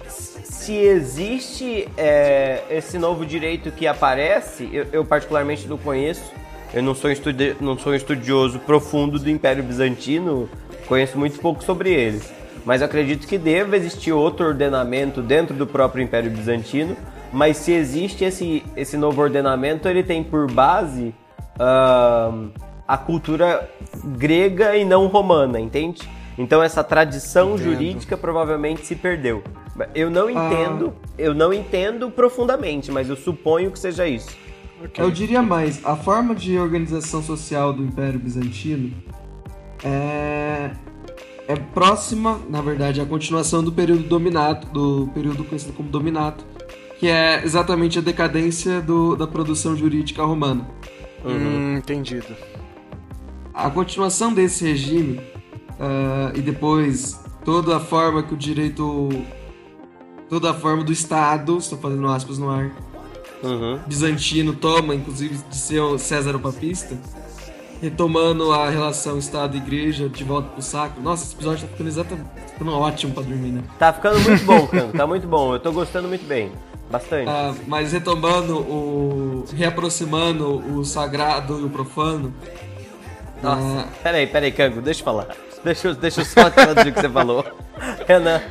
se 0.09 0.75
existe 0.75 1.89
é, 1.97 2.63
esse 2.71 2.99
novo 2.99 3.25
direito 3.25 3.71
que 3.71 3.87
aparece, 3.87 4.69
eu, 4.73 4.87
eu 4.93 5.05
particularmente 5.05 5.69
não 5.69 5.79
conheço, 5.79 6.23
Eu 6.75 6.83
não 6.83 6.95
sou, 6.95 7.11
um 7.11 7.13
estudi 7.13 7.55
não 7.61 7.79
sou 7.79 7.93
um 7.93 7.95
estudioso 7.95 8.59
profundo 8.61 9.19
do 9.19 9.29
Império 9.29 9.63
Bizantino, 9.63 10.49
conheço 10.89 11.19
muito 11.19 11.39
pouco 11.39 11.63
sobre 11.63 11.93
eles. 11.93 12.33
Mas 12.65 12.81
acredito 12.81 13.27
que 13.27 13.37
deva 13.37 13.77
existir 13.77 14.13
outro 14.13 14.47
ordenamento 14.47 15.21
dentro 15.21 15.55
do 15.55 15.67
próprio 15.67 16.03
Império 16.03 16.31
Bizantino. 16.31 16.97
Mas 17.33 17.57
se 17.57 17.73
existe 17.73 18.25
esse, 18.25 18.63
esse 18.77 18.97
novo 18.97 19.21
ordenamento, 19.23 19.89
ele 19.89 20.03
tem 20.03 20.23
por 20.23 20.51
base 20.51 21.15
uh, 21.57 22.51
a 22.87 22.97
cultura 22.99 23.71
grega 24.05 24.77
e 24.77 24.85
não 24.85 25.07
romana, 25.07 25.59
entende? 25.59 26.07
Então 26.37 26.63
essa 26.63 26.85
tradição 26.85 27.55
entendo. 27.55 27.65
jurídica 27.65 28.17
provavelmente 28.17 28.85
se 28.85 28.95
perdeu. 28.95 29.43
Eu 29.95 30.11
não 30.11 30.29
ah. 30.29 30.33
entendo, 30.33 30.93
ah. 31.03 31.09
eu 31.17 31.35
não 31.35 31.53
entendo 31.53 32.11
profundamente, 32.11 32.91
mas 32.91 33.09
eu 33.09 33.17
suponho 33.17 33.71
que 33.71 33.79
seja 33.79 34.07
isso. 34.07 34.37
Okay. 34.85 35.03
Eu 35.03 35.11
diria 35.11 35.41
mais, 35.41 35.81
a 35.85 35.95
forma 35.97 36.35
de 36.35 36.59
organização 36.59 37.23
social 37.23 37.73
do 37.73 37.85
Império 37.85 38.19
Bizantino 38.19 38.93
é, 39.85 40.73
é 41.47 41.57
próxima, 41.73 42.41
na 42.51 42.61
verdade, 42.61 43.01
à 43.01 43.07
continuação 43.07 43.63
do 43.63 43.71
período 43.71 44.03
dominato, 44.03 44.67
do 44.69 45.09
período 45.15 45.45
conhecido 45.45 45.73
como 45.73 45.89
dominato, 45.89 46.45
que 47.03 47.09
é 47.09 47.43
exatamente 47.45 47.99
a 47.99 48.01
decadência 48.01 48.81
do, 48.81 49.17
da 49.17 49.27
produção 49.27 49.77
jurídica 49.77 50.23
romana. 50.23 50.65
Uhum. 51.25 51.33
Hum, 51.35 51.77
entendido. 51.77 52.29
A 53.53 53.69
continuação 53.69 54.33
desse 54.33 54.65
regime 54.65 55.19
uh, 55.19 56.31
e 56.33 56.41
depois 56.41 57.21
toda 57.45 57.79
a 57.79 57.81
forma 57.81 58.23
que 58.23 58.35
o 58.35 58.37
direito. 58.37 59.09
toda 60.29 60.53
a 60.53 60.55
forma 60.55 60.85
do 60.85 60.93
Estado, 60.93 61.59
estou 61.59 61.77
fazendo 61.77 62.07
aspas 62.07 62.39
no 62.39 62.49
ar, 62.49 62.71
uhum. 63.43 63.81
bizantino 63.85 64.55
toma, 64.55 64.95
inclusive 64.95 65.39
de 65.51 65.57
ser 65.57 65.81
o 65.81 65.99
César 65.99 66.37
o 66.37 66.39
Papista, 66.39 66.97
retomando 67.81 68.53
a 68.53 68.71
relação 68.71 69.19
Estado-Igreja 69.19 70.09
de 70.09 70.23
volta 70.23 70.51
pro 70.51 70.63
sacro. 70.63 71.03
Nossa, 71.03 71.25
esse 71.25 71.35
episódio 71.35 71.67
tá 71.67 71.73
ficando 71.73 71.89
exatamente 71.89 72.29
tá 72.29 72.47
ficando 72.53 72.73
ótimo 72.75 73.13
pra 73.13 73.25
dormir, 73.25 73.51
né? 73.51 73.65
Tá 73.77 73.93
ficando 73.93 74.21
muito 74.21 74.45
bom, 74.45 74.69
cara. 74.69 74.93
Tá 74.97 75.05
muito 75.05 75.27
bom. 75.27 75.55
Eu 75.55 75.59
tô 75.59 75.73
gostando 75.73 76.07
muito 76.07 76.25
bem. 76.29 76.53
Bastante. 76.93 77.27
Ah, 77.27 77.55
mas 77.67 77.91
retomando 77.91 78.59
o. 78.59 79.45
reaproximando 79.57 80.59
o 80.77 80.85
sagrado 80.85 81.59
e 81.59 81.65
o 81.65 81.71
profano. 81.71 82.35
Nossa, 83.43 83.81
ah, 83.81 83.89
peraí, 84.03 84.27
peraí, 84.27 84.53
Cango, 84.53 84.83
deixa 84.83 85.01
eu 85.01 85.05
falar. 85.05 85.29
Deixa, 85.65 85.89
eu, 85.89 85.95
deixa 85.95 86.21
eu 86.21 86.25
só 86.27 86.51
traduzir 86.51 86.91
o 86.91 86.93
que 86.93 87.01
você 87.01 87.09
falou. 87.09 87.47
Renan, 88.07 88.43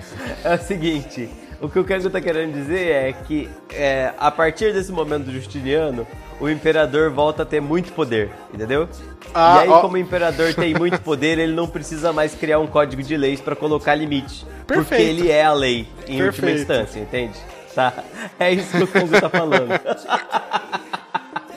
é 0.43 0.55
o 0.55 0.57
seguinte. 0.57 1.29
O 1.61 1.69
que 1.69 1.77
o 1.77 1.83
Kango 1.83 2.09
tá 2.09 2.19
querendo 2.19 2.53
dizer 2.53 2.91
é 2.91 3.13
que 3.13 3.47
é, 3.69 4.11
a 4.17 4.31
partir 4.31 4.73
desse 4.73 4.91
momento 4.91 5.25
do 5.25 5.31
Justiniano, 5.31 6.07
o 6.39 6.49
imperador 6.49 7.11
volta 7.11 7.43
a 7.43 7.45
ter 7.45 7.61
muito 7.61 7.93
poder, 7.93 8.31
entendeu? 8.51 8.89
Ah, 9.35 9.57
e 9.59 9.63
aí, 9.65 9.69
ó. 9.69 9.81
como 9.81 9.93
o 9.93 9.99
imperador 9.99 10.55
tem 10.55 10.73
muito 10.73 10.99
poder, 10.99 11.37
ele 11.37 11.53
não 11.53 11.67
precisa 11.67 12.11
mais 12.11 12.33
criar 12.33 12.57
um 12.57 12.65
código 12.65 13.03
de 13.03 13.15
leis 13.15 13.39
para 13.39 13.55
colocar 13.55 13.93
limite. 13.93 14.43
Perfeito. 14.65 14.87
Porque 14.87 15.01
ele 15.03 15.29
é 15.29 15.43
a 15.43 15.53
lei, 15.53 15.87
em 16.07 16.17
Perfeito. 16.17 16.25
última 16.25 16.51
instância, 16.51 16.99
entende? 16.99 17.37
Tá. 17.73 18.03
É 18.39 18.51
isso 18.51 18.71
que 18.71 18.83
o 18.83 18.87
Congo 18.87 19.19
tá 19.19 19.29
falando. 19.29 19.69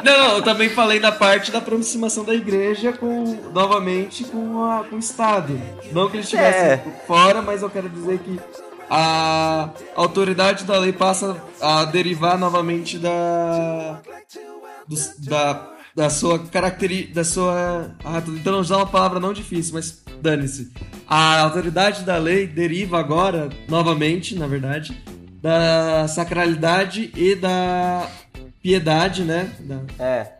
Não, 0.04 0.36
eu 0.36 0.42
também 0.42 0.68
falei 0.68 1.00
da 1.00 1.10
parte 1.10 1.50
da 1.50 1.58
aproximação 1.58 2.24
da 2.24 2.34
igreja 2.34 2.92
com, 2.92 3.24
novamente, 3.54 4.24
com, 4.24 4.62
a, 4.62 4.84
com 4.84 4.96
o 4.96 4.98
Estado. 4.98 5.58
Não 5.92 6.10
que 6.10 6.16
eles 6.16 6.26
estivessem 6.26 6.72
é. 6.72 7.02
fora, 7.06 7.40
mas 7.40 7.62
eu 7.62 7.70
quero 7.70 7.88
dizer 7.88 8.18
que 8.18 8.38
a 8.90 9.70
autoridade 9.96 10.64
da 10.64 10.78
lei 10.78 10.92
passa 10.92 11.42
a 11.60 11.86
derivar 11.86 12.38
novamente 12.38 12.98
da. 12.98 14.00
Do, 14.86 14.96
da, 15.20 15.70
da 15.96 16.10
sua 16.10 16.38
característica. 16.38 17.14
Da 17.14 17.24
sua. 17.24 17.90
Ah, 18.04 18.20
tô 18.20 18.32
tentando 18.32 18.58
usar 18.58 18.76
uma 18.76 18.86
palavra 18.86 19.18
não 19.18 19.32
difícil, 19.32 19.72
mas 19.72 20.02
dane-se. 20.20 20.70
A 21.08 21.40
autoridade 21.40 22.02
da 22.02 22.18
lei 22.18 22.46
deriva 22.46 22.98
agora, 22.98 23.48
novamente, 23.68 24.34
na 24.34 24.46
verdade, 24.46 25.02
da 25.44 26.08
sacralidade 26.08 27.12
e 27.14 27.34
da 27.34 28.08
piedade, 28.62 29.24
né? 29.24 29.52
Da, 29.60 29.82
é. 30.02 30.32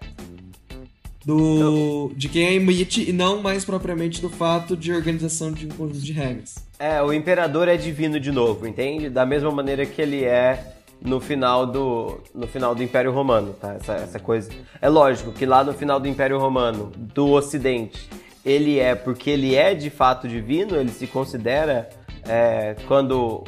Do, 1.22 2.10
de 2.16 2.26
quem 2.30 2.54
emite 2.54 3.10
e 3.10 3.12
não 3.12 3.42
mais 3.42 3.66
propriamente 3.66 4.22
do 4.22 4.30
fato 4.30 4.74
de 4.74 4.94
organização 4.94 5.52
de 5.52 5.66
um 5.66 5.68
conjunto 5.68 6.00
de 6.00 6.12
regras. 6.12 6.54
É, 6.78 7.02
o 7.02 7.12
imperador 7.12 7.68
é 7.68 7.76
divino 7.76 8.18
de 8.18 8.32
novo, 8.32 8.66
entende? 8.66 9.10
Da 9.10 9.26
mesma 9.26 9.50
maneira 9.50 9.84
que 9.84 10.00
ele 10.00 10.24
é 10.24 10.72
no 11.02 11.20
final 11.20 11.66
do, 11.66 12.20
no 12.34 12.46
final 12.46 12.74
do 12.74 12.82
Império 12.82 13.12
Romano, 13.12 13.52
tá? 13.60 13.74
Essa, 13.74 13.92
essa 13.96 14.18
coisa. 14.18 14.50
É 14.80 14.88
lógico 14.88 15.32
que 15.32 15.44
lá 15.44 15.62
no 15.62 15.74
final 15.74 16.00
do 16.00 16.08
Império 16.08 16.38
Romano, 16.38 16.90
do 16.96 17.30
Ocidente, 17.30 18.08
ele 18.42 18.78
é 18.78 18.94
porque 18.94 19.28
ele 19.28 19.54
é 19.54 19.74
de 19.74 19.90
fato 19.90 20.26
divino, 20.26 20.76
ele 20.76 20.90
se 20.90 21.06
considera 21.06 21.90
é, 22.28 22.76
quando 22.86 23.44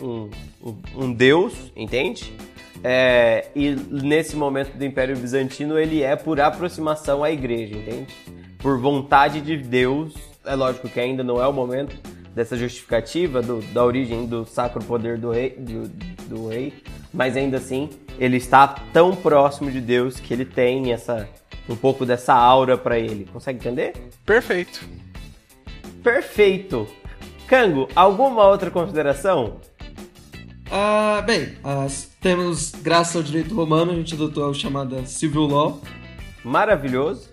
um, 0.00 0.30
um, 0.62 0.76
um 0.96 1.12
deus, 1.12 1.72
entende? 1.76 2.32
É, 2.82 3.48
e 3.54 3.70
nesse 3.70 4.36
momento 4.36 4.76
do 4.76 4.84
Império 4.84 5.16
Bizantino 5.16 5.78
ele 5.78 6.02
é 6.02 6.16
por 6.16 6.40
aproximação 6.40 7.24
à 7.24 7.30
igreja, 7.30 7.74
entende? 7.74 8.14
Por 8.58 8.78
vontade 8.78 9.40
de 9.40 9.56
Deus. 9.56 10.14
É 10.44 10.54
lógico 10.54 10.88
que 10.88 11.00
ainda 11.00 11.24
não 11.24 11.42
é 11.42 11.46
o 11.46 11.52
momento 11.52 11.96
dessa 12.34 12.56
justificativa 12.56 13.40
do, 13.40 13.62
da 13.72 13.82
origem 13.84 14.26
do 14.26 14.44
sacro 14.44 14.84
poder 14.84 15.16
do 15.16 15.30
rei, 15.30 15.50
do, 15.50 15.88
do 16.28 16.48
rei, 16.48 16.74
mas 17.12 17.36
ainda 17.36 17.56
assim 17.56 17.88
ele 18.18 18.36
está 18.36 18.66
tão 18.92 19.14
próximo 19.14 19.70
de 19.70 19.80
Deus 19.80 20.20
que 20.20 20.34
ele 20.34 20.44
tem 20.44 20.92
essa 20.92 21.28
um 21.68 21.76
pouco 21.76 22.04
dessa 22.04 22.34
aura 22.34 22.76
para 22.76 22.98
ele. 22.98 23.26
Consegue 23.32 23.58
entender? 23.58 23.94
Perfeito. 24.26 24.86
Perfeito. 26.02 26.86
Cango, 27.46 27.88
alguma 27.94 28.46
outra 28.46 28.70
consideração? 28.70 29.60
Ah, 30.70 31.22
bem, 31.24 31.56
temos, 32.20 32.72
graças 32.82 33.16
ao 33.16 33.22
direito 33.22 33.54
romano, 33.54 33.92
a 33.92 33.94
gente 33.94 34.14
adotou 34.14 34.50
a 34.50 34.54
chamada 34.54 35.04
Civil 35.06 35.46
Law. 35.46 35.80
Maravilhoso. 36.42 37.28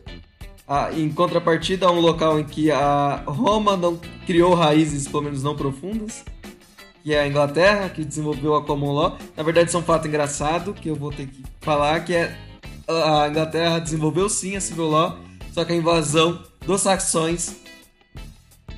Ah, 0.67 0.89
em 0.93 1.09
contrapartida, 1.09 1.91
um 1.91 1.99
local 1.99 2.39
em 2.39 2.43
que 2.43 2.69
a 2.71 3.23
Roma 3.25 3.75
não 3.75 3.99
criou 4.25 4.53
raízes, 4.53 5.07
pelo 5.07 5.23
menos 5.23 5.43
não 5.43 5.55
profundas, 5.55 6.23
que 7.03 7.13
é 7.13 7.21
a 7.21 7.27
Inglaterra, 7.27 7.89
que 7.89 8.05
desenvolveu 8.05 8.55
a 8.55 8.63
Common 8.63 8.93
Law. 8.93 9.17
Na 9.35 9.43
verdade, 9.43 9.69
isso 9.69 9.77
é 9.77 9.79
um 9.79 9.83
fato 9.83 10.07
engraçado 10.07 10.73
que 10.73 10.89
eu 10.89 10.95
vou 10.95 11.11
ter 11.11 11.27
que 11.27 11.43
falar, 11.61 12.01
que 12.01 12.13
é 12.13 12.37
a 12.87 13.27
Inglaterra 13.29 13.79
desenvolveu 13.79 14.27
sim 14.29 14.55
a 14.55 14.61
Civil 14.61 14.89
Law, 14.89 15.17
só 15.53 15.63
que 15.63 15.71
a 15.71 15.75
invasão 15.75 16.41
dos 16.65 16.81
saxões 16.81 17.60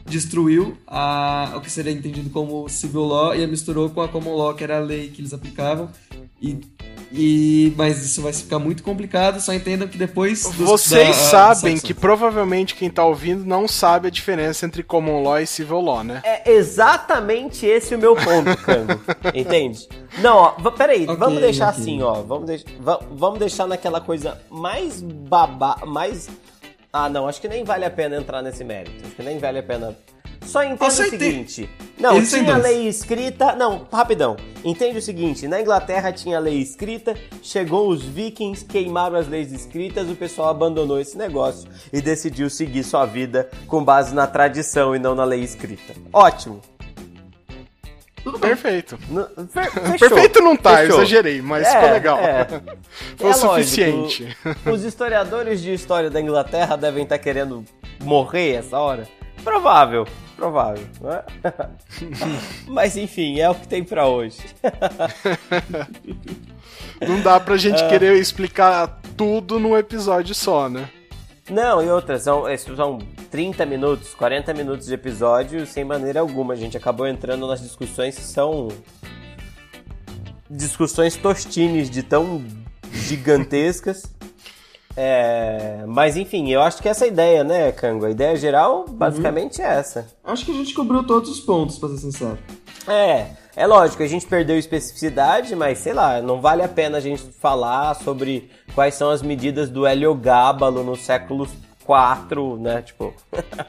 destruiu 0.06 0.78
a, 0.88 1.54
o 1.56 1.62
que 1.62 1.72
seria 1.72 1.92
entendido 1.92 2.30
como 2.30 2.68
civil 2.68 3.04
law 3.04 3.36
e 3.36 3.44
a 3.44 3.48
misturou 3.48 3.90
com 3.90 4.02
a 4.02 4.08
common 4.08 4.36
law, 4.36 4.54
que 4.54 4.64
era 4.64 4.78
a 4.78 4.80
lei 4.80 5.10
que 5.10 5.22
eles 5.22 5.34
aplicavam. 5.34 5.90
E, 6.42 6.60
e 7.12 7.74
mas 7.78 8.04
isso 8.04 8.22
vai 8.22 8.34
ficar 8.34 8.60
muito 8.60 8.84
complicado, 8.84 9.40
só 9.40 9.54
entendam 9.54 9.88
que 9.88 9.98
depois... 9.98 10.44
Dos, 10.44 10.56
Vocês 10.56 11.08
da, 11.08 11.14
sabem 11.14 11.78
que 11.78 11.94
provavelmente 11.94 12.76
quem 12.76 12.90
está 12.90 13.06
ouvindo 13.06 13.46
não 13.46 13.68
sabe 13.68 14.08
a 14.08 14.12
diferença 14.12 14.66
entre 14.66 14.84
common 14.84 15.24
law 15.24 15.40
e 15.40 15.48
civil 15.48 15.80
law, 15.80 16.04
né? 16.04 16.22
É 16.24 16.52
exatamente 16.52 17.66
esse 17.66 17.96
o 17.96 18.00
meu 18.00 18.16
ponto, 18.16 18.58
Cango. 18.64 19.00
Entende? 19.34 19.88
Não, 20.18 20.36
ó, 20.38 20.52
peraí, 20.72 21.04
okay, 21.04 21.16
vamos 21.16 21.40
deixar 21.40 21.70
okay. 21.70 21.82
assim, 21.82 22.02
ó. 22.02 22.22
Vamos, 22.22 22.46
deix 22.46 22.66
vamos 23.12 23.40
deixar 23.40 23.68
naquela 23.68 24.02
coisa 24.02 24.40
mais 24.50 25.02
babá, 25.02 25.78
mais 25.86 26.30
ah, 26.96 27.10
não, 27.10 27.28
acho 27.28 27.42
que 27.42 27.48
nem 27.48 27.64
vale 27.64 27.86
a 27.86 27.90
pena 27.90 28.18
entrar 28.18 28.44
nesse 28.44 28.64
mérito. 28.64 29.04
Acho 29.04 29.16
que 29.16 29.24
nem 29.24 29.40
vale 29.40 29.58
a 29.58 29.64
pena. 29.64 29.98
Só 30.46 30.64
entenda 30.64 30.86
o 30.86 30.92
seguinte. 30.92 31.68
Não, 32.00 32.18
Eles 32.18 32.30
tinha 32.30 32.56
lei 32.56 32.88
escrita. 32.88 33.56
Não, 33.56 33.88
rapidão. 33.92 34.38
Entende 34.64 35.00
o 35.00 35.02
seguinte: 35.02 35.48
na 35.48 35.60
Inglaterra 35.60 36.12
tinha 36.12 36.38
lei 36.38 36.60
escrita, 36.60 37.16
chegou 37.42 37.90
os 37.90 38.04
vikings, 38.04 38.64
queimaram 38.64 39.16
as 39.16 39.28
leis 39.28 39.52
escritas, 39.52 40.08
o 40.08 40.16
pessoal 40.16 40.50
abandonou 40.50 41.00
esse 41.00 41.18
negócio 41.18 41.68
e 41.92 42.00
decidiu 42.00 42.48
seguir 42.48 42.84
sua 42.84 43.08
vida 43.08 43.50
com 43.66 43.84
base 43.84 44.14
na 44.14 44.28
tradição 44.28 44.96
e 44.96 45.00
não 45.00 45.16
na 45.16 45.24
lei 45.24 45.42
escrita. 45.42 45.96
Ótimo. 46.12 46.62
Tudo 48.24 48.40
Perfeito. 48.40 48.98
Perfeito 50.00 50.42
não 50.42 50.56
tá, 50.56 50.78
Fechou. 50.78 50.96
exagerei, 50.96 51.42
mas 51.42 51.68
é, 51.68 51.72
ficou 51.72 51.92
legal. 51.92 52.20
É. 52.20 52.48
Foi 53.18 53.30
é 53.30 53.34
o 53.34 53.34
suficiente. 53.34 54.38
Lógico, 54.46 54.70
os 54.72 54.84
historiadores 54.84 55.62
de 55.62 55.74
história 55.74 56.10
da 56.10 56.22
Inglaterra 56.22 56.78
devem 56.78 57.04
estar 57.04 57.18
querendo 57.18 57.66
morrer 58.02 58.54
essa 58.56 58.80
hora. 58.80 59.08
Provável, 59.44 60.08
provável. 60.38 60.86
É? 61.04 61.24
mas 62.66 62.96
enfim, 62.96 63.42
é 63.42 63.50
o 63.50 63.56
que 63.56 63.68
tem 63.68 63.84
para 63.84 64.08
hoje. 64.08 64.40
não 67.06 67.20
dá 67.22 67.42
pra 67.42 67.58
gente 67.58 67.84
ah. 67.84 67.90
querer 67.90 68.16
explicar 68.16 69.02
tudo 69.18 69.60
num 69.60 69.78
episódio 69.78 70.34
só, 70.34 70.70
né? 70.70 70.90
Não, 71.50 71.84
e 71.84 71.90
outras, 71.90 72.24
são, 72.24 72.46
são 72.76 73.00
30 73.30 73.66
minutos, 73.66 74.14
40 74.14 74.54
minutos 74.54 74.88
de 74.88 74.94
episódio 74.94 75.66
sem 75.66 75.84
maneira 75.84 76.22
alguma. 76.22 76.54
A 76.54 76.58
gente 76.58 76.78
acabou 76.78 77.06
entrando 77.06 77.46
nas 77.48 77.62
discussões 77.62 78.16
que 78.16 78.24
são. 78.24 78.70
discussões 80.50 81.18
tostines 81.18 81.90
de 81.90 82.02
tão 82.02 82.44
gigantescas. 82.92 84.04
É, 84.96 85.84
mas 85.88 86.16
enfim, 86.16 86.52
eu 86.52 86.62
acho 86.62 86.80
que 86.80 86.88
essa 86.88 87.06
é 87.06 87.08
a 87.08 87.12
ideia, 87.12 87.44
né, 87.44 87.72
Kango? 87.72 88.06
A 88.06 88.12
ideia 88.12 88.36
geral, 88.36 88.86
basicamente, 88.88 89.60
é 89.60 89.66
essa. 89.66 90.08
Acho 90.24 90.46
que 90.46 90.52
a 90.52 90.54
gente 90.54 90.72
cobriu 90.76 91.04
todos 91.04 91.32
os 91.32 91.40
pontos, 91.40 91.80
pra 91.80 91.90
ser 91.90 91.98
sincero. 91.98 92.38
É, 92.88 93.32
é 93.56 93.68
lógico, 93.68 94.02
a 94.04 94.08
gente 94.08 94.26
perdeu 94.26 94.58
especificidade, 94.58 95.56
mas 95.56 95.78
sei 95.80 95.94
lá, 95.94 96.22
não 96.22 96.42
vale 96.42 96.64
a 96.64 96.68
pena 96.68 96.98
a 96.98 97.02
gente 97.02 97.24
falar 97.40 97.94
sobre 97.96 98.50
quais 98.74 98.96
são 98.96 99.10
as 99.10 99.22
medidas 99.22 99.70
do 99.70 99.88
heliogábalo 99.88 100.84
no 100.84 100.96
século 100.96 101.48
IV, 101.82 102.60
né? 102.60 102.82
Tipo. 102.82 103.14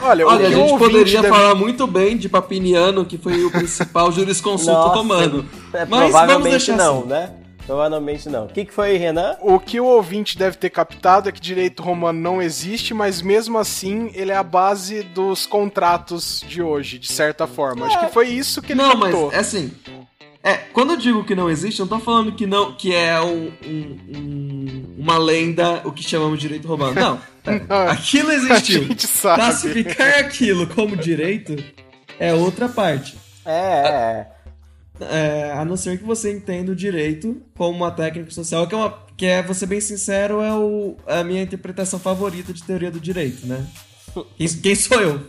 Olha, 0.00 0.26
Olha, 0.26 0.48
a 0.48 0.50
gente 0.50 0.78
poderia 0.78 1.20
deve- 1.20 1.28
falar 1.34 1.54
muito 1.54 1.86
bem 1.86 2.16
de 2.16 2.26
Papiniano, 2.28 3.04
que 3.04 3.18
foi 3.18 3.44
o 3.44 3.50
principal 3.50 4.10
jurisconsulto 4.10 4.72
Nossa, 4.72 4.94
romano. 4.96 5.46
é, 5.74 5.80
Mas 5.80 5.88
vamos 5.88 6.10
provavelmente 6.10 6.50
deixar 6.50 6.76
não, 6.76 7.00
assim. 7.00 7.08
né? 7.08 7.30
Provavelmente 7.66 8.28
não. 8.28 8.44
O 8.44 8.48
que, 8.48 8.64
que 8.66 8.72
foi, 8.74 8.96
Renan? 8.96 9.36
O 9.40 9.58
que 9.58 9.80
o 9.80 9.84
ouvinte 9.86 10.36
deve 10.36 10.56
ter 10.56 10.68
captado 10.70 11.28
é 11.28 11.32
que 11.32 11.40
direito 11.40 11.82
romano 11.82 12.20
não 12.20 12.42
existe, 12.42 12.92
mas 12.92 13.22
mesmo 13.22 13.58
assim 13.58 14.10
ele 14.14 14.30
é 14.32 14.36
a 14.36 14.42
base 14.42 15.02
dos 15.02 15.46
contratos 15.46 16.44
de 16.46 16.60
hoje, 16.62 16.98
de 16.98 17.10
certa 17.10 17.46
forma. 17.46 17.86
Acho 17.86 18.00
que 18.00 18.12
foi 18.12 18.28
isso 18.28 18.60
que 18.60 18.72
ele 18.72 18.82
Não, 18.82 18.94
mas 18.96 19.10
captou. 19.12 19.32
é 19.32 19.36
assim. 19.38 19.72
É, 20.42 20.56
quando 20.74 20.90
eu 20.90 20.96
digo 20.98 21.24
que 21.24 21.34
não 21.34 21.48
existe, 21.48 21.80
eu 21.80 21.86
não 21.86 21.98
tô 21.98 22.04
falando 22.04 22.32
que 22.32 22.46
não 22.46 22.74
que 22.74 22.94
é 22.94 23.18
um- 23.18 23.50
um- 23.64 23.98
um- 24.14 24.94
uma 24.98 25.16
lenda 25.16 25.80
o 25.84 25.90
que 25.92 26.02
chamamos 26.02 26.38
de 26.38 26.46
direito 26.46 26.68
romano. 26.68 26.94
Não. 26.94 27.18
Aquilo 27.90 28.30
existiu. 28.30 28.82
A 28.82 28.84
gente 28.84 29.06
sabe. 29.06 29.40
Classificar 29.40 30.18
aquilo 30.18 30.66
como 30.66 30.96
direito 30.98 31.56
é 32.18 32.34
outra 32.34 32.68
parte. 32.68 33.16
É, 33.46 33.86
é. 33.88 34.26
É, 35.00 35.52
a 35.56 35.64
não 35.64 35.76
ser 35.76 35.98
que 35.98 36.04
você 36.04 36.32
entenda 36.32 36.70
o 36.70 36.76
direito 36.76 37.42
como 37.56 37.76
uma 37.76 37.90
técnica 37.90 38.30
social, 38.30 38.66
que 38.66 38.74
é, 38.74 38.78
uma, 38.78 38.98
que 39.16 39.26
é 39.26 39.42
vou 39.42 39.54
ser 39.54 39.66
bem 39.66 39.80
sincero, 39.80 40.40
é 40.40 40.54
o, 40.54 40.96
é 41.06 41.18
a 41.18 41.24
minha 41.24 41.42
interpretação 41.42 41.98
favorita 41.98 42.52
de 42.52 42.62
teoria 42.62 42.90
do 42.90 43.00
direito, 43.00 43.44
né? 43.46 43.66
Quem, 44.36 44.48
quem 44.48 44.74
sou 44.76 45.00
eu? 45.00 45.20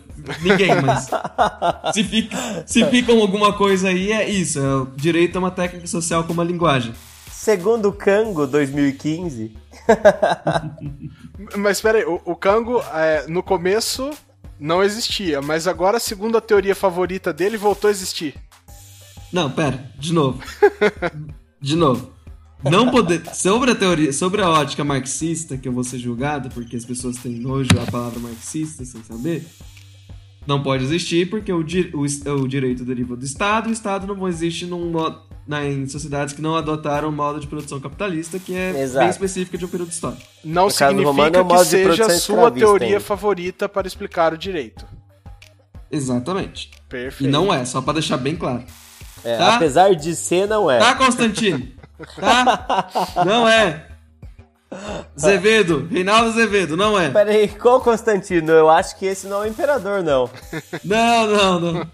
Ninguém, 0.41 0.69
mas. 0.81 1.09
Se 1.93 2.03
fica, 2.03 2.63
se 2.65 2.85
fica 2.85 3.11
alguma 3.11 3.53
coisa 3.53 3.89
aí, 3.89 4.11
é 4.11 4.29
isso. 4.29 4.59
É, 4.59 4.75
o 4.75 4.85
direito 4.95 5.35
é 5.35 5.39
uma 5.39 5.51
técnica 5.51 5.87
social 5.87 6.23
com 6.23 6.33
uma 6.33 6.43
linguagem. 6.43 6.93
Segundo 7.31 7.89
o 7.89 7.93
Kango 7.93 8.47
2015. 8.47 9.55
Mas 11.57 11.77
espera 11.77 11.97
aí, 11.97 12.05
o, 12.05 12.21
o 12.25 12.35
Kango 12.35 12.81
é, 12.93 13.25
no 13.27 13.43
começo 13.43 14.09
não 14.59 14.81
existia, 14.81 15.41
mas 15.41 15.67
agora, 15.67 15.99
segundo 15.99 16.37
a 16.37 16.41
teoria 16.41 16.73
favorita 16.73 17.33
dele, 17.33 17.57
voltou 17.57 17.89
a 17.89 17.91
existir. 17.91 18.35
Não, 19.35 19.51
pera, 19.51 19.91
de 19.99 20.13
novo. 20.13 20.41
De 21.59 21.75
novo. 21.75 22.09
Não 22.63 22.89
poder. 22.89 23.21
Sobre 23.35 23.71
a 23.71 23.75
teoria, 23.75 24.13
sobre 24.13 24.41
a 24.41 24.49
ótica 24.49 24.81
marxista, 24.81 25.57
que 25.57 25.67
eu 25.67 25.73
vou 25.73 25.83
ser 25.83 25.97
julgado, 25.99 26.47
porque 26.51 26.77
as 26.77 26.85
pessoas 26.85 27.17
têm 27.17 27.33
nojo 27.33 27.69
à 27.85 27.91
palavra 27.91 28.17
marxista 28.17 28.85
sem 28.85 29.03
saber. 29.03 29.45
Não 30.47 30.63
pode 30.63 30.85
existir, 30.85 31.29
porque 31.29 31.51
o, 31.51 31.61
di- 31.63 31.91
o, 31.93 32.03
o 32.31 32.47
direito 32.47 32.85
deriva 32.85 33.13
do 33.17 33.25
Estado, 33.25 33.67
e 33.67 33.71
o 33.71 33.73
Estado 33.73 34.07
não 34.07 34.25
existe 34.25 34.65
num 34.65 34.89
modo, 34.89 35.19
na, 35.45 35.65
em 35.65 35.85
sociedades 35.85 36.33
que 36.33 36.41
não 36.41 36.55
adotaram 36.55 37.09
o 37.09 37.11
modo 37.11 37.37
de 37.41 37.45
produção 37.47 37.77
capitalista, 37.81 38.39
que 38.39 38.55
é 38.55 38.83
Exato. 38.83 38.99
bem 38.99 39.09
específico 39.09 39.57
de 39.57 39.65
um 39.65 39.67
período 39.67 39.91
histórico. 39.91 40.23
Não 40.45 40.69
significa 40.69 41.39
é 41.39 41.43
que 41.43 41.65
seja 41.65 42.05
a 42.05 42.17
sua 42.19 42.49
teoria 42.51 42.87
ainda. 42.87 42.99
favorita 43.01 43.67
para 43.67 43.85
explicar 43.85 44.31
o 44.31 44.37
direito. 44.37 44.85
Exatamente. 45.91 46.71
E 46.73 46.89
Perfeito. 46.89 47.29
não 47.29 47.53
é, 47.53 47.65
só 47.65 47.81
pra 47.81 47.91
deixar 47.91 48.15
bem 48.15 48.37
claro. 48.37 48.63
É, 49.25 49.37
Tá? 49.37 49.55
Apesar 49.55 49.93
de 49.95 50.15
ser, 50.15 50.47
não 50.47 50.69
é. 50.71 50.77
Tá, 50.79 50.95
Constantino? 50.95 51.67
Tá? 52.19 52.87
Não 53.25 53.47
é. 53.47 53.87
Azevedo, 55.15 55.87
Reinaldo 55.89 56.29
Azevedo, 56.29 56.75
não 56.75 56.99
é. 56.99 57.09
Pera 57.09 57.31
aí, 57.31 57.47
qual 57.47 57.79
Constantino? 57.81 58.51
Eu 58.51 58.69
acho 58.69 58.97
que 58.97 59.05
esse 59.05 59.25
não 59.27 59.37
é 59.43 59.47
o 59.47 59.49
imperador, 59.49 60.03
não. 60.03 60.29
Não, 60.83 61.27
não, 61.27 61.59
não. 61.59 61.87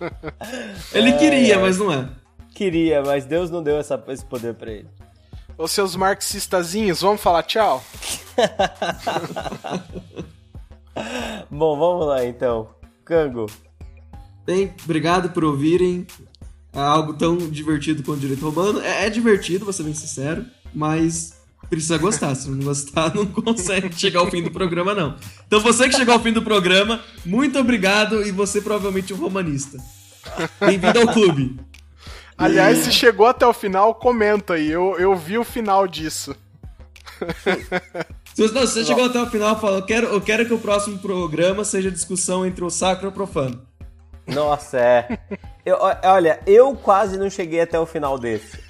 Ele 0.91 1.13
queria, 1.13 1.59
mas 1.59 1.77
não 1.77 1.93
é. 1.93 2.07
Queria, 2.55 3.03
mas 3.03 3.23
Deus 3.25 3.49
não 3.51 3.61
deu 3.61 3.77
essa- 3.77 4.03
esse 4.07 4.25
poder 4.25 4.55
pra 4.55 4.71
ele. 4.71 4.87
Os 5.57 5.71
seus 5.71 5.95
marxistazinhos, 5.95 7.01
vamos 7.01 7.21
falar 7.21 7.43
tchau? 7.43 7.83
Bom, 11.49 11.77
vamos 11.77 12.07
lá 12.07 12.25
então. 12.25 12.69
Kango. 13.05 13.45
Bem, 14.45 14.73
obrigado 14.83 15.29
por 15.29 15.43
ouvirem 15.43 16.05
algo 16.73 17.13
tão 17.13 17.37
divertido 17.37 18.03
quanto 18.03 18.21
direito 18.21 18.47
romano. 18.47 18.79
É, 18.81 19.05
é 19.05 19.09
divertido, 19.09 19.65
vou 19.65 19.73
ser 19.73 19.83
bem 19.83 19.93
sincero, 19.93 20.45
mas 20.73 21.33
precisa 21.69 21.97
gostar. 21.97 22.35
Se 22.35 22.49
não 22.49 22.59
gostar, 22.59 23.13
não 23.15 23.25
consegue 23.25 23.93
chegar 23.95 24.21
ao 24.21 24.31
fim 24.31 24.41
do 24.41 24.51
programa, 24.51 24.93
não. 24.93 25.15
Então 25.47 25.59
você 25.59 25.89
que 25.89 25.95
chegou 25.95 26.13
ao 26.13 26.19
fim 26.19 26.31
do 26.31 26.41
programa, 26.41 27.01
muito 27.25 27.59
obrigado 27.59 28.25
e 28.25 28.31
você 28.31 28.61
provavelmente 28.61 29.13
um 29.13 29.17
romanista. 29.17 29.77
Bem-vindo 30.59 30.99
ao 30.99 31.07
clube. 31.07 31.59
Aliás, 32.37 32.79
se 32.79 32.91
chegou 32.91 33.27
até 33.27 33.45
o 33.45 33.53
final, 33.53 33.93
comenta 33.95 34.53
aí. 34.55 34.69
Eu, 34.71 34.95
eu 34.97 35.15
vi 35.15 35.37
o 35.37 35.43
final 35.43 35.87
disso. 35.87 36.35
Se 38.33 38.47
você, 38.47 38.53
não, 38.53 38.65
se 38.65 38.73
você 38.73 38.85
chegou 38.85 39.05
até 39.05 39.21
o 39.21 39.29
final, 39.29 39.59
fala, 39.59 39.77
eu 39.77 39.85
quero, 39.85 40.07
eu 40.07 40.21
quero 40.21 40.45
que 40.45 40.53
o 40.53 40.57
próximo 40.57 40.97
programa 40.99 41.63
seja 41.63 41.91
discussão 41.91 42.45
entre 42.45 42.63
o 42.63 42.69
sacro 42.69 43.07
e 43.07 43.09
o 43.09 43.11
profano. 43.11 43.61
Nossa, 44.27 44.77
é. 44.79 45.17
Eu- 45.65 45.77
olha, 46.03 46.39
eu 46.47 46.75
quase 46.75 47.17
não 47.17 47.29
cheguei 47.29 47.61
até 47.61 47.79
o 47.79 47.85
final 47.85 48.17
desse. 48.17 48.59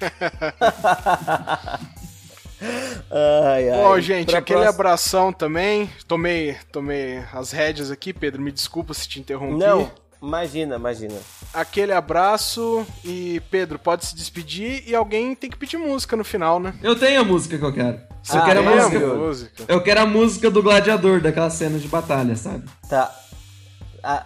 ai, 3.10 3.68
ai. 3.70 3.78
Ó, 3.84 3.98
gente, 4.00 4.26
Pra 4.30 4.38
aquele 4.38 4.60
próxima- 4.60 4.74
abração 4.74 5.32
também. 5.32 5.90
Tomei, 6.06 6.56
tomei 6.70 7.22
as 7.32 7.50
rédeas 7.52 7.90
aqui, 7.90 8.12
Pedro. 8.12 8.40
Me 8.42 8.52
desculpa 8.52 8.94
se 8.94 9.08
te 9.08 9.20
interrompi. 9.20 9.58
Não, 9.58 9.90
imagina, 10.22 10.76
imagina. 10.76 11.14
Aquele 11.52 11.92
abraço 11.92 12.86
e 13.04 13.40
Pedro 13.50 13.78
pode 13.78 14.06
se 14.06 14.14
despedir 14.14 14.82
e 14.86 14.94
alguém 14.94 15.34
tem 15.34 15.50
que 15.50 15.56
pedir 15.56 15.76
música 15.76 16.16
no 16.16 16.24
final, 16.24 16.58
né? 16.60 16.74
Eu 16.82 16.96
tenho 16.98 17.20
a 17.20 17.24
música 17.24 17.58
que 17.58 17.64
eu 17.64 17.72
quero. 17.72 18.00
Você 18.22 18.38
Ah, 18.38 18.42
quer 18.42 18.56
a 18.56 18.62
é? 18.62 18.74
música? 18.76 18.98
Meu. 18.98 19.16
música? 19.18 19.64
Eu 19.66 19.82
quero 19.82 20.00
a 20.00 20.06
música 20.06 20.50
do 20.50 20.62
gladiador, 20.62 21.20
daquela 21.20 21.50
cena 21.50 21.78
de 21.78 21.88
batalha, 21.88 22.36
sabe? 22.36 22.64
Tá. 22.88 23.12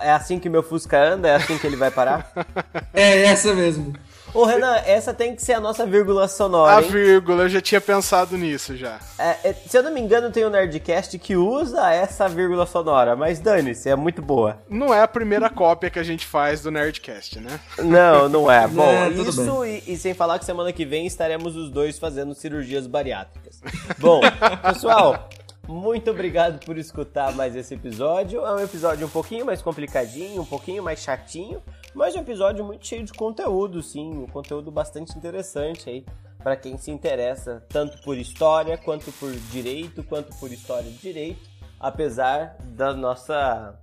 É 0.00 0.10
assim 0.12 0.38
que 0.38 0.48
meu 0.48 0.62
Fusca 0.62 0.98
anda? 0.98 1.28
É 1.28 1.34
assim 1.36 1.58
que 1.58 1.66
ele 1.66 1.76
vai 1.76 1.90
parar? 1.90 2.30
É 2.94 3.24
essa 3.24 3.52
mesmo. 3.54 3.92
Ô, 4.32 4.44
Renan, 4.44 4.74
essa 4.86 5.14
tem 5.14 5.34
que 5.34 5.42
ser 5.42 5.54
a 5.54 5.60
nossa 5.60 5.86
vírgula 5.86 6.28
sonora, 6.28 6.76
A 6.78 6.82
hein? 6.82 6.90
vírgula, 6.90 7.44
eu 7.44 7.48
já 7.48 7.60
tinha 7.60 7.80
pensado 7.80 8.36
nisso 8.36 8.76
já. 8.76 8.98
É, 9.18 9.36
é, 9.44 9.52
se 9.52 9.76
eu 9.78 9.82
não 9.82 9.90
me 9.92 10.00
engano, 10.00 10.30
tem 10.30 10.44
um 10.44 10.50
Nerdcast 10.50 11.18
que 11.18 11.36
usa 11.36 11.90
essa 11.90 12.28
vírgula 12.28 12.66
sonora, 12.66 13.16
mas 13.16 13.38
dane-se, 13.38 13.88
é 13.88 13.96
muito 13.96 14.20
boa. 14.20 14.58
Não 14.68 14.92
é 14.92 15.00
a 15.02 15.08
primeira 15.08 15.48
cópia 15.48 15.88
que 15.90 15.98
a 15.98 16.02
gente 16.02 16.26
faz 16.26 16.60
do 16.60 16.70
Nerdcast, 16.70 17.38
né? 17.40 17.58
Não, 17.78 18.28
não 18.28 18.50
é. 18.50 18.66
Bom, 18.68 18.82
É, 18.82 19.08
isso 19.08 19.64
e, 19.64 19.82
e 19.86 19.96
sem 19.96 20.12
falar 20.12 20.38
que 20.38 20.44
semana 20.44 20.72
que 20.72 20.84
vem 20.84 21.06
estaremos 21.06 21.56
os 21.56 21.70
dois 21.70 21.98
fazendo 21.98 22.34
cirurgias 22.34 22.86
bariátricas. 22.86 23.60
Bom, 23.98 24.20
pessoal, 24.62 25.28
muito 25.68 26.10
obrigado 26.10 26.64
por 26.64 26.78
escutar 26.78 27.34
mais 27.34 27.56
esse 27.56 27.74
episódio. 27.74 28.44
É 28.44 28.52
um 28.52 28.60
episódio 28.60 29.06
um 29.06 29.10
pouquinho 29.10 29.44
mais 29.44 29.60
complicadinho, 29.60 30.42
um 30.42 30.46
pouquinho 30.46 30.82
mais 30.82 31.00
chatinho, 31.00 31.62
mas 31.94 32.14
um 32.14 32.20
episódio 32.20 32.64
muito 32.64 32.86
cheio 32.86 33.04
de 33.04 33.12
conteúdo, 33.12 33.82
sim, 33.82 34.10
um 34.10 34.26
conteúdo 34.26 34.70
bastante 34.70 35.16
interessante 35.16 35.88
aí 35.90 36.04
para 36.38 36.56
quem 36.56 36.78
se 36.78 36.90
interessa 36.90 37.64
tanto 37.68 38.00
por 38.02 38.16
história 38.16 38.78
quanto 38.78 39.10
por 39.12 39.32
direito, 39.50 40.04
quanto 40.04 40.32
por 40.36 40.52
história 40.52 40.88
de 40.88 40.98
direito, 40.98 41.40
apesar 41.80 42.56
da 42.66 42.94
nossa 42.94 43.74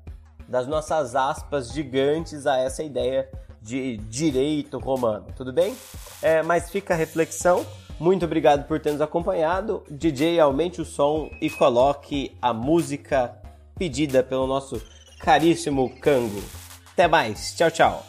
das 0.48 0.68
nossas 0.68 1.16
aspas 1.16 1.72
gigantes 1.72 2.46
a 2.46 2.58
essa 2.58 2.84
ideia 2.84 3.30
de 3.62 3.98
direito 3.98 4.78
romano, 4.78 5.28
tudo 5.36 5.52
bem? 5.54 5.76
É, 6.22 6.44
mas 6.44 6.70
fica 6.70 6.94
a 6.94 6.98
reflexão. 6.98 7.66
Muito 8.04 8.26
obrigado 8.26 8.68
por 8.68 8.82
ter 8.82 8.92
nos 8.92 9.00
acompanhado. 9.00 9.82
DJ, 9.90 10.38
aumente 10.38 10.82
o 10.82 10.86
som 10.86 11.30
e 11.40 11.50
coloque 11.50 12.36
a 12.42 12.54
música 12.54 13.34
pedida 13.80 14.22
pelo 14.22 14.46
nosso 14.46 14.84
caríssimo 15.22 15.90
Cango. 16.02 16.44
Até 16.92 17.08
mais. 17.08 17.56
Tchau, 17.56 17.72
tchau. 17.72 18.06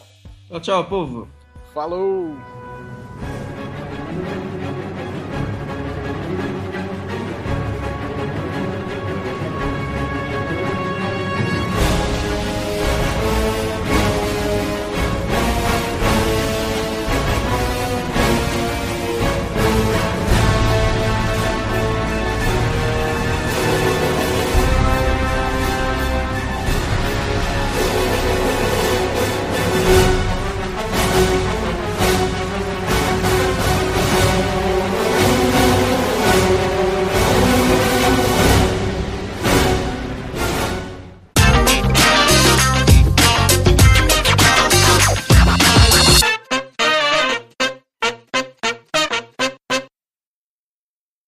Tchau, 0.49 0.59
tchau, 0.59 0.83
povo. 0.83 1.29
Falou! 1.73 2.64